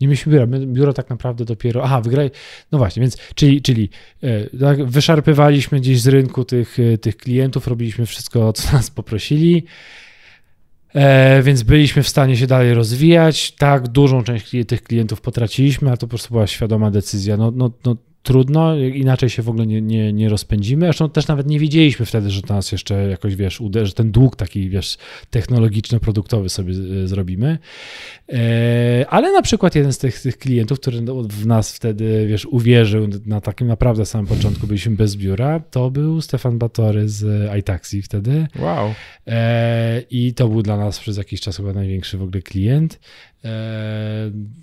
[0.00, 0.46] Nie mieliśmy biura.
[0.46, 1.84] My biuro tak naprawdę dopiero.
[1.84, 2.30] Aha, wygraj.
[2.72, 3.88] No właśnie, więc czyli, czyli
[4.22, 9.64] e, tak, wyszarpywaliśmy gdzieś z rynku tych, tych klientów, robiliśmy wszystko, co nas poprosili.
[10.94, 13.52] E, więc byliśmy w stanie się dalej rozwijać.
[13.52, 17.36] Tak, dużą część tych klientów potraciliśmy, a to po prostu była świadoma decyzja.
[17.36, 20.86] No, no, no trudno, inaczej się w ogóle nie, nie, nie rozpędzimy.
[20.86, 24.36] Zresztą też nawet nie wiedzieliśmy wtedy, że to nas jeszcze jakoś, wiesz, uderzy, ten dług
[24.36, 24.96] taki, wiesz,
[25.30, 27.58] technologiczno-produktowy sobie e, zrobimy.
[28.32, 33.08] E, ale na przykład jeden z tych, tych klientów, który w nas wtedy, wiesz, uwierzył
[33.26, 38.46] na takim naprawdę samym początku, byliśmy bez biura, to był Stefan Batory z iTaxi wtedy.
[38.58, 38.94] Wow.
[39.26, 42.98] E, I to był dla nas przez jakiś czas chyba największy w ogóle klient.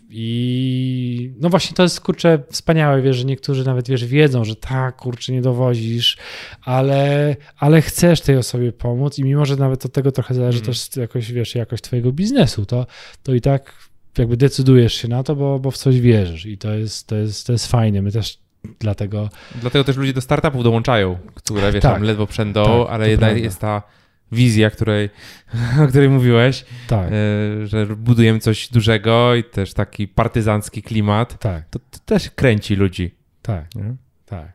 [0.09, 4.95] I no właśnie to jest kurczę wspaniałe, wiesz, że niektórzy nawet wiesz, wiedzą, że tak,
[4.95, 6.17] kurczę, nie dowozisz,
[6.61, 10.65] ale, ale chcesz tej osobie pomóc i mimo, że nawet od tego trochę zależy mm.
[10.65, 12.85] też jakoś, wiesz, jakość twojego biznesu, to,
[13.23, 13.73] to i tak
[14.17, 17.47] jakby decydujesz się na to, bo, bo w coś wierzysz i to jest, to jest,
[17.47, 18.01] to jest fajne.
[18.01, 18.39] My też
[18.79, 19.29] dlatego...
[19.61, 23.37] Dlatego też ludzie do startupów dołączają, które wiesz, tak, tam ledwo przędą, tak, ale jednak
[23.37, 23.83] jest ta
[24.31, 25.09] wizja, której,
[25.83, 27.11] o której mówiłeś, tak.
[27.11, 31.69] E, że budujemy coś dużego i też taki partyzancki klimat, tak.
[31.69, 33.11] to, to też kręci ludzi.
[33.41, 33.95] Tak, nie?
[34.25, 34.51] tak.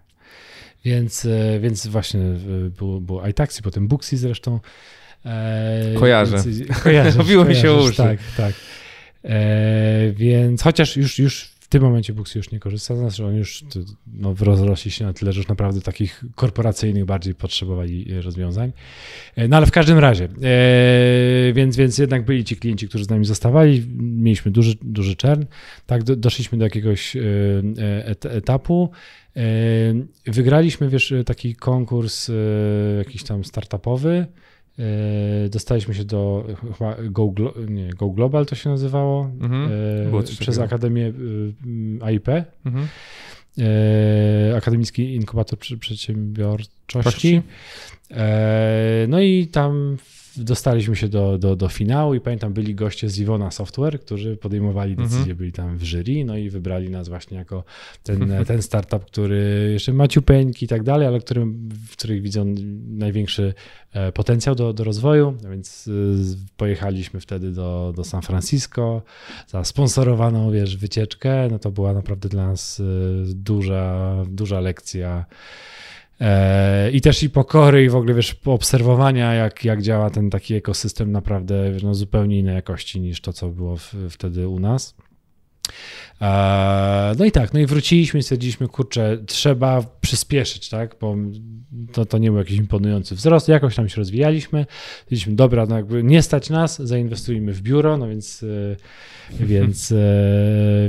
[0.84, 4.60] Więc, e, więc właśnie e, było, było iTaxi, potem Booksy zresztą.
[5.26, 6.36] E, kojarzę.
[6.46, 7.18] Więc, kojarzę.
[7.18, 7.96] Robiło mi się uszy.
[7.96, 8.54] Tak, tak.
[9.24, 13.38] E, więc chociaż już, już tym momencie Booksy już nie korzysta z nas, że oni
[13.38, 13.64] już
[14.06, 18.72] no, rozrośli się na tyle, że już naprawdę takich korporacyjnych bardziej potrzebowali e, rozwiązań.
[19.36, 23.10] E, no ale w każdym razie, e, więc, więc jednak byli ci klienci, którzy z
[23.10, 25.44] nami zostawali, mieliśmy duży, duży czern,
[25.86, 27.20] tak, do, doszliśmy do jakiegoś e,
[28.06, 28.90] et, etapu,
[29.36, 29.40] e,
[30.26, 32.32] wygraliśmy, wiesz, taki konkurs e,
[32.98, 34.26] jakiś tam startupowy,
[35.50, 36.46] dostaliśmy się do
[36.78, 37.32] chyba Go,
[37.68, 39.70] nie, Go Global to się nazywało mhm.
[40.18, 40.64] E, przez takiego.
[40.64, 41.12] Akademię
[42.00, 42.28] e, AIP.
[42.64, 42.88] Mhm.
[44.56, 47.42] Akademicki Inkubator Przedsiębiorczości.
[49.08, 49.96] No i tam
[50.36, 54.90] dostaliśmy się do, do, do finału i pamiętam, byli goście z Iwona Software, którzy podejmowali
[54.90, 55.08] mhm.
[55.08, 55.38] decyzje, mhm.
[55.38, 57.64] byli tam w jury, no i wybrali nas właśnie jako
[58.02, 62.54] ten, ten startup, który jeszcze ma ciupeńki i tak dalej, ale którym, w których widzą
[62.88, 63.54] największy
[63.92, 65.90] e, potencjał do, do rozwoju, no więc e,
[66.56, 69.02] pojechaliśmy wtedy do, do San Francisco
[69.48, 72.84] za sponsorowaną, wiesz, wycieczkę, no to była naprawdę dla nas e,
[73.34, 75.24] duża, duża lekcja
[76.92, 81.12] I też i pokory, i w ogóle wiesz, obserwowania, jak, jak działa ten taki ekosystem,
[81.12, 84.94] naprawdę no, zupełnie innej jakości niż to, co było w, wtedy u nas.
[86.20, 91.16] E, no i tak, no i wróciliśmy i stwierdziliśmy, kurczę, trzeba przyspieszyć, tak, bo
[91.92, 96.02] to, to nie był jakiś imponujący wzrost, jakoś tam się rozwijaliśmy, stwierdziliśmy, dobra, no jakby
[96.02, 99.96] nie stać nas, zainwestujmy w biuro, no więc, e, więc e,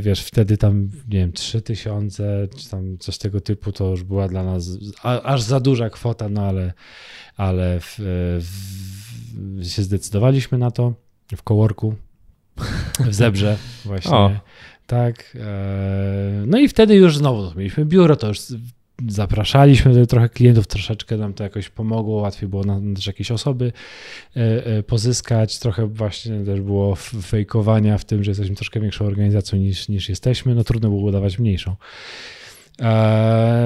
[0.02, 4.44] wiesz, wtedy tam, nie wiem, 3000 czy tam coś tego typu, to już była dla
[4.44, 4.70] nas
[5.04, 6.74] aż za duża kwota, no ale,
[7.38, 7.96] ale w,
[8.40, 10.94] w, się zdecydowaliśmy na to
[11.36, 11.96] w coworku
[13.00, 14.12] w Zebrze właśnie.
[14.12, 14.32] O.
[14.88, 15.38] Tak.
[15.40, 18.40] E, no i wtedy już znowu mieliśmy biuro, to już
[19.08, 23.72] zapraszaliśmy trochę klientów, troszeczkę nam to jakoś pomogło, łatwiej było nam też jakieś osoby
[24.36, 29.60] e, e, pozyskać, trochę właśnie też było fejkowania w tym, że jesteśmy troszkę większą organizacją
[29.60, 31.76] niż, niż jesteśmy, no trudno było udawać mniejszą.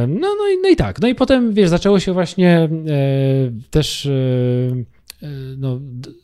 [0.07, 2.69] No, no, i, no i tak, no i potem wiesz, zaczęło się właśnie
[3.69, 4.09] też
[5.57, 5.79] no,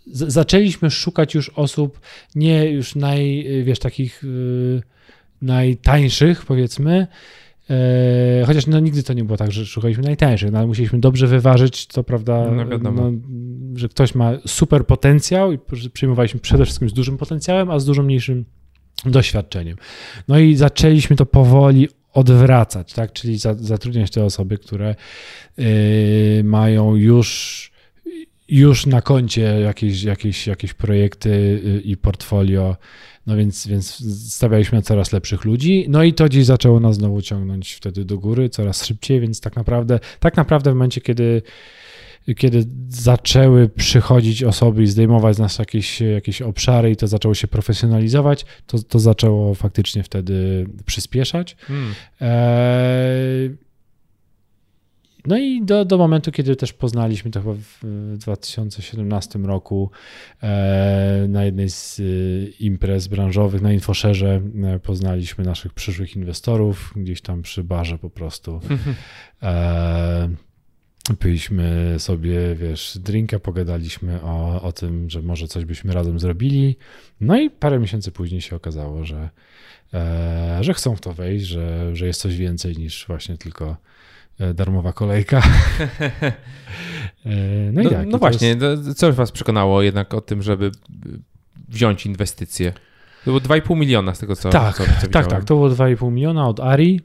[0.08, 2.00] zaczęliśmy szukać już osób
[2.36, 4.82] nie już naj, wiesz, takich y,
[5.42, 7.08] najtańszych, powiedzmy,
[7.70, 11.28] e, chociaż no, nigdy to nie było tak, że szukaliśmy najtańszych, no, ale musieliśmy dobrze
[11.28, 13.12] wyważyć, to prawda, no, no,
[13.76, 15.60] że ktoś ma super potencjał i
[15.94, 18.46] przyjmowaliśmy przede wszystkim z dużym potencjałem, a z dużo mniejszym
[19.06, 19.78] doświadczeniem.
[20.28, 24.96] No i zaczęliśmy to powoli odwracać, tak, czyli zatrudniać te osoby, które
[25.60, 27.75] y, mają już
[28.48, 32.76] już na koncie jakieś, jakieś, jakieś projekty y, i portfolio,
[33.28, 34.04] no więc, więc
[34.34, 38.18] stawialiśmy na coraz lepszych ludzi, no i to dziś zaczęło nas znowu ciągnąć wtedy do
[38.18, 41.42] góry coraz szybciej, więc tak naprawdę, tak naprawdę w momencie, kiedy
[42.34, 47.48] kiedy zaczęły przychodzić osoby i zdejmować z nas jakieś, jakieś obszary i to zaczęło się
[47.48, 51.56] profesjonalizować, to, to zaczęło faktycznie wtedy przyspieszać.
[51.60, 51.94] Hmm.
[52.22, 53.65] E,
[55.28, 59.92] no i do, do momentu, kiedy też poznaliśmy to chyba w 2017 roku
[60.44, 62.04] e, na jednej z e,
[62.60, 68.62] imprez branżowych na Infoszerze e, poznaliśmy naszych przyszłych inwestorów, gdzieś tam przy barze po prostu.
[69.44, 70.30] E,
[71.20, 76.78] Piliśmy sobie, wiesz, drinka, pogadaliśmy o, o tym, że może coś byśmy razem zrobili.
[77.22, 79.30] No i parę miesięcy później się okazało, że,
[80.62, 83.78] że chcą w to wejść, że, że jest coś więcej niż właśnie tylko
[84.54, 85.42] darmowa kolejka.
[87.26, 89.00] E, no, i no, tak, no właśnie, jest...
[89.00, 90.72] co was przekonało jednak o tym, żeby
[91.68, 92.74] wziąć inwestycje?
[93.26, 96.12] To było 2,5 miliona z tego, co, tak, co, co Tak, tak, to było 2,5
[96.12, 97.02] miliona od Ari.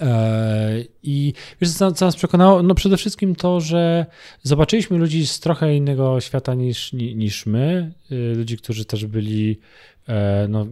[0.00, 2.62] E, I wiesz, co, co nas przekonało?
[2.62, 4.06] No przede wszystkim to, że
[4.42, 7.92] zobaczyliśmy ludzi z trochę innego świata niż, niż my.
[8.12, 9.97] Y, ludzi, którzy też byli, e,
[10.48, 10.66] no,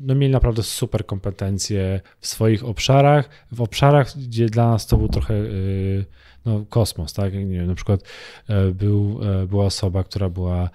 [0.00, 5.08] no mieli naprawdę super kompetencje w swoich obszarach, w obszarach, gdzie dla nas to był
[5.08, 6.04] trochę y,
[6.46, 7.34] no, kosmos, tak?
[7.34, 8.00] Nie wiem, na przykład
[8.48, 10.70] e, był, e, była osoba, która była e,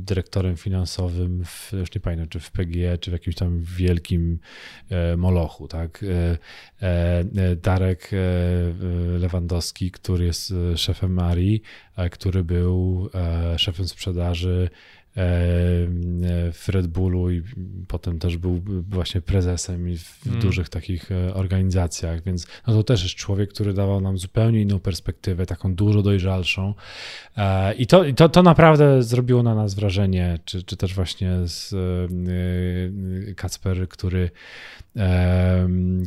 [0.00, 4.38] dyrektorem finansowym, w, już nie pamiętam, czy w PGE, czy w jakimś tam wielkim
[5.16, 6.04] molochu, tak?
[7.62, 8.10] Darek
[9.18, 11.62] Lewandowski, który jest szefem Marii,
[12.10, 13.10] który był
[13.56, 14.70] szefem sprzedaży
[16.52, 17.42] w Red Bullu i
[17.88, 20.42] potem też był właśnie prezesem i w hmm.
[20.42, 24.78] dużych takich e, organizacjach, więc no to też jest człowiek, który dawał nam zupełnie inną
[24.78, 26.74] perspektywę, taką dużo dojrzalszą
[27.36, 31.72] e, i to, to, to naprawdę zrobiło na nas wrażenie, czy, czy też właśnie z
[31.72, 34.30] e, Kacper, który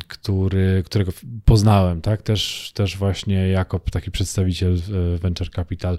[0.08, 1.12] który, którego
[1.44, 2.22] poznałem, tak?
[2.22, 4.78] Też, też właśnie jako taki przedstawiciel
[5.20, 5.98] Venture Capital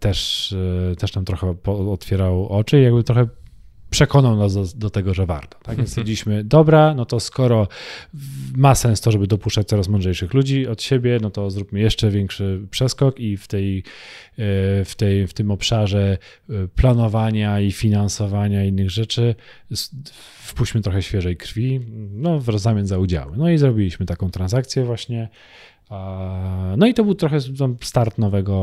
[0.00, 0.54] też,
[0.98, 3.26] też nam trochę otwierał oczy i jakby trochę
[3.92, 5.58] przekonał nas do, do, tego, że warto.
[5.62, 5.76] Tak?
[5.76, 7.68] Więc stwierdziliśmy, dobra, no to skoro
[8.56, 12.60] ma sens to, żeby dopuszczać coraz mądrzejszych ludzi od siebie, no to zróbmy jeszcze większy
[12.70, 13.82] przeskok i w, tej, e,
[14.84, 16.18] w, tej, w tym obszarze
[16.50, 19.34] e, planowania i finansowania innych rzeczy
[20.42, 23.36] wpuśćmy trochę świeżej krwi, no w zamian za udziały.
[23.36, 25.28] No i zrobiliśmy taką transakcję właśnie.
[26.76, 27.38] No i to był trochę
[27.82, 28.54] start nowego,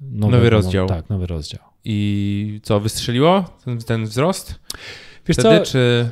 [0.00, 0.86] nowego nowy rozdział.
[0.86, 1.69] tak, nowy rozdział.
[1.84, 4.54] I co, wystrzeliło ten, ten wzrost?
[5.26, 5.64] Wiesz Wtedy, co?
[5.72, 6.08] czy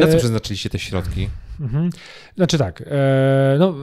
[0.00, 1.28] na co e, przeznaczyliście te środki?
[1.60, 1.90] Mhm.
[2.36, 3.74] Znaczy tak, e, no,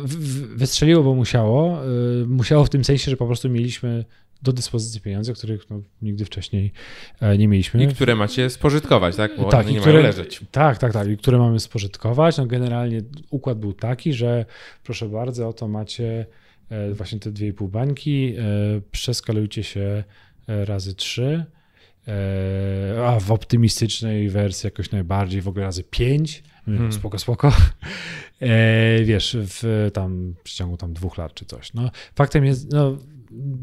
[0.56, 1.84] wystrzeliło, bo musiało.
[1.84, 1.88] E,
[2.28, 4.06] musiało w tym sensie, że po prostu mieliśmy
[4.44, 6.72] do dyspozycji pieniądze, których no, nigdy wcześniej
[7.38, 7.84] nie mieliśmy.
[7.84, 9.32] I które macie spożytkować, tak?
[9.38, 10.42] Bo tak, one nie które, mają leżeć.
[10.52, 11.08] Tak, tak, tak.
[11.08, 12.38] I które mamy spożytkować.
[12.38, 14.46] No, generalnie układ był taki, że
[14.84, 16.26] proszę bardzo, oto macie
[16.94, 18.36] właśnie te dwie i pół bańki,
[18.92, 20.04] przeskalujcie się
[20.48, 21.46] razy 3,
[22.08, 26.44] e, a w optymistycznej wersji jakoś najbardziej w ogóle razy 5.
[26.66, 26.92] Hmm.
[26.92, 27.52] Spoko, spoko.
[28.42, 31.74] E, wiesz, w tam w przeciągu tam dwóch lat czy coś.
[31.74, 32.98] No, faktem jest, no,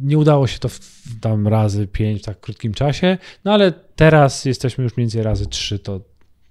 [0.02, 0.81] nie udało się to w,
[1.20, 5.47] tam razy 5 w tak krótkim czasie, no ale teraz jesteśmy już mniej więcej razy
[5.47, 6.01] 3, to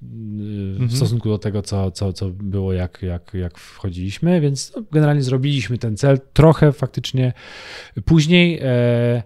[0.01, 0.91] w mhm.
[0.91, 5.77] stosunku do tego, co, co, co było, jak, jak, jak wchodziliśmy, więc no, generalnie zrobiliśmy
[5.77, 7.33] ten cel trochę faktycznie
[8.05, 8.59] później.
[8.61, 9.23] E,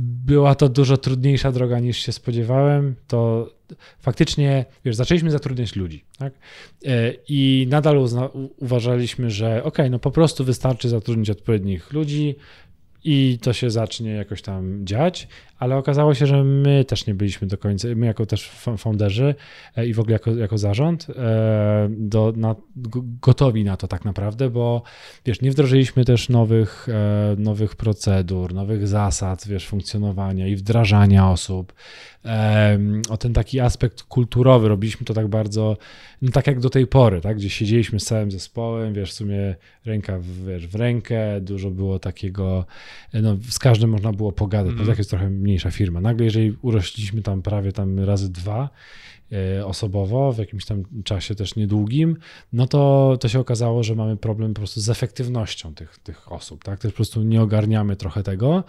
[0.00, 3.50] była to dużo trudniejsza droga niż się spodziewałem, to
[3.98, 6.32] faktycznie, wiesz, zaczęliśmy zatrudniać ludzi, tak?
[6.86, 12.36] E, I nadal uzna, uważaliśmy, że ok, no po prostu wystarczy zatrudnić odpowiednich ludzi,
[13.04, 15.28] i to się zacznie jakoś tam dziać,
[15.62, 19.34] ale okazało się, że my też nie byliśmy do końca, my jako też founderzy
[19.76, 22.54] e, i w ogóle jako, jako zarząd e, do, na,
[23.22, 24.82] gotowi na to tak naprawdę, bo
[25.24, 31.72] wiesz, nie wdrożyliśmy też nowych, e, nowych procedur, nowych zasad, wiesz, funkcjonowania i wdrażania osób.
[33.08, 35.76] O ten taki aspekt kulturowy robiliśmy to tak bardzo,
[36.22, 39.54] no tak jak do tej pory, tak, gdzie siedzieliśmy z całym zespołem, wiesz, w sumie
[39.84, 42.66] ręka w, wiesz, w rękę, dużo było takiego,
[43.12, 44.86] no z każdym można było pogadać, mm.
[44.86, 46.00] tak jest trochę mniej mniejsza firma.
[46.00, 48.70] Nagle, jeżeli urośliśmy tam prawie tam razy dwa
[49.32, 52.16] e, osobowo, w jakimś tam czasie też niedługim,
[52.52, 56.64] no to, to się okazało, że mamy problem po prostu z efektywnością tych, tych osób,
[56.64, 56.80] tak?
[56.80, 58.64] Też po prostu nie ogarniamy trochę tego.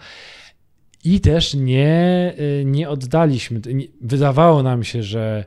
[1.04, 3.60] I też nie, e, nie oddaliśmy,
[4.00, 5.44] wydawało nam się, że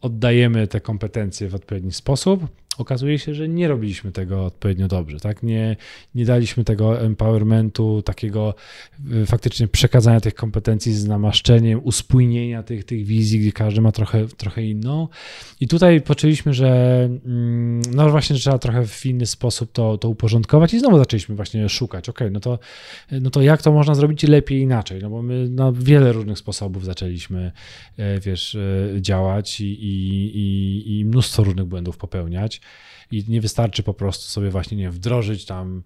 [0.00, 2.46] oddajemy te kompetencje w odpowiedni sposób,
[2.78, 5.42] okazuje się, że nie robiliśmy tego odpowiednio dobrze, tak?
[5.42, 5.76] Nie,
[6.14, 8.54] nie daliśmy tego empowermentu, takiego
[9.22, 14.26] y, faktycznie przekazania tych kompetencji z namaszczeniem, uspójnienia tych, tych wizji, gdzie każdy ma trochę,
[14.26, 15.08] trochę inną.
[15.60, 16.68] I tutaj poczuliśmy, że
[17.26, 21.68] mm, no właśnie, trzeba trochę w inny sposób to, to uporządkować i znowu zaczęliśmy właśnie
[21.68, 22.58] szukać, ok, no to,
[23.10, 26.84] no to jak to można zrobić lepiej inaczej, no bo my na wiele różnych sposobów
[26.84, 27.52] zaczęliśmy,
[27.96, 32.60] e, wiesz, e, działać i, i, i, i mnóstwo różnych błędów popełniać.
[33.10, 35.82] I nie wystarczy po prostu sobie właśnie, nie wdrożyć tam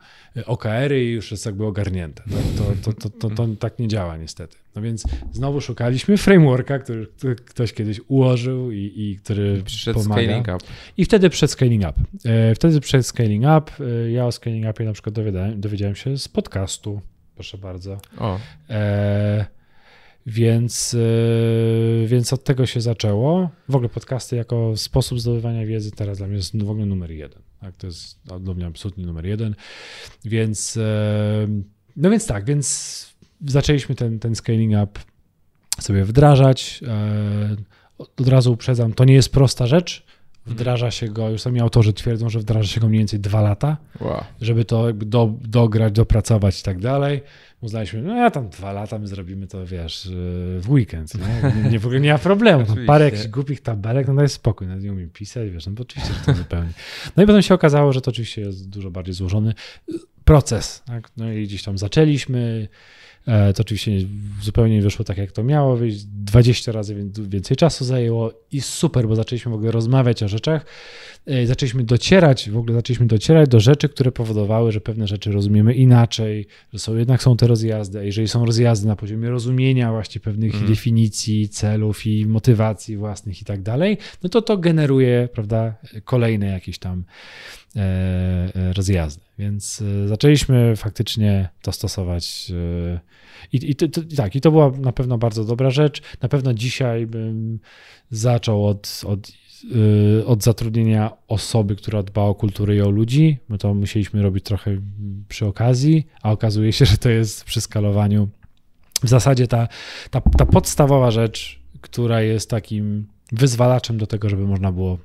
[0.46, 2.22] OKR-y i już jest jakby ogarnięte.
[2.22, 2.84] Tak?
[2.84, 4.56] To, to, to, to, tak nie działa niestety.
[4.76, 7.06] No więc znowu szukaliśmy frameworka, który,
[7.46, 10.22] ktoś kiedyś ułożył i, i który Przyszedł pomaga.
[10.22, 10.58] scaling up.
[10.96, 11.92] I wtedy przed scaling up.
[12.24, 16.18] E, Wtedy przed scaling up, e, ja o scaling upie na przykład dowiedziałem, dowiedziałem się
[16.18, 17.00] z podcastu,
[17.34, 17.98] proszę bardzo.
[18.18, 18.38] O,
[18.70, 19.46] E,
[20.26, 23.50] więc, e, więc od tego się zaczęło.
[23.68, 27.42] W ogóle podcasty jako sposób zdobywania wiedzy teraz dla mnie jest w ogóle numer jeden.
[27.60, 27.76] Tak?
[27.76, 29.54] To jest dla mnie absolutnie numer jeden.
[30.24, 31.46] Więc e,
[31.96, 33.06] no więc tak, więc
[33.46, 35.00] zaczęliśmy ten, ten scaling up
[35.80, 36.80] sobie wdrażać.
[36.86, 37.56] E,
[37.98, 40.04] Od od razu uprzedzam, to nie jest prosta rzecz.
[40.50, 43.76] Wdraża się go, już sami autorzy twierdzą, że wdraża się go mniej więcej dwa lata
[44.00, 44.24] wow.
[44.40, 47.22] żeby to jakby do, dograć, dopracować i tak dalej.
[47.60, 50.08] Uznaliśmy, no ja tam dwa lata, my zrobimy to, wiesz,
[50.60, 51.62] w weekend, nie?
[51.62, 52.66] Nie, nie, w ogóle nie ma problemu.
[52.66, 55.82] Tam parę jakichś głupich tabelek, no daj spokój, nawet nie umiem pisać, wiesz, no bo
[55.82, 56.70] oczywiście, że to zupełnie.
[57.16, 59.54] No i potem się okazało, że to oczywiście jest dużo bardziej złożony
[60.24, 61.10] proces, tak?
[61.16, 62.68] No i gdzieś tam zaczęliśmy,
[63.54, 64.06] to oczywiście nie-
[64.42, 68.60] zupełnie nie wyszło tak, jak to miało wyjść, 20 razy wię- więcej czasu zajęło i
[68.60, 70.66] super, bo zaczęliśmy w ogóle rozmawiać o rzeczach, e,
[71.46, 76.46] zaczęliśmy docierać, w ogóle zaczęliśmy docierać do rzeczy, które powodowały, że pewne rzeczy rozumiemy inaczej,
[76.72, 80.52] że są, jednak są te rozjazdy, a jeżeli są rozjazdy na poziomie rozumienia właśnie pewnych
[80.54, 80.70] Mhm.
[80.72, 85.74] definicji, celów i motywacji własnych i tak dalej, no to to generuje, prawda,
[86.04, 87.04] kolejne jakieś tam
[87.76, 89.22] e, e, rozjazdy.
[89.38, 92.52] Więc e, zaczęliśmy faktycznie to stosować.
[92.94, 93.00] e,
[93.52, 96.02] I, i, to, to, tak, I to była na pewno bardzo dobra rzecz.
[96.22, 97.58] Na pewno dzisiaj bym
[98.10, 99.32] zaczął od, od, e,
[100.26, 104.76] od zatrudnienia osoby, która dba o kulturę i o ludzi, bo to musieliśmy robić trochę
[105.28, 108.28] przy okazji, a okazuje się, że to jest przy skalowaniu
[109.02, 109.68] w zasadzie ta,
[110.10, 114.98] ta, ta podstawowa rzecz, która jest takim wyzwalaczem do tego, żeby można było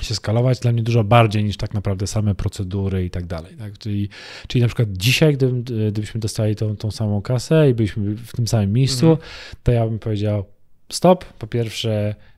[0.00, 3.56] się skalować dla mnie dużo bardziej niż tak naprawdę same procedury i tak dalej.
[3.56, 3.78] Tak?
[3.78, 4.08] Czyli,
[4.48, 8.46] czyli na przykład dzisiaj, gdybym, gdybyśmy dostali tą, tą samą kasę i byliśmy w tym
[8.48, 9.28] samym miejscu, Mhm.
[9.62, 10.44] to ja bym powiedział
[10.88, 11.24] stop.
[11.24, 12.33] Po pierwsze, y,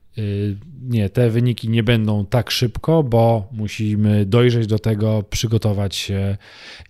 [0.81, 6.37] nie, te wyniki nie będą tak szybko, bo musimy dojrzeć do tego, przygotować się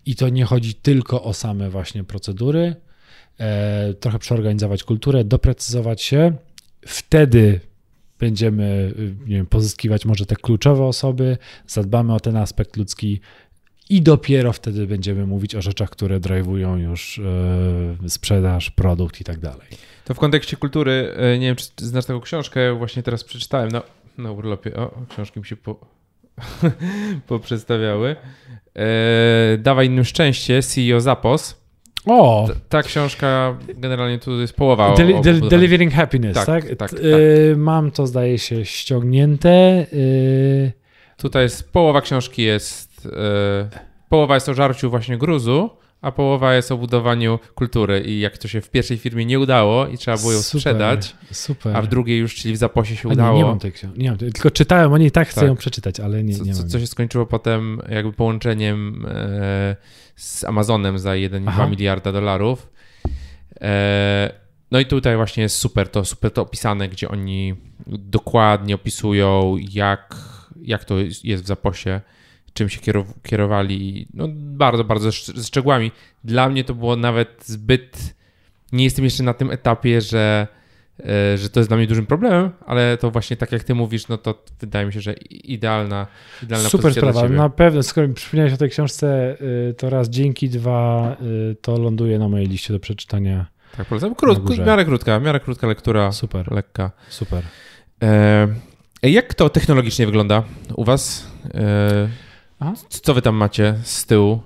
[0.05, 2.75] i to nie chodzi tylko o same właśnie procedury,
[3.39, 6.33] e, trochę przeorganizować kulturę, doprecyzować się.
[6.85, 7.59] Wtedy
[8.19, 11.37] będziemy y, nie wiem, pozyskiwać może te kluczowe osoby,
[11.67, 13.19] zadbamy o ten aspekt ludzki
[13.89, 19.39] i dopiero wtedy będziemy mówić o rzeczach, które drive'ują już e, sprzedaż, produkt i tak
[19.39, 19.67] dalej.
[20.07, 23.81] To w kontekście kultury, e, nie wiem, czy znasz taką książkę, właśnie teraz przeczytałem na,
[24.17, 24.75] na urlopie.
[24.75, 25.75] O, książki mi się po,
[27.27, 28.15] poprzedstawiały.
[28.75, 31.61] E, Dawaj innym szczęście, CEO Zapos.
[32.05, 32.47] O!
[32.69, 34.88] Ta, książka generalnie tu jest połowa.
[34.88, 36.65] o- o del- delivering happiness, Tak, tak?
[36.75, 36.93] tak, tak.
[36.99, 39.85] y, Mam to, zdaje się, ściągnięte.
[39.93, 40.71] y,
[41.17, 43.05] Tutaj jest połowa książki jest.
[43.05, 43.69] E,
[44.09, 45.69] połowa jest o żarciu właśnie gruzu,
[46.01, 49.87] a połowa jest o budowaniu kultury i jak to się w pierwszej firmie nie udało
[49.87, 51.77] i trzeba było ją super, sprzedać, Super.
[51.77, 53.31] a w drugiej już, czyli w zaposie się A udało.
[53.37, 53.99] Nie, nie mam tej książki.
[53.99, 55.49] Nie mam tej, tylko czytałem o niej, tak chcę Tak.
[55.49, 56.69] ją przeczytać, ale nie, co, nie co, mam.
[56.69, 59.75] co się skończyło potem jakby połączeniem e,
[60.15, 61.67] z Amazonem za 1,2 Aha.
[61.67, 62.69] miliarda dolarów.
[63.61, 64.33] E,
[64.71, 67.55] no i tutaj właśnie jest super to, super to opisane, gdzie oni
[67.87, 70.15] dokładnie opisują, jak,
[70.61, 72.01] jak to jest w zaposie,
[72.57, 74.07] czym się kierow- kierowali.
[74.13, 75.91] No bardzo, bardzo z szczegółami.
[76.23, 78.15] Dla mnie to było nawet zbyt...
[78.71, 80.47] Nie jestem jeszcze na tym etapie, że
[80.99, 84.07] e, że to jest dla mnie dużym problemem, ale to właśnie tak jak ty mówisz,
[84.07, 86.07] no to wydaje mi się, że idealna,
[86.43, 87.29] idealna Super sprawa.
[87.29, 89.38] Na pewno, skoro mi przypomniałeś o tej książce,
[89.69, 91.15] y, to raz dzięki, dwa
[91.51, 93.45] y, to ląduje na mojej liście do przeczytania.
[93.77, 94.15] Tak, polecam.
[94.15, 96.91] Krót, w miarę krótka, w miarę krótka lektura, Super, lekka.
[97.09, 97.43] super.
[98.03, 98.47] E,
[99.03, 100.43] jak to technologicznie wygląda
[100.75, 101.27] u was?
[101.53, 102.09] E,
[102.59, 102.73] Aha.
[102.89, 104.39] co wy tam macie z tyłu?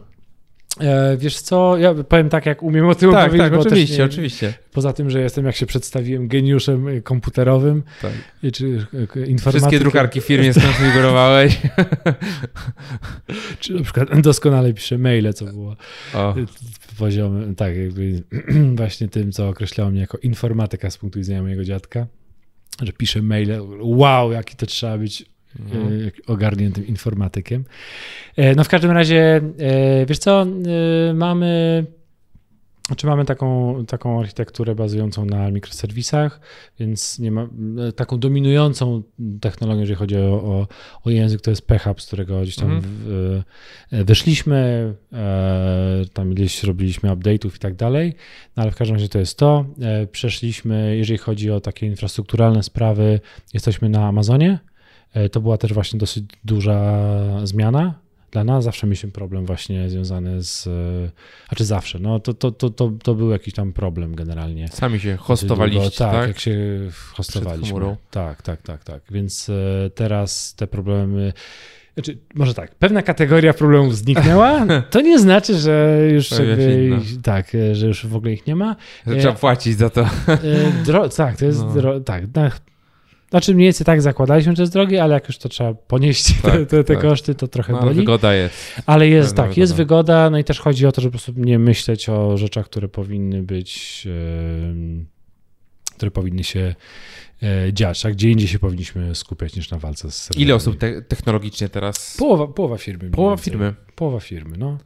[0.79, 4.05] E, wiesz co, ja powiem tak, jak umiem o tym tak, powiedzieć, tak, oczywiście, nie,
[4.05, 4.53] oczywiście.
[4.71, 8.11] Poza tym, że jestem, jak się przedstawiłem, geniuszem y, komputerowym, Tak.
[8.43, 9.51] y, czy y, informatykiem.
[9.51, 11.57] Wszystkie drukarki w firmie skonfigurowałeś.
[13.59, 15.75] Czy na przykład doskonale piszę maile, co było
[16.13, 16.35] O,
[16.97, 18.23] poziomem, tak, jakby
[18.75, 22.07] właśnie tym, co określało mnie jako informatyka z punktu widzenia mojego dziadka,
[22.81, 25.25] że piszę maile, wow, jaki to trzeba być
[25.59, 26.07] mhm.
[26.07, 27.63] e, ogarniętym informatykiem.
[28.37, 30.45] E, No w każdym razie, e, wiesz co,
[31.13, 31.85] mamy,
[32.97, 36.39] czy mamy taką, taką architekturę bazującą na mikroserwisach,
[36.79, 37.47] więc nie ma,
[37.95, 39.03] taką dominującą
[39.41, 40.67] technologią, jeżeli chodzi o, o,
[41.03, 42.83] o język, to jest PHP, z którego gdzieś tam Mhm.
[42.85, 43.41] w,
[43.91, 48.13] wyszliśmy, e, tam gdzieś robiliśmy update'ów i tak dalej,
[48.57, 49.65] no ale w każdym razie to jest to.
[49.81, 53.19] E, Przeszliśmy, jeżeli chodzi o takie infrastrukturalne sprawy,
[53.53, 54.59] jesteśmy na Amazonie,
[55.31, 57.01] to była też właśnie dosyć duża
[57.43, 57.93] zmiana
[58.31, 58.63] dla nas.
[58.63, 60.67] Zawsze mieliśmy problem właśnie związany z,
[61.49, 64.67] a czy zawsze, no to, to, to, to, to był jakiś tam problem generalnie.
[64.67, 66.11] Sami się hostowaliście, tak?
[66.11, 66.59] Tak, jak się
[67.13, 67.97] hostowaliśmy.
[68.11, 69.01] Tak, tak, tak, tak.
[69.11, 71.33] Więc e, teraz te problemy
[71.93, 76.29] znaczy, może tak, pewna kategoria problemów zniknęła, to nie znaczy, że już
[77.23, 78.75] tak, że już w ogóle ich nie ma.
[79.07, 80.09] Że trzeba płacić za to.
[80.85, 81.99] Dro, tak, to jest, no.
[81.99, 82.27] tak,
[83.31, 86.53] znaczy mniej więcej tak zakładaliśmy, że jest drogie, ale jak już to trzeba ponieść tak,
[86.53, 87.01] te, te, te tak.
[87.01, 87.95] koszty, to trochę no, boli.
[87.95, 88.55] wygoda jest.
[88.85, 89.61] Ale jest Pewna tak, wygoda.
[89.61, 92.65] jest wygoda, no i też chodzi o to, żeby po prostu nie myśleć o rzeczach,
[92.65, 95.05] które powinny być, yy,
[95.95, 96.75] które powinny się
[97.43, 100.43] E, dziać, a gdzie indziej się powinniśmy skupiać niż na walce z serwerami.
[100.43, 102.15] Ile osób te technologicznie teraz?
[102.19, 103.09] Połowa, połowa firmy.
[103.09, 103.73] Połowa firmy?
[103.95, 104.77] Połowa firmy, no.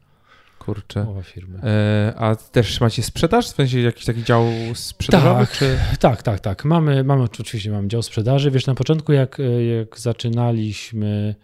[0.65, 1.03] Kurczę.
[1.03, 1.59] Połowa firmy.
[1.63, 3.47] E, a też macie sprzedaż?
[3.47, 5.45] W sensie jakiś taki dział sprzedażowy?
[5.45, 5.77] Tak, czy...
[5.99, 6.65] tak, tak, tak.
[6.65, 8.51] Mamy, mamy, oczywiście mamy dział sprzedaży.
[8.51, 9.37] Wiesz, na początku jak,
[9.79, 11.35] jak zaczynaliśmy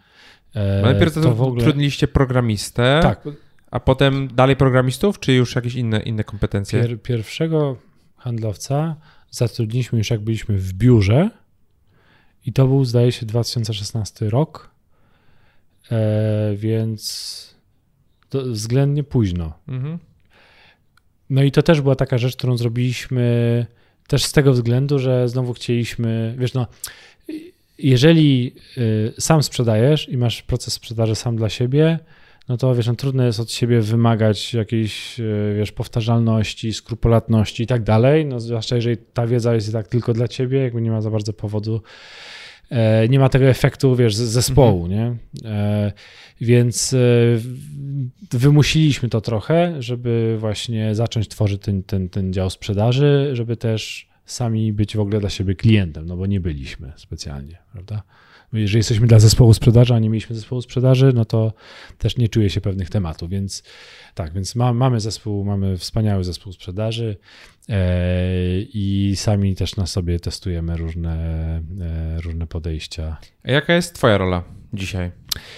[0.54, 1.62] e, Najpierw to, to w ogóle...
[1.62, 3.24] trudniliście programistę, tak.
[3.70, 6.80] a potem dalej programistów, czy już jakieś inne, inne kompetencje?
[6.80, 7.76] Pier, pierwszego
[8.16, 8.96] handlowca
[9.30, 11.30] zatrudniliśmy już jak byliśmy w biurze
[12.46, 14.70] i to był zdaje się 2016 rok,
[15.90, 17.51] e, więc
[18.40, 19.52] względnie późno.
[19.68, 19.98] Mhm.
[21.30, 23.66] No i to też była taka rzecz, którą zrobiliśmy
[24.06, 26.66] też z tego względu, że znowu chcieliśmy, wiesz, no,
[27.78, 31.98] jeżeli y, sam sprzedajesz i masz proces sprzedaży sam dla siebie,
[32.48, 35.24] no to wiesz, no, trudno jest od siebie wymagać jakiejś, e,
[35.56, 40.28] wiesz, powtarzalności, skrupulatności i tak dalej, no zwłaszcza jeżeli ta wiedza jest tak tylko dla
[40.28, 41.82] ciebie, jakby nie ma za bardzo powodu,
[43.08, 44.90] nie ma tego efektu, wiesz, zespołu, mhm.
[45.00, 45.48] nie?
[45.50, 45.92] E,
[46.40, 46.96] więc
[48.30, 54.72] wymusiliśmy to trochę, żeby właśnie zacząć tworzyć ten, ten, ten dział sprzedaży, żeby też sami
[54.72, 58.02] być w ogóle dla siebie klientem, no bo nie byliśmy specjalnie, prawda?
[58.52, 61.52] Jeżeli jesteśmy dla zespołu sprzedaży, a nie mieliśmy zespołu sprzedaży, no to
[61.98, 63.62] też nie czuję się pewnych tematów, więc
[64.14, 67.16] tak, więc ma, mamy zespół, mamy wspaniały zespół sprzedaży
[67.68, 67.76] e,
[68.60, 71.16] i sami też na sobie testujemy różne,
[71.80, 73.16] e, różne podejścia.
[73.44, 74.42] A jaka jest twoja rola
[74.72, 75.10] dzisiaj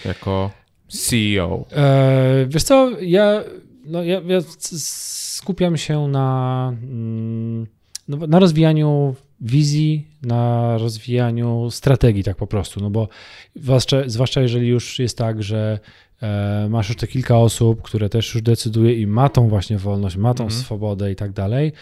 [0.04, 0.50] jako
[0.88, 1.66] CEO?
[1.72, 3.44] E, wiesz co, ja,
[3.84, 4.40] no, ja, ja
[4.78, 7.66] skupiam się na, mm,
[8.08, 12.80] no, na rozwijaniu wizji, na rozwijaniu strategii, tak po prostu.
[12.80, 13.08] No bo
[13.56, 15.78] zwłaszcza, zwłaszcza jeżeli już jest tak, że
[16.22, 20.16] e, masz już te kilka osób, które też już decyduje i ma tą właśnie wolność,
[20.16, 20.56] ma tą mm.
[20.56, 21.72] swobodę i tak dalej,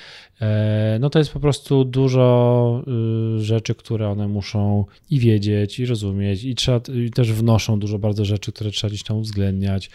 [0.41, 2.85] e, no to jest po prostu dużo
[3.37, 7.99] y, rzeczy, które one muszą i wiedzieć, i rozumieć, i, trzeba, i też wnoszą dużo
[7.99, 9.91] bardzo rzeczy, które trzeba gdzieś tam uwzględniać.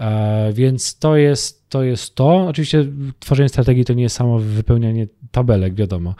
[0.00, 1.82] E, więc to jest to.
[1.82, 2.46] Jest to.
[2.48, 2.86] Oczywiście
[3.20, 6.14] tworzenie strategii to nie jest samo wypełnianie tabelek, wiadomo.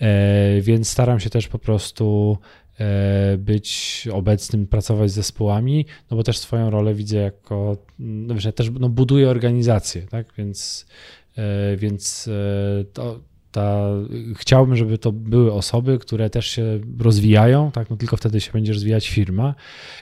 [0.00, 2.38] E, więc staram się też po prostu
[2.80, 8.44] e, być obecnym, pracować z zespołami, no bo też swoją rolę widzę jako, no wiesz,
[8.44, 10.86] ja też no, buduję organizację, tak, więc,
[11.76, 12.30] więc
[12.92, 13.20] to,
[13.52, 13.88] ta,
[14.36, 18.72] chciałbym, żeby to były osoby, które też się rozwijają, tak, no tylko wtedy się będzie
[18.72, 19.54] rozwijać firma,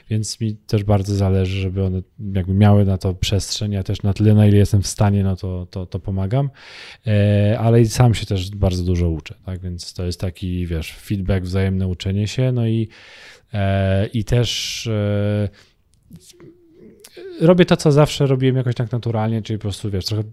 [0.09, 2.01] więc mi też bardzo zależy, żeby one
[2.33, 5.35] jakby miały na to przestrzeń, ja też na tyle, na ile jestem w stanie, no
[5.35, 6.49] to, to, to pomagam,
[7.07, 10.93] e, ale i sam się też bardzo dużo uczę, tak, więc to jest taki, wiesz,
[10.93, 12.87] feedback, wzajemne uczenie się, no i,
[13.53, 15.49] e, i też e,
[17.41, 20.23] robię to, co zawsze robiłem jakoś tak naturalnie, czyli po prostu, wiesz, trochę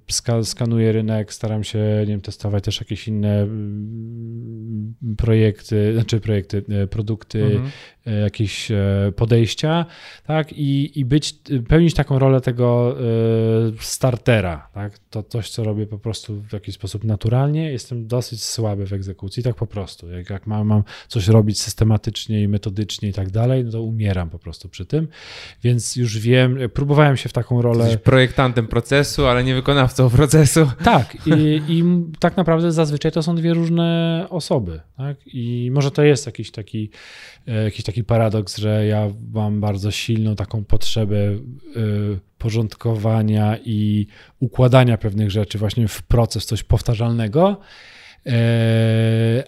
[0.45, 6.87] skanuję rynek, staram się, nie wiem, testować też jakieś inne mm, projekty, znaczy projekty, e,
[6.87, 7.71] produkty, mhm.
[8.07, 9.87] E, jakieś e, podejścia,
[10.27, 11.35] tak, i, i być,
[11.69, 12.97] pełnić taką rolę tego
[13.81, 18.87] startera, tak, to coś, co robię po prostu w jakiś sposób naturalnie, jestem dosyć słaby
[18.87, 23.13] w egzekucji, tak po prostu, jak, jak mam, mam coś robić systematycznie i metodycznie i
[23.13, 25.09] tak dalej, no to umieram po prostu przy tym,
[25.63, 27.85] więc już wiem, próbowałem się w taką rolę...
[27.85, 30.71] Jesteś projektantem procesu, ale nie wykonawcą procesu.
[30.85, 31.31] Tak i,
[31.75, 31.85] i
[32.19, 36.91] tak naprawdę zazwyczaj to są dwie różne osoby, tak, i może to jest jakiś taki,
[37.47, 41.39] e, jakiś taki paradoks, że ja mam bardzo silną taką potrzebę e,
[42.39, 44.07] porządkowania i
[44.41, 47.61] układania pewnych rzeczy właśnie w proces, coś powtarzalnego,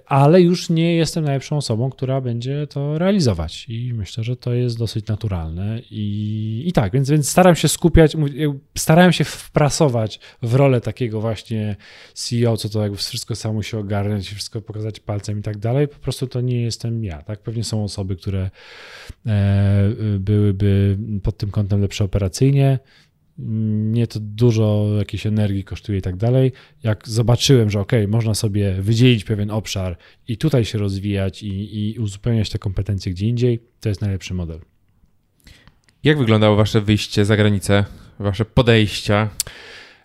[0.06, 3.66] ale już nie jestem najlepszą osobą, która będzie to realizować.
[3.68, 5.80] I myślę, że to jest dosyć naturalne.
[5.90, 8.16] I, i tak, więc, więc staram się skupiać,
[8.78, 11.76] starałem się wprasować w rolę takiego właśnie
[12.14, 15.98] CEO, co to jakby wszystko samo się ogarnąć, wszystko pokazać palcem i tak dalej, po
[15.98, 18.50] prostu to nie jestem ja, tak, pewnie są osoby, które
[19.26, 19.88] e,
[20.18, 22.78] byłyby pod tym kątem lepsze operacyjnie,
[23.46, 26.52] mnie to dużo jakiejś energii kosztuje i tak dalej.
[26.82, 29.96] Jak zobaczyłem, że ok, można sobie wydzielić pewien obszar
[30.28, 34.60] i tutaj się rozwijać i, i uzupełniać te kompetencje gdzie indziej, to jest najlepszy model.
[36.04, 37.84] Jak wyglądało wasze wyjście za granicę,
[38.18, 39.30] wasze podejścia?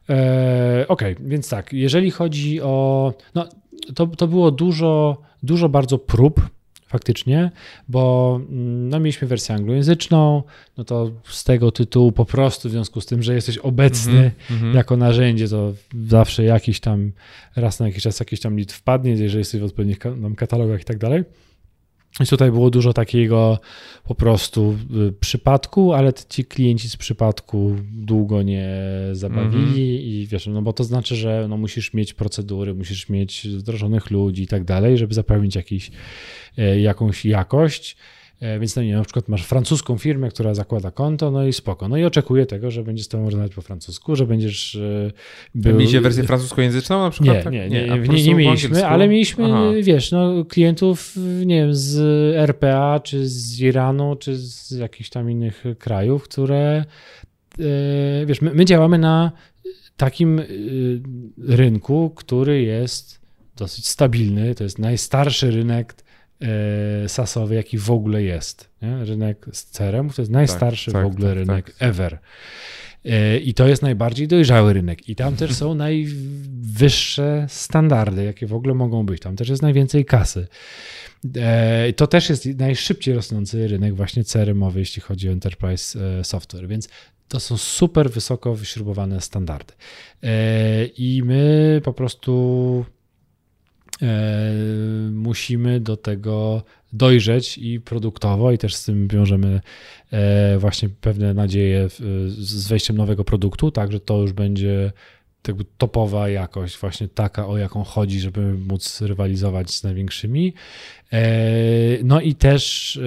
[0.10, 3.14] E, ok, więc tak, jeżeli chodzi o.
[3.36, 3.50] No,
[3.96, 6.42] to, to było dużo, dużo bardzo prób
[6.88, 7.52] faktycznie,
[7.88, 10.44] bo mm, no, mieliśmy wersję anglojęzyczną,
[10.78, 14.64] no to z tego tytułu po prostu w związku z tym, że jesteś obecny mm
[14.64, 14.76] -hmm.
[14.76, 15.74] jako narzędzie, to
[16.08, 17.12] zawsze jakiś tam,
[17.56, 20.00] raz na jakiś czas jakiś tam lit wpadnie, jeżeli jesteś w odpowiednich
[20.38, 21.24] katalogach i tak dalej.
[22.20, 23.60] Więc tutaj było dużo takiego
[24.04, 24.78] po prostu
[25.10, 28.70] y, przypadku, ale ci klienci z przypadku długo nie
[29.12, 30.04] zabawili mm -hmm.
[30.04, 34.44] i wiesz, no bo to znaczy, że no musisz mieć procedury, musisz mieć wdrożonych ludzi
[34.44, 35.92] i tak dalej, żeby zapewnić jakiś,
[36.58, 37.98] e, jakąś jakość.
[38.40, 41.88] E, więc no nie, na przykład masz francuską firmę, która zakłada konto, no i spoko.
[41.88, 45.12] No i oczekuje tego, że będzie z tobą rozmawiać po francusku, że będziesz e,
[45.56, 45.76] był...
[45.76, 47.38] Mieliście wersję francuskojęzyczną na przykład?
[47.38, 47.54] Nie, tak?
[47.54, 49.62] nie, nie, nie, nie, mieliśmy, ale mieliśmy, Aha.
[49.84, 51.98] wiesz, no, klientów, nie wiem, z
[52.36, 56.86] RPA, czy z Iranu, czy z jakichś tam innych krajów, które,
[57.60, 59.32] e, wiesz, my, my działamy na
[59.98, 60.42] takim
[61.38, 63.22] rynku, który jest
[63.56, 66.05] dosyć stabilny, to jest najstarszy rynek
[67.08, 68.70] sasowy, jaki w ogóle jest.
[68.82, 69.06] Nie?
[69.06, 71.76] Rynek z CRM to jest najstarszy tak, tak, w ogóle tak, rynek tak.
[71.80, 72.20] ever.
[73.06, 75.10] E, I to jest najbardziej dojrzały rynek.
[75.10, 79.22] I tam też są najwyższe standardy, jakie w ogóle mogą być.
[79.22, 80.48] Tam też jest najwięcej kasy.
[81.36, 86.90] E, to też jest najszybciej rosnący rynek właśnie CRM-owy, jeśli chodzi o enterprise software, więc
[87.28, 89.74] to są super wysoko wyśrubowane standardy.
[90.98, 92.95] I my po prostu E,
[95.12, 96.64] musimy do tego
[96.94, 99.62] dojrzeć i produktowo, i też z tym wiążemy
[100.12, 101.90] e, właśnie pewne nadzieje
[102.28, 104.92] z wejściem nowego produktu, tak, że to już będzie
[105.78, 110.54] topowa jakość, właśnie taka, o jaką chodzi, żeby móc rywalizować z największymi.
[111.14, 111.24] E,
[112.04, 113.00] no i też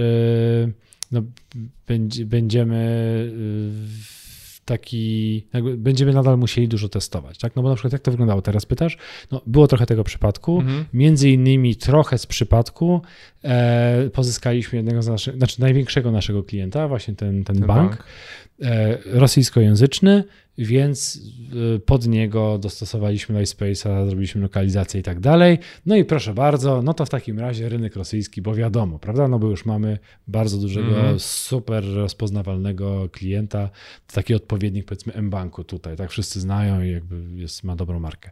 [1.13, 1.23] no,
[2.25, 3.33] będziemy
[4.69, 5.47] taki,
[5.77, 7.57] będziemy nadal musieli dużo testować, tak?
[7.57, 8.99] No bo na przykład jak to wyglądało teraz, pytasz?
[9.33, 10.85] No było trochę tego przypadku, mhm.
[10.93, 13.03] między innymi trochę z przypadku
[13.45, 18.05] e, pozyskaliśmy jednego z naszych, znaczy największego naszego klienta, właśnie ten, ten, ten bank, bank.
[18.63, 20.25] E, rosyjskojęzyczny,
[20.59, 21.21] więc
[21.77, 25.59] y, pod niego dostosowaliśmy Lightspace'a, zrobiliśmy lokalizację i tak dalej.
[25.87, 29.29] No i proszę bardzo, no to w takim razie rynek rosyjski, bo wiadomo, prawda?
[29.29, 31.21] No bo już mamy bardzo dużego, mm.
[31.21, 33.71] super rozpoznawalnego klienta,
[34.13, 38.31] taki odpowiednik powiedzmy M-Banku tutaj, tak wszyscy znają i jakby jest, ma dobrą markę.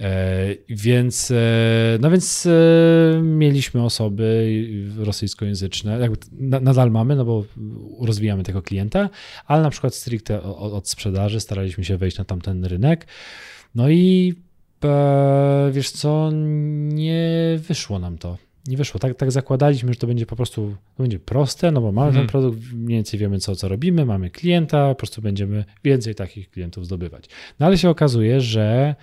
[0.00, 4.48] E, więc, e, no więc e, mieliśmy osoby
[4.98, 7.44] rosyjskojęzyczne, jakby nadal mamy, no bo
[8.00, 9.10] rozwijamy tego klienta,
[9.46, 13.06] ale na przykład stricte od sprzedaży staraliśmy się wejść na tamten rynek.
[13.74, 14.34] No i
[15.72, 16.30] wiesz co,
[16.88, 18.38] nie wyszło nam to.
[18.66, 19.00] Nie wyszło.
[19.00, 22.26] Tak, tak zakładaliśmy, że to będzie po prostu to będzie proste, no bo mamy hmm.
[22.26, 26.50] ten produkt, mniej więcej wiemy, co, co robimy, mamy klienta, po prostu będziemy więcej takich
[26.50, 27.24] klientów zdobywać.
[27.60, 28.94] No ale się okazuje, że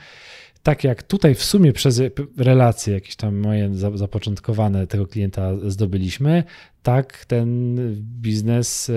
[0.64, 2.02] tak jak tutaj w sumie przez
[2.38, 6.44] relacje jakieś tam moje zapoczątkowane tego klienta zdobyliśmy,
[6.84, 7.76] tak ten
[8.22, 8.94] biznes e,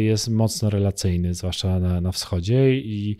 [0.00, 3.16] jest mocno relacyjny, zwłaszcza na, na wschodzie i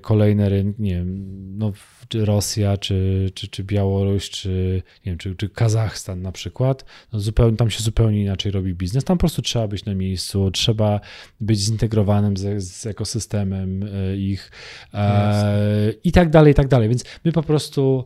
[0.00, 1.26] kolejne rynki, nie wiem,
[1.58, 1.72] no
[2.08, 7.20] czy Rosja, czy, czy, czy Białoruś, czy, nie wiem, czy, czy Kazachstan na przykład, no
[7.20, 9.04] zupełnie, tam się zupełnie inaczej robi biznes.
[9.04, 11.00] Tam po prostu trzeba być na miejscu, trzeba
[11.40, 14.50] być zintegrowanym z, z ekosystemem e, ich
[14.94, 16.88] e, i tak dalej, i tak dalej.
[16.88, 18.04] Więc my po prostu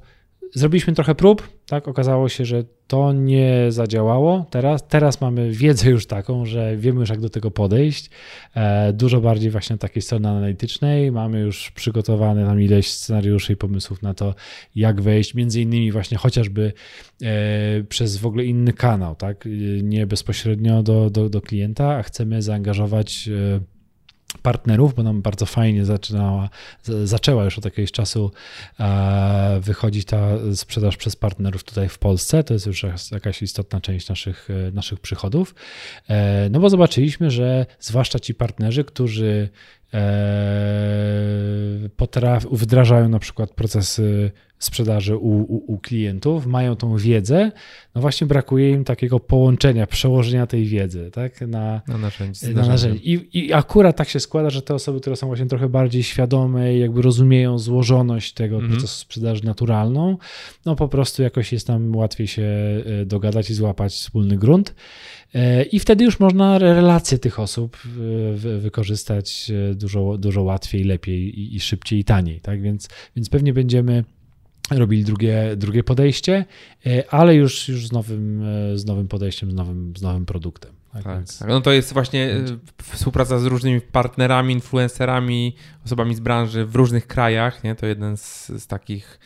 [0.55, 1.89] Zrobiliśmy trochę prób, tak?
[1.89, 4.47] Okazało się, że to nie zadziałało.
[4.51, 8.11] Teraz, teraz mamy wiedzę już taką, że wiemy już, jak do tego podejść.
[8.55, 11.13] E, dużo bardziej właśnie takiej strony analitycznej.
[11.13, 14.35] Mamy już przygotowane tam ileś scenariuszy i pomysłów na to,
[14.75, 16.73] jak wejść, między innymi właśnie chociażby
[17.23, 19.49] e, przez w ogóle inny kanał, tak?
[19.83, 23.29] Nie bezpośrednio do, do, do klienta, a chcemy zaangażować.
[24.43, 26.49] Partnerów, bo nam bardzo fajnie zaczynała,
[27.05, 28.33] zaczęła już od jakiegoś czasu
[28.81, 32.45] e, wychodzić ta sprzedaż przez partnerów tutaj w Polsce.
[32.45, 35.55] To jest już jakaś istotna część naszych, e, naszych przychodów.
[36.09, 39.49] E, no bo zobaczyliśmy, że zwłaszcza ci partnerzy, którzy
[41.97, 47.53] potraf, wdrażają na przykład procesy sprzedaży u, u, u, klientów, mają tą wiedzę,
[47.95, 51.41] no właśnie brakuje im takiego połączenia, przełożenia tej wiedzy tak?
[51.41, 52.49] na, na narzędzie.
[52.49, 53.01] Na narzędzie.
[53.05, 56.75] I, I akurat tak się składa, że te osoby, które są właśnie trochę bardziej świadome
[56.75, 58.73] i jakby rozumieją złożoność tego mm -hmm.
[58.73, 60.19] procesu sprzedaży naturalną,
[60.67, 64.75] no po prostu jakoś jest tam łatwiej się e, dogadać i złapać wspólny grunt.
[65.35, 67.79] E, I wtedy już można relacje tych osób
[68.59, 72.41] wykorzystać e, dużo, dużo łatwiej, lepiej i, i szybciej i taniej.
[72.41, 72.63] Tak?
[72.63, 74.05] Więc, więc pewnie będziemy
[74.71, 76.45] robili drugie, drugie podejście,
[76.87, 78.45] e, ale już, już z, nowym,
[78.75, 80.73] z nowym podejściem, z nowym, z nowym produktem.
[80.93, 81.39] Tak, tak, więc...
[81.39, 81.49] tak.
[81.49, 82.37] No to jest właśnie
[82.83, 85.55] współpraca z różnymi partnerami, influencerami,
[85.87, 87.65] osobami z branży w różnych krajach.
[87.65, 87.75] Nie?
[87.75, 89.19] To jeden z, z takich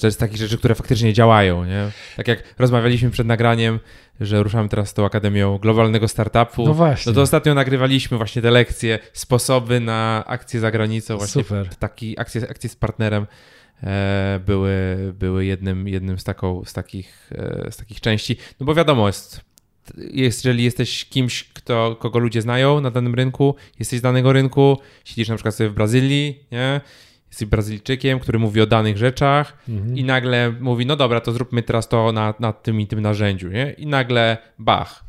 [0.00, 1.64] że z takich rzeczy, które faktycznie działają.
[1.64, 1.90] Nie?
[2.16, 3.80] Tak jak rozmawialiśmy przed nagraniem,
[4.20, 6.64] że ruszamy teraz z tą Akademią Globalnego Startupu.
[6.66, 7.10] No właśnie.
[7.10, 11.68] No to ostatnio nagrywaliśmy właśnie te lekcje, sposoby na akcje za granicą, właśnie Super.
[11.76, 13.26] Taki, akcje, akcje z partnerem
[13.82, 18.36] e, były, były jednym, jednym z, taką, z, takich, e, z takich części.
[18.60, 19.40] No bo wiadomo, jest,
[19.98, 24.78] jest, jeżeli jesteś kimś, kto, kogo ludzie znają na danym rynku, jesteś z danego rynku,
[25.04, 26.80] siedzisz na przykład sobie w Brazylii, nie?
[27.32, 29.96] Jesteś Brazylijczykiem, który mówi o danych rzeczach mhm.
[29.96, 33.48] i nagle mówi, no dobra, to zróbmy teraz to na, na tym i tym narzędziu,
[33.48, 33.74] nie?
[33.78, 35.04] I nagle bach,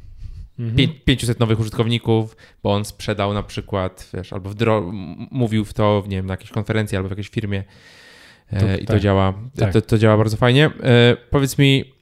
[0.60, 0.90] mhm.
[1.06, 4.50] 500 nowych użytkowników, bo on sprzedał na przykład, wiesz, albo
[5.32, 7.64] mówił w to, nie wiem, na jakiejś konferencji albo w jakiejś firmie
[8.50, 8.96] e, to, i tak.
[8.96, 9.74] to działa, tak.
[9.74, 10.66] to, to, działa bardzo fajnie.
[10.66, 11.94] E, powiedz mi,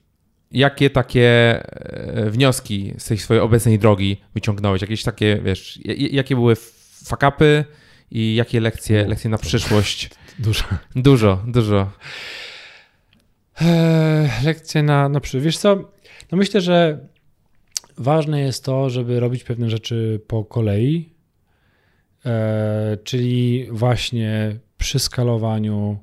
[0.52, 1.30] jakie takie
[1.64, 4.82] e, wnioski z tej swojej obecnej drogi wyciągnąłeś?
[4.82, 6.56] Jakieś takie, wiesz, jakie były
[7.06, 7.66] fakapy,
[8.12, 10.10] i jakie lekcje, lekcje na przyszłość?
[10.40, 10.64] Dużo.
[10.96, 11.92] Dużo, dużo.
[13.62, 15.46] Eee, lekcje na, na przyszłość.
[15.46, 15.76] Wiesz co,
[16.32, 17.08] no myślę, że
[17.98, 21.10] ważne jest to, żeby robić pewne rzeczy po kolei,
[22.26, 26.00] eee, czyli właśnie przy skalowaniu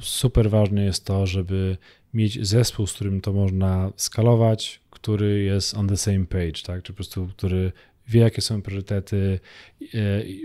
[0.00, 1.76] super ważne jest to, żeby
[2.14, 6.82] mieć zespół, z którym to można skalować, który jest on the same page, tak?
[6.82, 7.72] Czy po prostu, który
[8.08, 9.40] wie, jakie są priorytety,
[9.82, 9.98] e,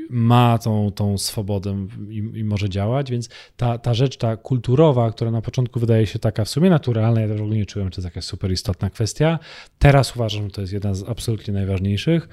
[0.09, 5.31] ma tą, tą swobodę i, i, może działać, więc ta, ta rzecz, ta kulturowa, która
[5.31, 7.91] na początku wydaje się taka w sumie naturalna, ja też w ogóle nie czułem, że
[7.91, 9.39] to jest jakaś super istotna kwestia,
[9.79, 12.29] teraz uważam, że to jest jedna z absolutnie najważniejszych,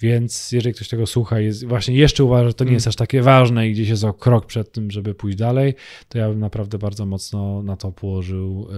[0.00, 2.90] więc jeżeli ktoś tego słucha i właśnie jeszcze uważa, że to nie jest mm.
[2.90, 5.74] aż takie ważne i gdzieś jest o krok przed tym, żeby pójść dalej,
[6.08, 8.68] to ja bym naprawdę bardzo mocno na to położył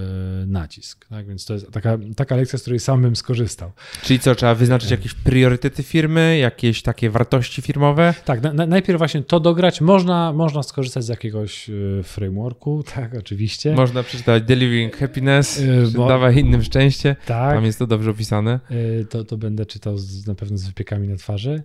[0.40, 1.08] yy, nacisk.
[1.08, 1.26] Tak?
[1.26, 3.72] Więc to jest taka, taka lekcja, z której sam bym skorzystał.
[4.02, 8.14] Czyli co, trzeba wyznaczyć jakieś priorytety firmy, jakieś takie wartości firmowe?
[8.24, 9.80] Tak, na, najpierw właśnie to dograć.
[9.80, 13.74] Można, można skorzystać z jakiegoś y, frameworku, tak, oczywiście.
[13.74, 16.08] Można przeczytać Delivering Happiness, yy, bo...
[16.08, 17.16] dawaj innym szczęście.
[17.26, 17.54] Tak.
[17.54, 18.60] Tam jest to dobrze opisane.
[18.70, 21.62] Yy, to, to będę czytał z, na pewno z wypiekami na twarzy.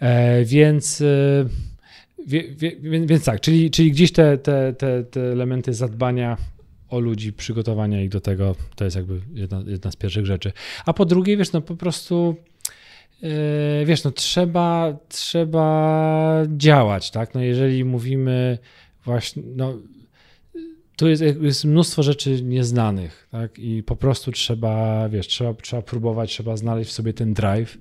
[0.00, 1.00] E, więc...
[1.00, 1.44] E,
[2.26, 2.76] wie, wie,
[3.06, 6.36] więc tak, czyli, czyli gdzieś te, te, te, te elementy zadbania
[6.90, 10.52] o ludzi, przygotowania ich do tego, to jest jakby jedna, jedna z pierwszych rzeczy.
[10.86, 12.36] A po drugie, wiesz, no po prostu
[13.84, 17.34] wiesz, no trzeba, trzeba działać, tak?
[17.34, 18.58] No jeżeli mówimy
[19.04, 19.74] właśnie, no
[20.96, 23.58] tu jest, jest mnóstwo rzeczy nieznanych, tak?
[23.58, 27.78] I po prostu trzeba, wiesz, trzeba, trzeba próbować, trzeba znaleźć w sobie ten drive.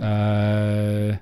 [0.00, 1.16] Eee,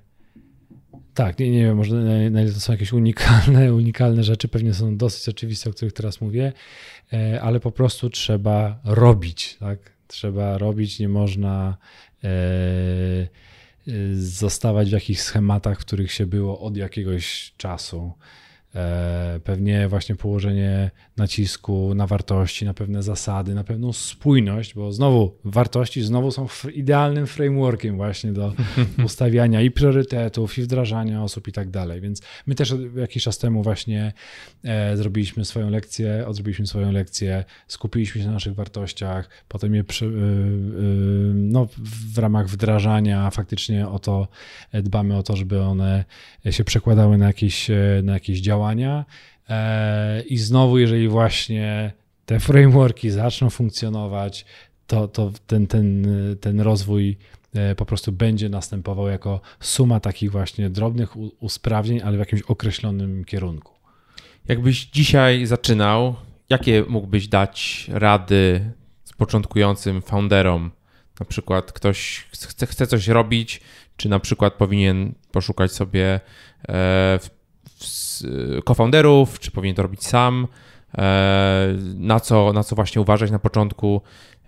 [1.15, 1.97] tak, nie, nie wiem, może
[2.31, 6.21] na ile to są jakieś unikalne, unikalne rzeczy, pewnie są dosyć oczywiste, o których teraz
[6.21, 6.53] mówię,
[7.13, 9.79] e, ale po prostu trzeba robić, tak?
[10.07, 11.77] Trzeba robić, nie można
[12.25, 13.29] E,
[14.15, 18.13] zostawać w jakichś schematach, w których się było od jakiegoś czasu.
[18.75, 25.39] E, pewnie właśnie położenie nacisku na wartości, na pewne zasady, na pewną spójność, bo znowu
[25.45, 28.53] wartości znowu są idealnym frameworkiem właśnie do
[29.07, 32.01] ustawiania i priorytetów, i wdrażania osób i tak dalej.
[32.01, 34.13] Więc my też jakiś czas temu właśnie
[34.65, 40.07] e, zrobiliśmy swoją lekcję, odrobiliśmy swoją lekcję, skupiliśmy się na naszych wartościach, potem je przy,
[40.07, 40.11] e,
[41.35, 41.69] no,
[42.15, 44.29] w ramach wdrażania faktycznie o to
[44.73, 46.05] dbamy o to, żeby one
[46.51, 47.71] się przekładały na jakieś,
[48.03, 49.05] na jakieś działania.
[49.49, 51.93] E, I znowu, jeżeli właśnie
[52.27, 54.45] te frameworki zaczną funkcjonować,
[54.87, 56.07] to, to ten, ten,
[56.41, 57.17] ten rozwój
[57.55, 63.25] e, po prostu będzie następował jako suma takich właśnie drobnych usprawnień, ale w jakimś określonym
[63.25, 63.73] kierunku.
[64.49, 66.15] Jakbyś dzisiaj zaczynał,
[66.51, 68.73] jakie mógłbyś dać rady
[69.05, 70.71] z początkującym founderom?
[71.21, 73.61] Na przykład ktoś chce, chce coś robić,
[73.97, 76.21] czy na przykład powinien poszukać sobie
[76.69, 77.19] e,
[78.65, 80.47] co-founderów, czy powinien to robić sam,
[80.99, 84.01] e, na co, na co właśnie uważać na początku,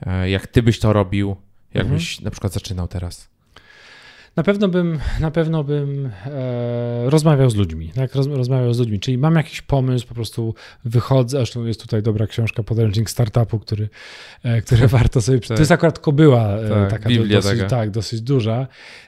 [0.06, 1.36] e, jak ty byś to robił,
[1.74, 2.24] jakbyś mhm.
[2.24, 3.35] na przykład zaczynał teraz?
[4.36, 8.14] Na pewno bym, na pewno bym e, rozmawiał z ludźmi, tak?
[8.14, 10.54] Roz, rozmawiał z ludźmi, czyli mam jakiś pomysł, po prostu
[10.84, 13.88] wychodzę, zresztą jest tutaj dobra książka, podręcznik startupu, który,
[14.42, 15.56] e, który warto sobie przeczytać.
[15.56, 17.70] To jest akurat kobyła e, tak, taka, Biblia dosyć, taka.
[17.70, 18.66] tak, dosyć duża,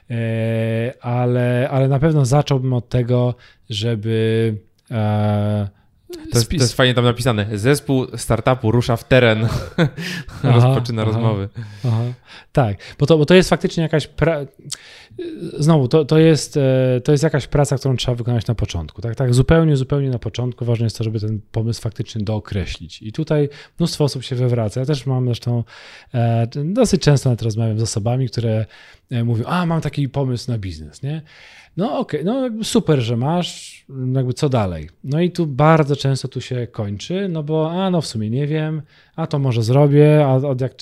[0.09, 3.35] e, ale, ale na pewno zacząłbym od tego,
[3.69, 4.55] żeby
[4.91, 5.69] e,
[6.09, 7.45] to jest, to jest, fajnie tam napisane.
[7.53, 9.47] Zespół startupu rusza w teren.
[10.43, 11.49] Rozpoczyna aha, rozmowy.
[11.87, 12.03] Aha.
[12.51, 14.07] Tak, bo to, bo to jest faktycznie jakaś.
[14.07, 14.39] Pra...
[15.57, 19.01] Znowu, to, to, jest, e, to jest jakaś praca, którą trzeba wykonać na początku.
[19.01, 20.65] Tak, tak, zupełnie, zupełnie na początku.
[20.65, 23.01] Ważne jest to, żeby ten pomysł faktycznie dookreślić.
[23.01, 24.79] I tutaj mnóstwo osób się wywraca.
[24.79, 25.63] Ja też mam zresztą
[26.13, 28.65] e, dosyć często nawet rozmawiam z osobami, które
[29.11, 31.21] e, mówią: A, mam taki pomysł na biznes, nie?
[31.79, 33.85] No okej, okay, no super, że masz,
[34.15, 34.89] jakby co dalej.
[35.03, 38.47] No i tu bardzo często tu się kończy, no bo a no w sumie nie
[38.47, 38.81] wiem,
[39.15, 40.73] a to może zrobię, a od jak,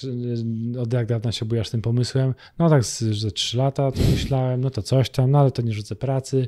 [0.80, 2.34] od jak dawna się bujasz tym pomysłem?
[2.60, 5.74] No tak ze trzy lata to myślałem, no to coś tam, no ale to nie
[5.74, 6.48] rzucę pracy.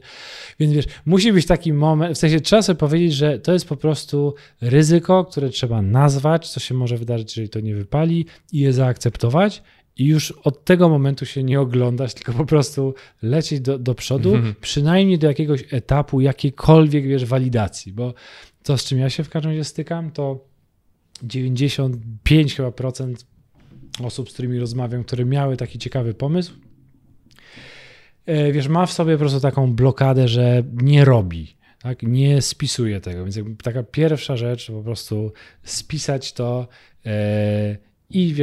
[0.60, 3.76] Więc wiesz, musi być taki moment, w sensie trzeba sobie powiedzieć, że to jest po
[3.76, 8.74] prostu ryzyko, które trzeba nazwać, co się może wydarzyć, jeżeli to nie wypali i je
[8.74, 9.64] zaakceptować
[10.00, 14.36] i już od tego momentu się nie oglądać, tylko po prostu lecieć do, do przodu,
[14.36, 14.56] mm -hmm.
[14.62, 18.14] przynajmniej do jakiegoś etapu jakiejkolwiek, wiesz, walidacji, bo
[18.64, 20.46] to, z czym ja się w każdym razie stykam, to
[21.24, 23.26] 95 chyba procent
[24.04, 26.54] osób, z którymi rozmawiam, które miały taki ciekawy pomysł,
[28.26, 32.04] e, wiesz, ma w sobie po prostu taką blokadę, że nie robi, tak?
[32.04, 33.26] nie spisuje tego.
[33.26, 35.32] Więc taka pierwsza rzecz, po prostu
[35.64, 36.68] spisać to
[37.06, 37.78] e,
[38.10, 38.36] i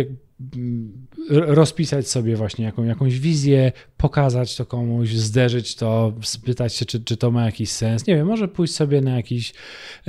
[1.31, 7.17] rozpisać sobie właśnie jaką, jakąś wizję, pokazać to komuś, zderzyć to, spytać się, czy, czy
[7.17, 8.07] to ma jakiś sens.
[8.07, 9.55] Nie wiem, może pójść sobie na jakiś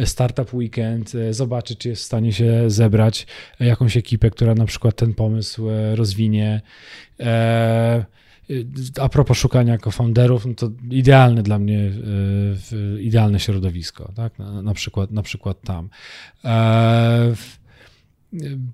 [0.06, 3.28] startup weekend, e, zobaczyć, czy jest w stanie się zebrać
[3.60, 6.62] jakąś ekipę, która na przykład ten pomysł e, rozwinie.
[7.20, 8.06] E,
[9.00, 11.92] a propos szukania co-founderów, no to idealne dla mnie,
[13.00, 14.40] idealne środowisko, tak?
[14.40, 15.90] Na, na, przykład, na przykład tam.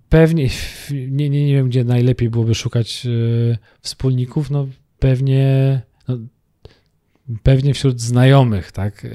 [0.10, 0.50] Pewnie,
[0.92, 4.68] nie, nie, nie wiem, gdzie najlepiej byłoby szukać e, wspólników, no
[5.00, 6.18] pewnie, no,
[7.44, 9.06] pewnie wśród znajomych, tak?
[9.06, 9.10] E,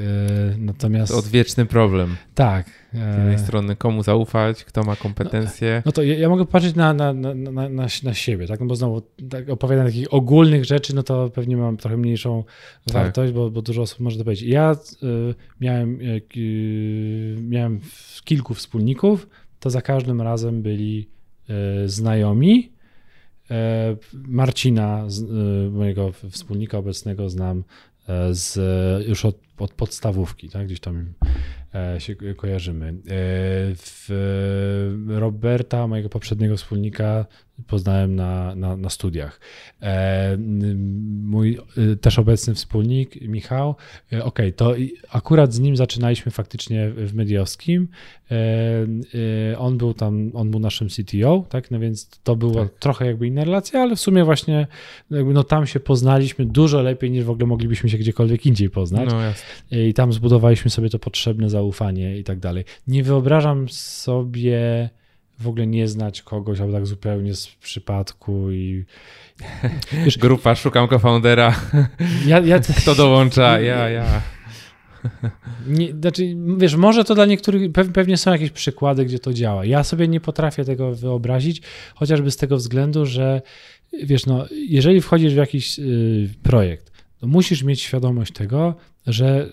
[0.58, 1.12] natomiast...
[1.12, 2.16] To odwieczny problem.
[2.34, 2.66] Tak.
[2.92, 5.74] Z jednej strony komu zaufać, kto ma kompetencje.
[5.76, 8.60] No, no to ja, ja, mogę patrzeć na, na, na, na, na siebie, tak?
[8.60, 12.44] No bo znowu tak opowiadam takich ogólnych rzeczy, no to pewnie mam trochę mniejszą
[12.84, 12.94] tak.
[12.94, 14.48] wartość, bo, bo dużo osób może to powiedzieć.
[14.48, 17.80] Ja y, miałem, y, miałem
[18.24, 19.26] kilku wspólników,
[19.60, 21.08] to za każdym razem byli
[21.48, 22.72] e, znajomi.
[23.50, 25.06] E, Marcina,
[25.66, 27.64] e, mojego wspólnika obecnego, znam
[28.30, 28.58] z,
[29.08, 30.66] już od, od podstawówki, tak?
[30.66, 31.12] gdzieś tam
[31.98, 32.94] się kojarzymy.
[33.76, 34.08] W
[35.08, 37.26] Roberta, mojego poprzedniego wspólnika,
[37.66, 39.40] poznałem na, na, na studiach.
[39.82, 40.36] E,
[41.22, 41.58] mój
[41.92, 43.74] e, też obecny wspólnik, Michał,
[44.12, 44.74] e, ok, to
[45.10, 47.88] akurat z nim zaczynaliśmy faktycznie w Mediowskim.
[49.58, 52.78] On był tam, on był naszym CTO, tak, no więc to była tak.
[52.78, 54.66] trochę jakby inna relacja, ale w sumie właśnie
[55.10, 59.10] no tam się poznaliśmy dużo lepiej niż w ogóle moglibyśmy się gdziekolwiek indziej poznać.
[59.10, 59.18] No,
[59.78, 61.67] I tam zbudowaliśmy sobie to potrzebne zaufanie
[62.18, 62.64] i tak dalej.
[62.86, 64.90] Nie wyobrażam sobie
[65.40, 68.84] w ogóle nie znać kogoś, albo tak zupełnie z przypadku i...
[70.04, 71.60] Wiesz, Grupa, szukam co-foundera.
[72.26, 73.60] Ja, ja, Kto dołącza?
[73.60, 74.22] Ja, ja.
[75.66, 79.64] Nie, znaczy, wiesz, może to dla niektórych, pewnie są jakieś przykłady, gdzie to działa.
[79.64, 81.62] Ja sobie nie potrafię tego wyobrazić,
[81.94, 83.42] chociażby z tego względu, że
[84.02, 88.74] wiesz, no, jeżeli wchodzisz w jakiś y, projekt, to musisz mieć świadomość tego,
[89.06, 89.52] że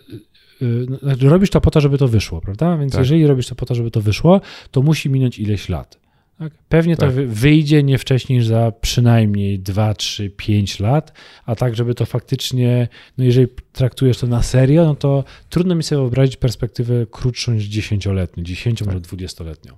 [1.01, 2.77] znaczy robisz to po to, żeby to wyszło, prawda?
[2.77, 2.99] Więc tak.
[2.99, 4.41] jeżeli robisz to po to, żeby to wyszło,
[4.71, 6.05] to musi minąć ileś lat.
[6.39, 6.53] Tak?
[6.69, 7.09] Pewnie tak.
[7.09, 11.13] to wyjdzie nie wcześniej niż za przynajmniej 2, 3, 5 lat,
[11.45, 12.87] a tak, żeby to faktycznie,
[13.17, 17.69] no jeżeli traktujesz to na serio, no to trudno mi sobie wyobrazić perspektywę krótszą niż
[17.69, 18.85] 10-letnią, 10 tak.
[18.85, 19.73] może 20-letnią.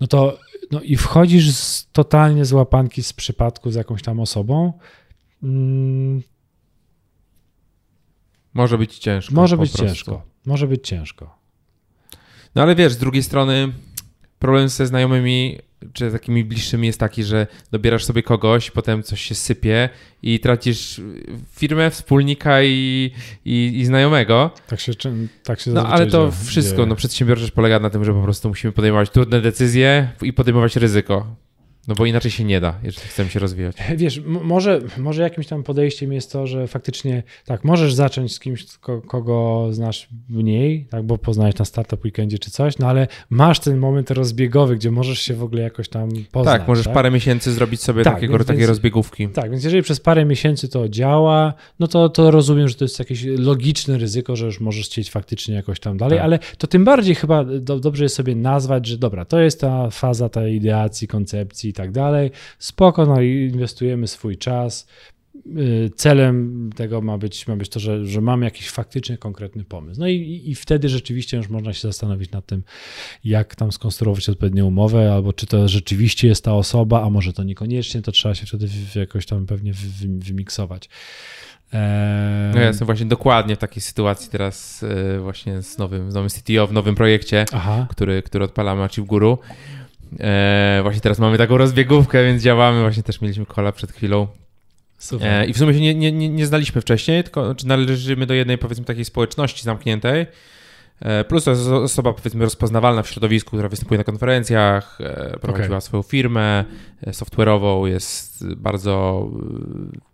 [0.00, 0.38] No to
[0.70, 4.72] no i wchodzisz z, totalnie z łapanki z przypadku z jakąś tam osobą,
[5.42, 6.22] mm,
[8.54, 9.34] może być ciężko.
[9.34, 9.88] Może być prostu.
[9.88, 10.22] ciężko.
[10.46, 11.38] Może być ciężko.
[12.54, 13.72] No ale wiesz, z drugiej strony
[14.38, 15.58] problem ze znajomymi
[15.92, 19.88] czy takimi bliższymi jest taki, że dobierasz sobie kogoś, potem coś się sypie
[20.22, 21.00] i tracisz
[21.50, 23.10] firmę, wspólnika i,
[23.44, 24.50] i, i znajomego.
[24.66, 24.92] Tak się,
[25.44, 28.72] tak się No ale to wszystko, no przedsiębiorczość polega na tym, że po prostu musimy
[28.72, 31.36] podejmować trudne decyzje i podejmować ryzyko.
[31.88, 33.76] No bo inaczej się nie da, jeżeli chcemy się rozwijać.
[33.96, 38.66] Wiesz, może, może jakimś tam podejściem jest to, że faktycznie tak, możesz zacząć z kimś,
[39.06, 43.76] kogo znasz mniej, tak, bo poznałeś na startup weekendzie czy coś, no ale masz ten
[43.76, 46.58] moment rozbiegowy, gdzie możesz się w ogóle jakoś tam poznać.
[46.58, 46.94] Tak, możesz tak?
[46.94, 49.28] parę miesięcy zrobić sobie tak, takiego, więc, takie rozbiegówki.
[49.28, 52.98] Tak, więc jeżeli przez parę miesięcy to działa, no to, to rozumiem, że to jest
[52.98, 56.24] jakieś logiczne ryzyko, że już możesz chcieć faktycznie jakoś tam dalej, tak.
[56.24, 59.90] ale to tym bardziej chyba do, dobrze jest sobie nazwać, że dobra, to jest ta
[59.90, 62.30] faza tej ideacji, koncepcji, tak dalej.
[62.58, 64.86] Spoko, no i inwestujemy swój czas.
[65.46, 70.00] Y, celem tego ma być, ma być to, że, że mamy jakiś faktycznie konkretny pomysł.
[70.00, 72.62] No i, i wtedy rzeczywiście już można się zastanowić nad tym,
[73.24, 77.42] jak tam skonstruować odpowiednią umowę, albo czy to rzeczywiście jest ta osoba, a może to
[77.42, 79.72] niekoniecznie, to trzeba się wtedy jakoś tam pewnie
[80.08, 80.88] wymiksować.
[82.54, 86.30] No ja jestem właśnie dokładnie w takiej sytuacji teraz y, właśnie z nowym, z nowym
[86.30, 87.44] CTO w nowym projekcie,
[87.90, 89.38] który, który odpalamy w Guru.
[90.20, 92.80] E, właśnie teraz mamy taką rozbiegówkę, więc działamy.
[92.80, 94.26] Właśnie też mieliśmy kola przed chwilą.
[95.20, 98.58] E, I w sumie się nie, nie, nie znaliśmy wcześniej, tylko znaczy należymy do jednej
[98.58, 100.26] powiedzmy takiej społeczności zamkniętej.
[101.00, 105.76] E, plus to jest osoba powiedzmy rozpoznawalna w środowisku, która występuje na konferencjach, e, prowadziła
[105.76, 105.80] okay.
[105.80, 106.64] swoją firmę
[107.02, 109.28] e, software'ową, jest bardzo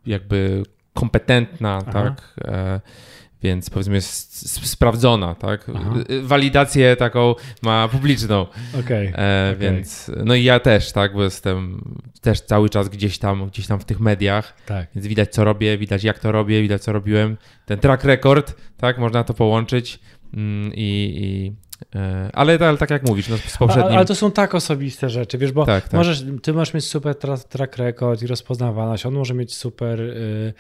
[0.06, 0.62] jakby
[0.94, 1.93] kompetentna, Aha.
[1.93, 2.35] tak
[3.43, 5.67] więc powiedzmy jest sprawdzona, tak?
[5.75, 5.95] Aha.
[6.23, 8.47] Walidację taką ma publiczną.
[8.81, 9.09] Okej.
[9.09, 9.25] Okay.
[9.25, 9.57] E, okay.
[9.57, 11.85] Więc, no i ja też, tak, bo jestem
[12.21, 14.87] też cały czas gdzieś tam, gdzieś tam w tych mediach, tak.
[14.95, 17.37] więc widać co robię, widać jak to robię, widać co robiłem.
[17.67, 19.99] Ten track record, tak, można to połączyć
[20.35, 21.53] mm, i, i
[21.99, 23.93] e, ale, ale tak jak mówisz, no z poprzednim...
[23.93, 25.93] Ale to są tak osobiste rzeczy, wiesz, bo tak, tak.
[25.93, 27.15] możesz, ty możesz mieć super
[27.49, 30.01] track record i rozpoznawalność, on może mieć super...
[30.01, 30.55] Y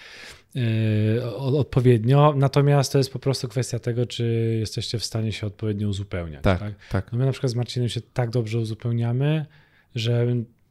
[1.36, 6.42] odpowiednio, natomiast to jest po prostu kwestia tego, czy jesteście w stanie się odpowiednio uzupełniać.
[6.44, 6.74] Tak, tak.
[6.90, 7.12] tak.
[7.12, 9.46] No my na przykład z Marcinem się tak dobrze uzupełniamy,
[9.94, 10.26] że,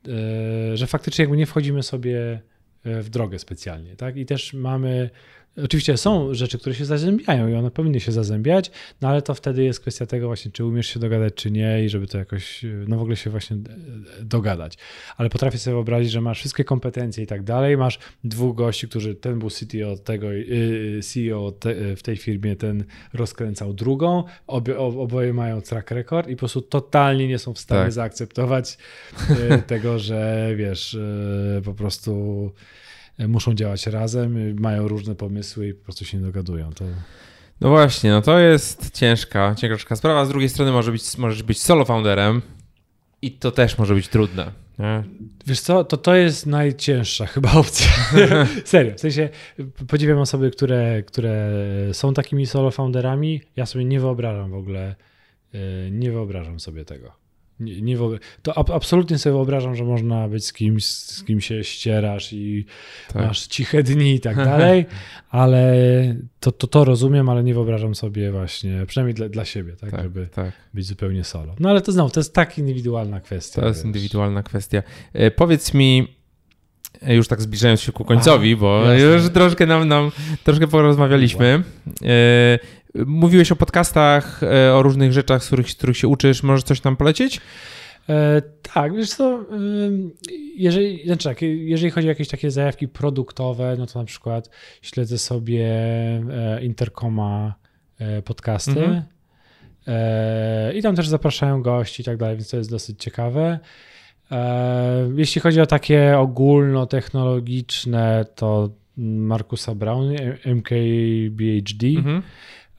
[0.05, 2.41] yy, że faktycznie jakby nie wchodzimy sobie
[2.85, 4.17] w drogę specjalnie, tak?
[4.17, 5.09] I też mamy
[5.63, 8.71] Oczywiście są rzeczy, które się zazębiają i one powinny się zazębiać,
[9.01, 11.89] no ale to wtedy jest kwestia tego właśnie, czy umiesz się dogadać, czy nie i
[11.89, 13.57] żeby to jakoś, no w ogóle się właśnie
[14.21, 14.77] dogadać.
[15.17, 19.15] Ale potrafię sobie wyobrazić, że masz wszystkie kompetencje i tak dalej, masz dwóch gości, którzy,
[19.15, 25.33] ten był CTO tego, y, CEO te, w tej firmie, ten rozkręcał drugą, obie, oboje
[25.33, 27.91] mają track record i po prostu totalnie nie są w stanie tak.
[27.91, 28.77] zaakceptować
[29.29, 32.51] y, tego, że wiesz, y, po prostu
[33.27, 36.73] muszą działać razem, mają różne pomysły i po prostu się nie dogadują.
[36.73, 36.85] To...
[37.61, 40.25] No właśnie, no to jest ciężka, ciężka sprawa.
[40.25, 42.41] Z drugiej strony może być, możesz być solo founderem
[43.21, 44.51] i to też może być trudne.
[44.79, 45.03] Nie?
[45.47, 47.87] Wiesz co, to to jest najcięższa chyba opcja.
[48.65, 49.29] Serio, w sensie
[49.87, 51.51] podziwiam osoby, które, które
[51.93, 53.41] są takimi solo founderami.
[53.55, 54.95] Ja sobie nie wyobrażam w ogóle,
[55.53, 57.28] e, nie wyobrażam sobie tego.
[57.59, 57.97] Nie, nie
[58.41, 62.65] to ab, absolutnie sobie wyobrażam, że można być z kimś, z kim się ścierasz i
[63.13, 63.27] tak.
[63.27, 64.85] masz ciche dni i tak dalej,
[65.29, 65.75] ale
[66.39, 70.03] to, to, to rozumiem, ale nie wyobrażam sobie właśnie, przynajmniej dla, dla siebie, tak, tak
[70.03, 70.51] żeby tak.
[70.73, 71.55] być zupełnie solo.
[71.59, 73.61] No ale to znowu, to jest tak indywidualna kwestia.
[73.61, 73.85] To jest wiesz.
[73.85, 74.83] indywidualna kwestia.
[75.13, 76.07] E, powiedz mi,
[77.01, 78.99] e, już tak zbliżając się ku końcowi, Aha, bo jasne.
[78.99, 80.11] już troszkę nam, nam
[80.43, 81.63] troszkę porozmawialiśmy.
[82.05, 82.59] E,
[82.95, 86.43] Mówiłeś o podcastach, e, o różnych rzeczach, z których, z których się uczysz.
[86.43, 87.41] Możesz coś tam polecić?
[88.09, 88.41] E,
[88.73, 89.45] tak, wiesz co,
[90.55, 94.49] jeżeli, znaczy tak, jeżeli chodzi o jakieś takie zajawki produktowe, no to na przykład
[94.81, 97.55] śledzę sobie e, Intercoma
[97.99, 99.03] e, podcasty mhm.
[100.75, 103.59] i tam też zapraszają gości i tak dalej, więc to jest dosyć ciekawe.
[105.15, 111.87] Jeśli chodzi o takie ogólnotechnologiczne, to Markusa Brown, MKBHD.
[111.87, 112.21] Mhm.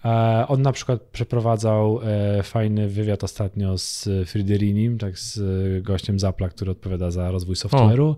[0.04, 5.40] E, on na przykład przeprowadzał e, fajny wywiad ostatnio z Friderinim, tak z
[5.82, 8.14] gościem Zapla, który odpowiada za rozwój software'u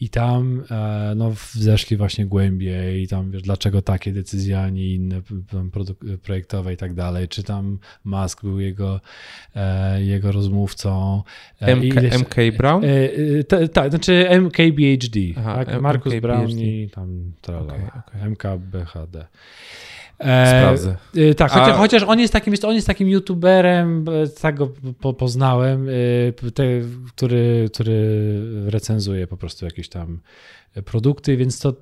[0.00, 4.94] i tam e, no, zeszli właśnie głębiej i tam wiesz, dlaczego takie decyzje, a nie
[4.94, 5.22] inne
[6.22, 9.00] projektowe i tak dalej, czy tam Musk był jego,
[9.98, 11.22] jego rozmówcą.
[11.60, 12.82] MK, ileś, MK Brown?
[13.72, 15.80] Tak, znaczy MKBHD, Aha, tak?
[15.80, 18.30] Markus Brown i tam trala, okay, okay.
[18.30, 19.26] MKBHD.
[20.18, 20.96] E, Sprawdzę.
[21.16, 21.72] E, tak, chociaż, A...
[21.72, 25.88] chociaż, on jest takim, on jest takim youtuberem, e, tak go po, poznałem,
[26.54, 26.64] te,
[27.08, 28.40] który, który
[28.70, 30.20] recenzuje po prostu jakieś tam
[30.84, 31.72] produkty, więc to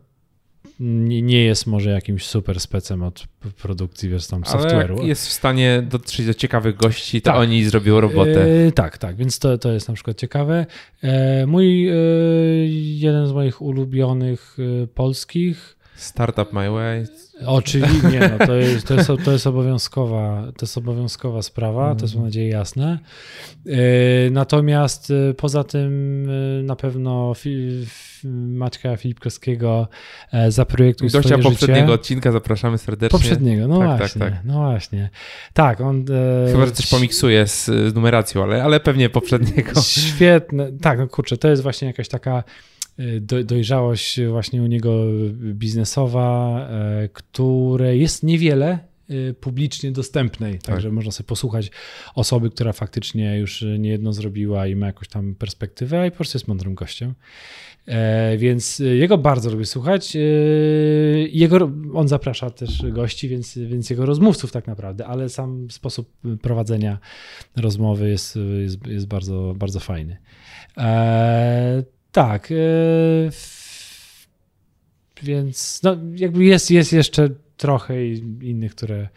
[0.81, 3.25] nie, jest może jakimś super specem od
[3.63, 4.99] produkcji, wiesz, tam software'u.
[4.99, 7.41] Ale jest w stanie dotrzeć do ciekawych gości, to tak.
[7.41, 8.67] oni zrobią robotę.
[8.67, 10.67] E, tak, tak, więc to, to jest na przykład ciekawe.
[11.03, 11.95] E, mój, e,
[12.77, 14.57] jeden z moich ulubionych
[14.95, 17.07] polskich Startup My Way.
[17.47, 22.05] Oczywiście, nie, no, to, jest, to, jest, to, jest obowiązkowa, to jest obowiązkowa sprawa, to
[22.05, 22.99] jest mam nadzieję jasne.
[23.65, 23.77] Yy,
[24.31, 26.25] natomiast yy, poza tym
[26.59, 27.33] yy, na pewno
[28.25, 29.89] Maćka Filipkowskiego
[30.49, 31.95] zaprojektuj Gościa swoje poprzedniego życie.
[31.95, 33.19] odcinka zapraszamy serdecznie.
[33.19, 34.45] Poprzedniego, no tak, właśnie, tak, tak.
[34.45, 35.11] no właśnie.
[35.53, 36.05] Tak, on...
[36.53, 39.81] Chyba, że coś pomiksuje z, z numeracją, ale, ale pewnie poprzedniego.
[39.83, 42.45] Świetne, tak, no kurczę, to jest właśnie jakaś taka
[43.21, 50.95] do, dojrzałość właśnie u niego biznesowa, e, które jest niewiele e, publicznie dostępnej, także tak.
[50.95, 51.71] można sobie posłuchać
[52.15, 56.39] osoby, która faktycznie już niejedno zrobiła i ma jakąś tam perspektywę, a i po prostu
[56.39, 57.15] jest mądrym gościem.
[57.87, 60.17] E, więc jego bardzo lubię słuchać.
[61.29, 66.13] Jego, on zaprasza też gości, więc, więc jego rozmówców tak naprawdę, ale sam sposób
[66.43, 66.99] prowadzenia
[67.57, 70.17] rozmowy jest, jest, jest bardzo, bardzo fajny.
[72.15, 72.51] Tak.
[72.51, 73.31] Yy,
[75.23, 78.07] więc no, jakby jest, jest jeszcze trochę
[78.43, 79.09] innych, które,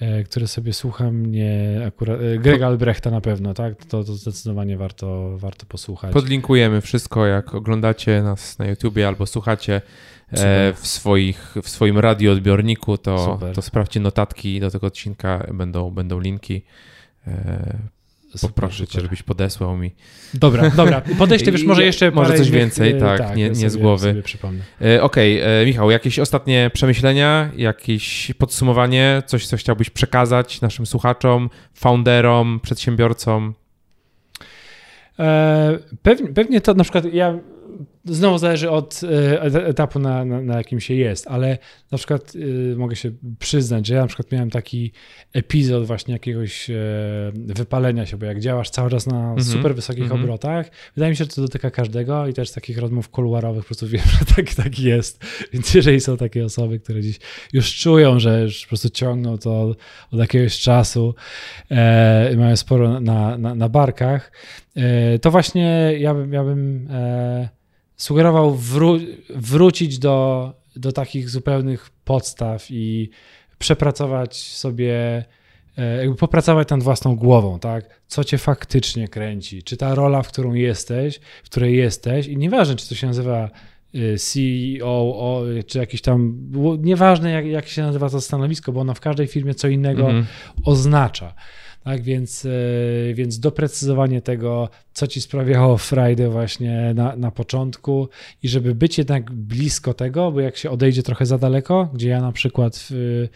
[0.00, 1.26] e, które sobie słucham.
[1.26, 2.20] Nie akurat.
[2.20, 3.84] E, Greg Albrechta na pewno, tak?
[3.84, 6.12] To, to zdecydowanie warto, warto posłuchać.
[6.12, 9.82] Podlinkujemy wszystko, jak oglądacie nas na YouTubie albo słuchacie
[10.32, 16.20] e, w, swoich, w swoim radioodbiorniku, to, to sprawdźcie notatki do tego odcinka, będą, będą
[16.20, 16.62] linki.
[18.40, 19.94] Poproszę cię, żebyś podesłał mi.
[20.34, 21.02] Dobra, dobra.
[21.18, 24.22] Podeślę też może jeszcze Może coś więcej, innych, tak, tak, nie, nie sobie, z głowy.
[24.80, 25.52] E, Okej, okay.
[25.52, 33.54] E, Michał, jakieś ostatnie przemyślenia, jakieś podsumowanie, coś, co chciałbyś przekazać naszym słuchaczom, founderom, przedsiębiorcom?
[35.18, 37.38] E, pewnie, pewnie to na przykład ja
[38.08, 41.58] znowu zależy od e, etapu, na, na, na, jakim się jest, ale
[41.90, 44.92] na przykład y, mogę się przyznać, że ja na przykład miałem taki
[45.32, 46.74] epizod właśnie jakiegoś e,
[47.34, 49.52] wypalenia się, bo jak działasz cały czas na mm -hmm.
[49.52, 50.20] super wysokich mm -hmm.
[50.20, 53.66] obrotach, wydaje mi się, że to dotyka każdego i też z takich rozmów kuluarowych po
[53.66, 55.24] prostu wiem, że tak, tak jest.
[55.52, 57.18] Więc jeżeli są takie osoby, które dziś
[57.52, 59.78] już czują, że już po prostu ciągną to od,
[60.12, 61.14] od jakiegoś czasu,
[61.70, 64.32] e, mają sporo na, na, na barkach,
[64.76, 67.48] e, to właśnie ja bym, ja bym e,
[67.98, 68.96] sugerował wró
[69.30, 73.10] wrócić do, do takich zupełnych podstaw i
[73.58, 75.24] przepracować sobie,
[75.78, 78.00] e, jakby popracować nad własną głową, tak?
[78.06, 79.62] Co cię faktycznie kręci?
[79.62, 83.50] Czy ta rola, w którą jesteś, w której jesteś, i nieważne, czy to się nazywa
[83.94, 89.00] e, CEO, czy jakiś tam, nieważne jak, jak się nazywa to stanowisko, bo ono w
[89.00, 90.24] każdej firmie co innego -hmm.
[90.64, 91.34] oznacza.
[91.84, 98.08] Tak więc, e, więc doprecyzowanie tego, co ci sprawiało Friday właśnie na, na początku
[98.42, 102.20] i żeby być jednak blisko tego, bo jak się odejdzie trochę za daleko, gdzie ja
[102.20, 103.28] na przykład w,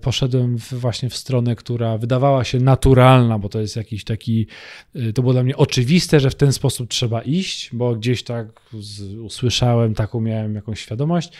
[0.00, 4.46] poszedłem w, właśnie w stronę, która wydawała się naturalna, bo to jest jakiś taki,
[4.94, 8.46] e, to było dla mnie oczywiste, że w ten sposób trzeba iść, bo gdzieś tak
[8.80, 11.32] z, usłyszałem, taką miałem jakąś świadomość,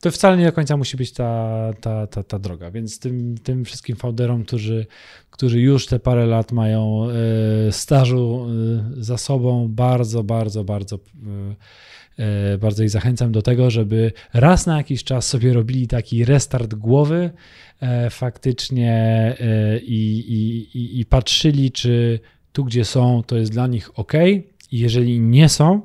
[0.00, 2.70] to wcale nie do końca musi być ta, ta, ta, ta droga.
[2.70, 4.86] Więc tym, tym wszystkim founderom, którzy,
[5.30, 7.08] którzy już te parę lat mają
[7.68, 8.46] e, stażu
[8.96, 10.98] za sobą, bardzo, bardzo, bardzo
[12.58, 17.30] bardzo ich zachęcam do tego, żeby raz na jakiś czas sobie robili taki restart głowy,
[17.80, 18.92] E, faktycznie
[19.40, 20.18] e, i,
[20.74, 22.20] i, i patrzyli, czy
[22.52, 24.12] tu, gdzie są, to jest dla nich ok.
[24.72, 25.80] I jeżeli nie są,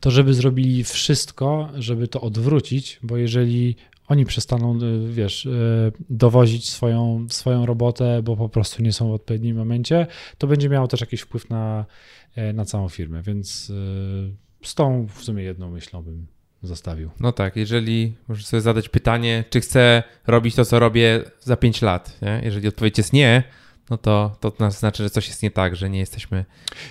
[0.00, 3.76] to żeby zrobili wszystko, żeby to odwrócić, bo jeżeli
[4.08, 5.48] oni przestaną, e, wiesz,
[6.10, 10.06] dowozić swoją, swoją robotę, bo po prostu nie są w odpowiednim momencie,
[10.38, 11.86] to będzie miało też jakiś wpływ na,
[12.54, 13.72] na całą firmę, więc
[14.68, 16.26] z tą w sumie jedną myślą bym
[16.62, 17.10] zostawił.
[17.20, 21.82] No tak, jeżeli możesz sobie zadać pytanie, czy chcę robić to, co robię za 5
[21.82, 22.40] lat, nie?
[22.44, 23.42] jeżeli odpowiedź jest nie,
[23.90, 26.44] no to, to znaczy, że coś jest nie tak, że nie jesteśmy.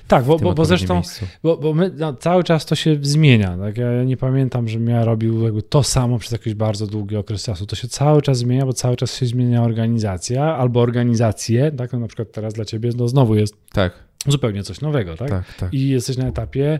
[0.07, 1.01] Tak, bo, bo, bo zresztą,
[1.43, 3.57] bo, bo my no, cały czas to się zmienia.
[3.57, 3.77] Tak?
[3.77, 7.65] Ja nie pamiętam, żebym ja robił jakby to samo przez jakiś bardzo długi okres czasu.
[7.65, 11.71] To się cały czas zmienia, bo cały czas się zmienia organizacja albo organizacje.
[11.71, 11.93] Tak?
[11.93, 13.55] No, na przykład teraz dla ciebie no, znowu jest.
[13.71, 15.29] Tak zupełnie coś nowego, tak?
[15.29, 15.73] tak, tak.
[15.73, 16.79] I jesteś na etapie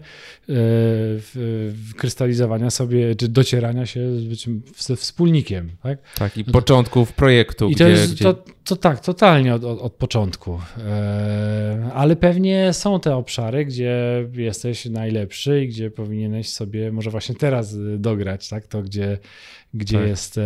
[0.50, 0.54] e,
[1.98, 4.10] krystalizowania sobie, czy docierania się
[4.78, 6.00] ze wspólnikiem, tak?
[6.16, 7.70] Tak, i no początków projektu.
[7.70, 8.24] I gdzie, to jest, gdzie...
[8.24, 10.60] To, to tak, totalnie od, od, od początku.
[10.78, 17.36] E, ale pewnie są te obszary, gdzie jesteś najlepszy i gdzie powinieneś sobie może właśnie
[17.36, 18.68] teraz dograć, tak?
[18.68, 19.18] To, gdzie
[19.74, 20.08] gdzie tak.
[20.08, 20.42] jest e,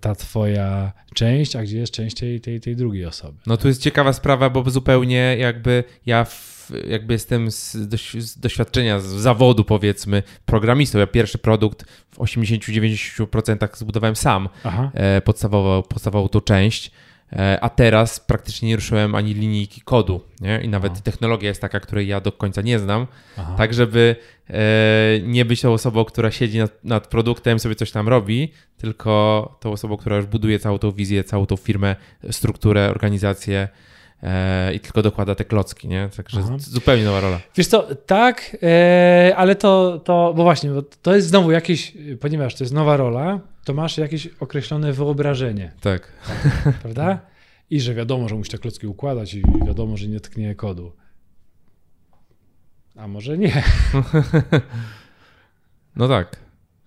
[0.00, 3.38] ta twoja część, a gdzie jest część tej, tej, tej drugiej osoby.
[3.46, 7.72] No tu jest ciekawa sprawa, bo zupełnie jakby ja w, jakby jestem z,
[8.18, 10.98] z doświadczenia, z zawodu powiedzmy programistą.
[10.98, 14.48] Ja pierwszy produkt w 80-90% zbudowałem sam,
[14.94, 16.90] e, podstawową, podstawową tą część.
[17.32, 20.60] E, a teraz praktycznie nie ruszyłem ani linijki kodu, nie?
[20.62, 21.00] I nawet Aha.
[21.04, 23.54] technologia jest taka, której ja do końca nie znam, Aha.
[23.58, 24.16] tak żeby
[24.50, 24.56] e,
[25.22, 29.72] nie być tą osobą, która siedzi nad, nad produktem, sobie coś tam robi, tylko tą
[29.72, 31.96] osobą, która już buduje całą tą wizję, całą tą firmę,
[32.30, 33.68] strukturę, organizację
[34.74, 36.08] i tylko dokłada te klocki, nie?
[36.16, 36.56] Także Aha.
[36.58, 37.40] zupełnie nowa rola.
[37.56, 42.54] Wiesz co, tak, e, ale to, to, bo właśnie, bo to jest znowu jakieś, ponieważ
[42.54, 46.12] to jest nowa rola, to masz jakieś określone wyobrażenie, Tak.
[46.82, 47.18] prawda?
[47.70, 50.92] I że wiadomo, że musisz te klocki układać i wiadomo, że nie tknie kodu.
[52.96, 53.62] A może nie.
[55.96, 56.36] No tak.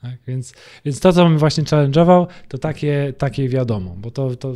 [0.02, 0.18] Tak?
[0.28, 0.54] Więc,
[0.86, 4.54] więc to, co bym właśnie challenge'ował, to takie, takie wiadomo, bo to, to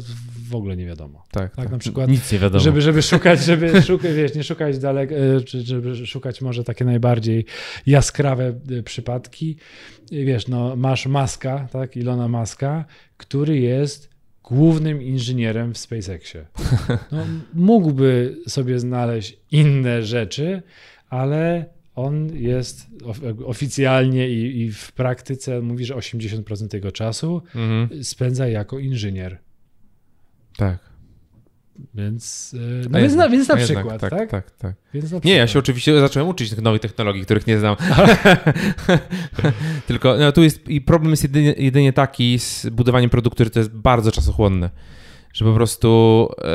[0.53, 1.23] w ogóle nie wiadomo.
[1.31, 2.63] Tak, Tak, na przykład, Nic nie wiadomo.
[2.63, 6.85] Żeby, żeby szukać, żeby szukać, wiesz, nie szukać daleko, e, czy żeby szukać może takie
[6.85, 7.45] najbardziej
[7.85, 9.57] jaskrawe e, przypadki.
[10.11, 12.85] Wiesz, no masz Maska, tak, Ilona Maska,
[13.17, 14.09] który jest
[14.43, 16.45] głównym inżynierem w SpaceXie.
[17.11, 20.61] No, mógłby sobie znaleźć inne rzeczy,
[21.09, 21.65] ale
[21.95, 28.03] on jest of, oficjalnie i, i w praktyce mówi, że 80% tego czasu Mhm.
[28.03, 29.37] spędza jako inżynier.
[30.57, 30.93] Tak.
[31.93, 32.55] Więc,
[32.85, 34.29] e, no więc, na, więc na a jednak, przykład, tak, tak?
[34.29, 34.75] tak, tak.
[34.93, 35.49] Więc na Nie, ja przykład.
[35.49, 37.75] się oczywiście zacząłem uczyć tych nowych technologii, których nie znam.
[39.87, 43.59] Tylko no, tu jest i problem jest jedynie, jedynie taki z budowaniem produktu, że to
[43.59, 44.69] jest bardzo czasochłonne.
[45.33, 46.45] Że po prostu e,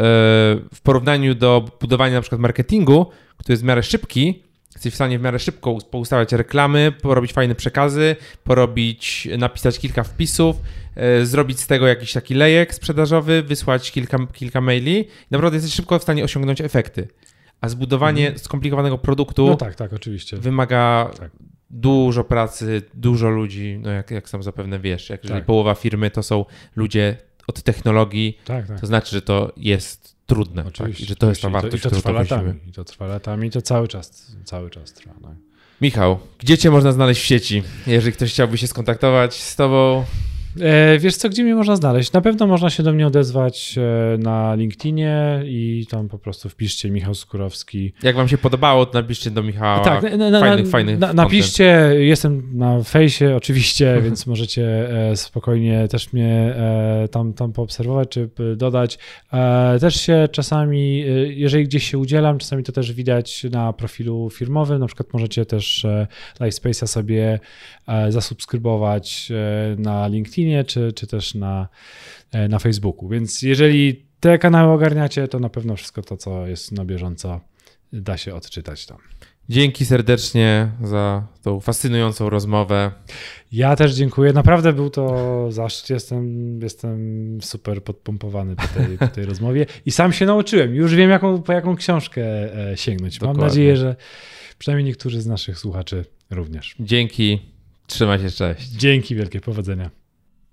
[0.74, 3.06] w porównaniu do budowania na przykład marketingu,
[3.36, 4.42] który jest w miarę szybki,
[4.74, 10.02] jesteś w stanie w miarę szybko us- poustawiać reklamy, porobić fajne przekazy, porobić, napisać kilka
[10.02, 10.56] wpisów,
[10.96, 15.04] e, zrobić z tego jakiś taki lejek sprzedażowy, wysłać kilka, kilka maili.
[15.30, 17.08] Naprawdę jesteś szybko w stanie osiągnąć efekty.
[17.60, 20.36] A zbudowanie skomplikowanego produktu No tak, tak, oczywiście.
[20.36, 21.30] wymaga Tak.
[21.70, 25.46] dużo pracy, dużo ludzi, no jak, jak sam zapewne wiesz, jak jeżeli Tak.
[25.46, 26.44] połowa firmy to są
[26.76, 27.16] ludzie
[27.46, 28.80] od technologii, Tak, tak.
[28.80, 30.66] to znaczy, że to jest trudne, tak?
[30.66, 31.04] Oczywiście.
[31.04, 32.54] I że to jest ta wartość, I to, i to trwa latami.
[32.66, 35.14] I to trwa latami, i to cały czas, cały czas trwa.
[35.20, 35.34] No.
[35.80, 37.62] Michał, gdzie cię można znaleźć w sieci?
[37.86, 40.04] Jeżeli ktoś chciałby się skontaktować z tobą,
[40.98, 42.12] wiesz co, gdzie mnie można znaleźć?
[42.12, 46.90] Na pewno można się do mnie odezwać e, na LinkedInie i tam po prostu wpiszcie
[46.90, 47.92] Michał Skórowski.
[48.02, 49.80] jak wam się podobało, to napiszcie do Michała.
[49.80, 51.14] tak, na, na, fajny, na, content.
[51.14, 58.08] napiszcie, jestem na fejsie oczywiście, więc możecie e, spokojnie też mnie e, tam, tam poobserwować
[58.08, 58.98] czy dodać.
[59.32, 64.30] E, też się czasami, e, jeżeli gdzieś się udzielam, czasami to też widać na profilu
[64.30, 66.06] firmowym, na przykład możecie też e,
[66.40, 67.40] Livespace'a sobie
[67.88, 70.08] e, zasubskrybować e, na
[70.38, 71.68] LinkedInie czy, czy też na,
[72.32, 76.72] e, na Facebooku, więc jeżeli te kanały ogarniacie, to na pewno wszystko to, co jest
[76.72, 77.40] na bieżąco
[77.92, 78.98] da się odczytać tam.
[79.48, 82.92] Dzięki serdecznie za tą fascynującą rozmowę.
[83.52, 84.32] Ja też dziękuję.
[84.32, 85.90] Naprawdę był to zaszczyt.
[85.90, 86.98] Jestem, jestem
[87.42, 90.74] super podpompowany po tej, po tej rozmowie i sam się nauczyłem.
[90.74, 92.22] Już wiem, jaką, po jaką książkę
[92.70, 93.20] e, sięgnąć.
[93.20, 93.48] Mam Dokładnie.
[93.48, 93.96] nadzieję, że
[94.58, 96.76] przynajmniej niektórzy z naszych słuchaczy również.
[96.80, 97.38] Dzięki,
[97.86, 98.68] trzymaj się, cześć.
[98.68, 99.90] Dzięki wielkie, powodzenia.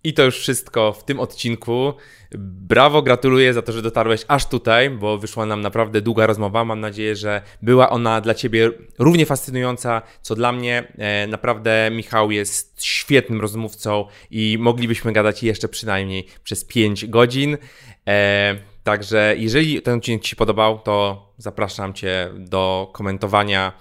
[0.06, 1.94] I to już wszystko w tym odcinku.
[2.38, 6.66] Brawo, gratuluję za to, że dotarłeś aż tutaj, bo wyszła nam naprawdę długa rozmowa.
[6.66, 10.94] Mam nadzieję, że była ona dla Ciebie równie fascynująca, co dla mnie.
[10.98, 17.58] E, naprawdę Michał jest świetnym rozmówcą i moglibyśmy gadać jeszcze przynajmniej przez 5 godzin.
[18.08, 18.56] E,
[18.86, 23.72] Także jeżeli ten odcinek Ci się podobał, to zapraszam Cię do komentowania.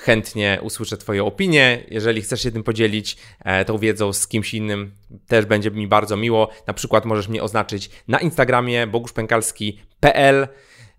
[0.00, 1.84] Chętnie usłyszę Twoją opinię.
[1.88, 4.92] Jeżeli chcesz się tym podzielić, e, tą wiedzą z kimś innym,
[5.26, 6.48] też będzie mi bardzo miło.
[6.66, 10.48] Na przykład możesz mnie oznaczyć na Instagramie boguszpękalski.pl.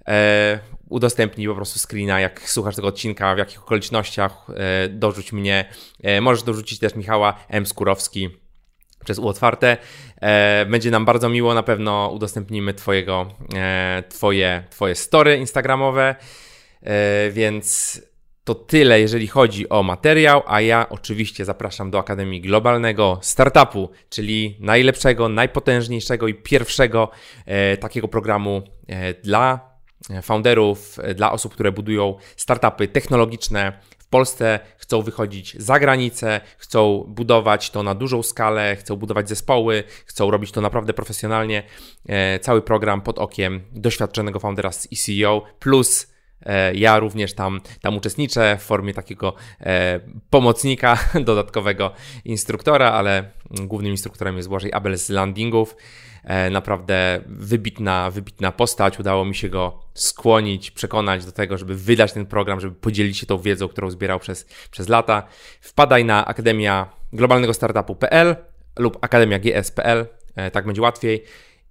[0.07, 0.59] E,
[0.89, 5.65] udostępnij po prostu screena, jak słuchasz tego odcinka, w jakich okolicznościach, e, dorzuć mnie.
[6.21, 7.65] Możesz dorzucić też Michała M.
[7.65, 8.29] Skórowski
[9.05, 9.77] przez U otwarte.
[10.21, 13.27] E, będzie nam bardzo miło, na pewno udostępnimy twojego,
[14.09, 16.15] twoje, twoje story instagramowe,
[17.31, 18.01] więc
[18.43, 24.57] to tyle, jeżeli chodzi o materiał, a ja oczywiście zapraszam do Akademii Globalnego Startupu, czyli
[24.59, 27.09] najlepszego, najpotężniejszego i pierwszego
[27.45, 29.71] e, takiego programu e, dla
[30.21, 37.05] founderów, e, dla osób, które budują startupy technologiczne w Polsce, chcą wychodzić za granicę, chcą
[37.07, 41.63] budować to na dużą skalę, chcą budować zespoły, chcą robić to naprawdę profesjonalnie.
[42.09, 44.87] E, Cały program pod okiem doświadczonego foundera z
[45.59, 46.10] plus e,
[46.73, 49.99] ja również tam, tam uczestniczę w formie takiego e,
[50.29, 51.91] pomocnika, dodatkowego
[52.25, 55.75] instruktora, ale głównym instruktorem jest Błażej Abel z landingów.
[56.23, 58.99] E, naprawdę wybitna, wybitna postać.
[58.99, 63.25] Udało mi się go skłonić, przekonać do tego, żeby wydać ten program, żeby podzielić się
[63.25, 65.27] tą wiedzą, którą zbierał przez, przez lata.
[65.61, 68.35] Wpadaj na Akademia Globalnego Startupu.pl
[68.79, 70.05] lub Akademia GS.pl,
[70.35, 71.23] e, tak będzie łatwiej.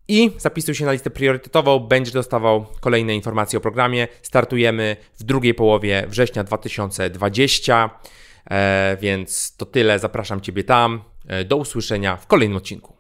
[0.09, 4.09] I zapisuj się na listę priorytetową, będziesz dostawał kolejne informacje o programie.
[4.23, 7.91] Startujemy w drugiej połowie września 2020,
[8.51, 9.99] e, więc to tyle.
[9.99, 11.05] Zapraszam Ciebie tam.
[11.27, 13.00] E, do usłyszenia w kolejnym odcinku.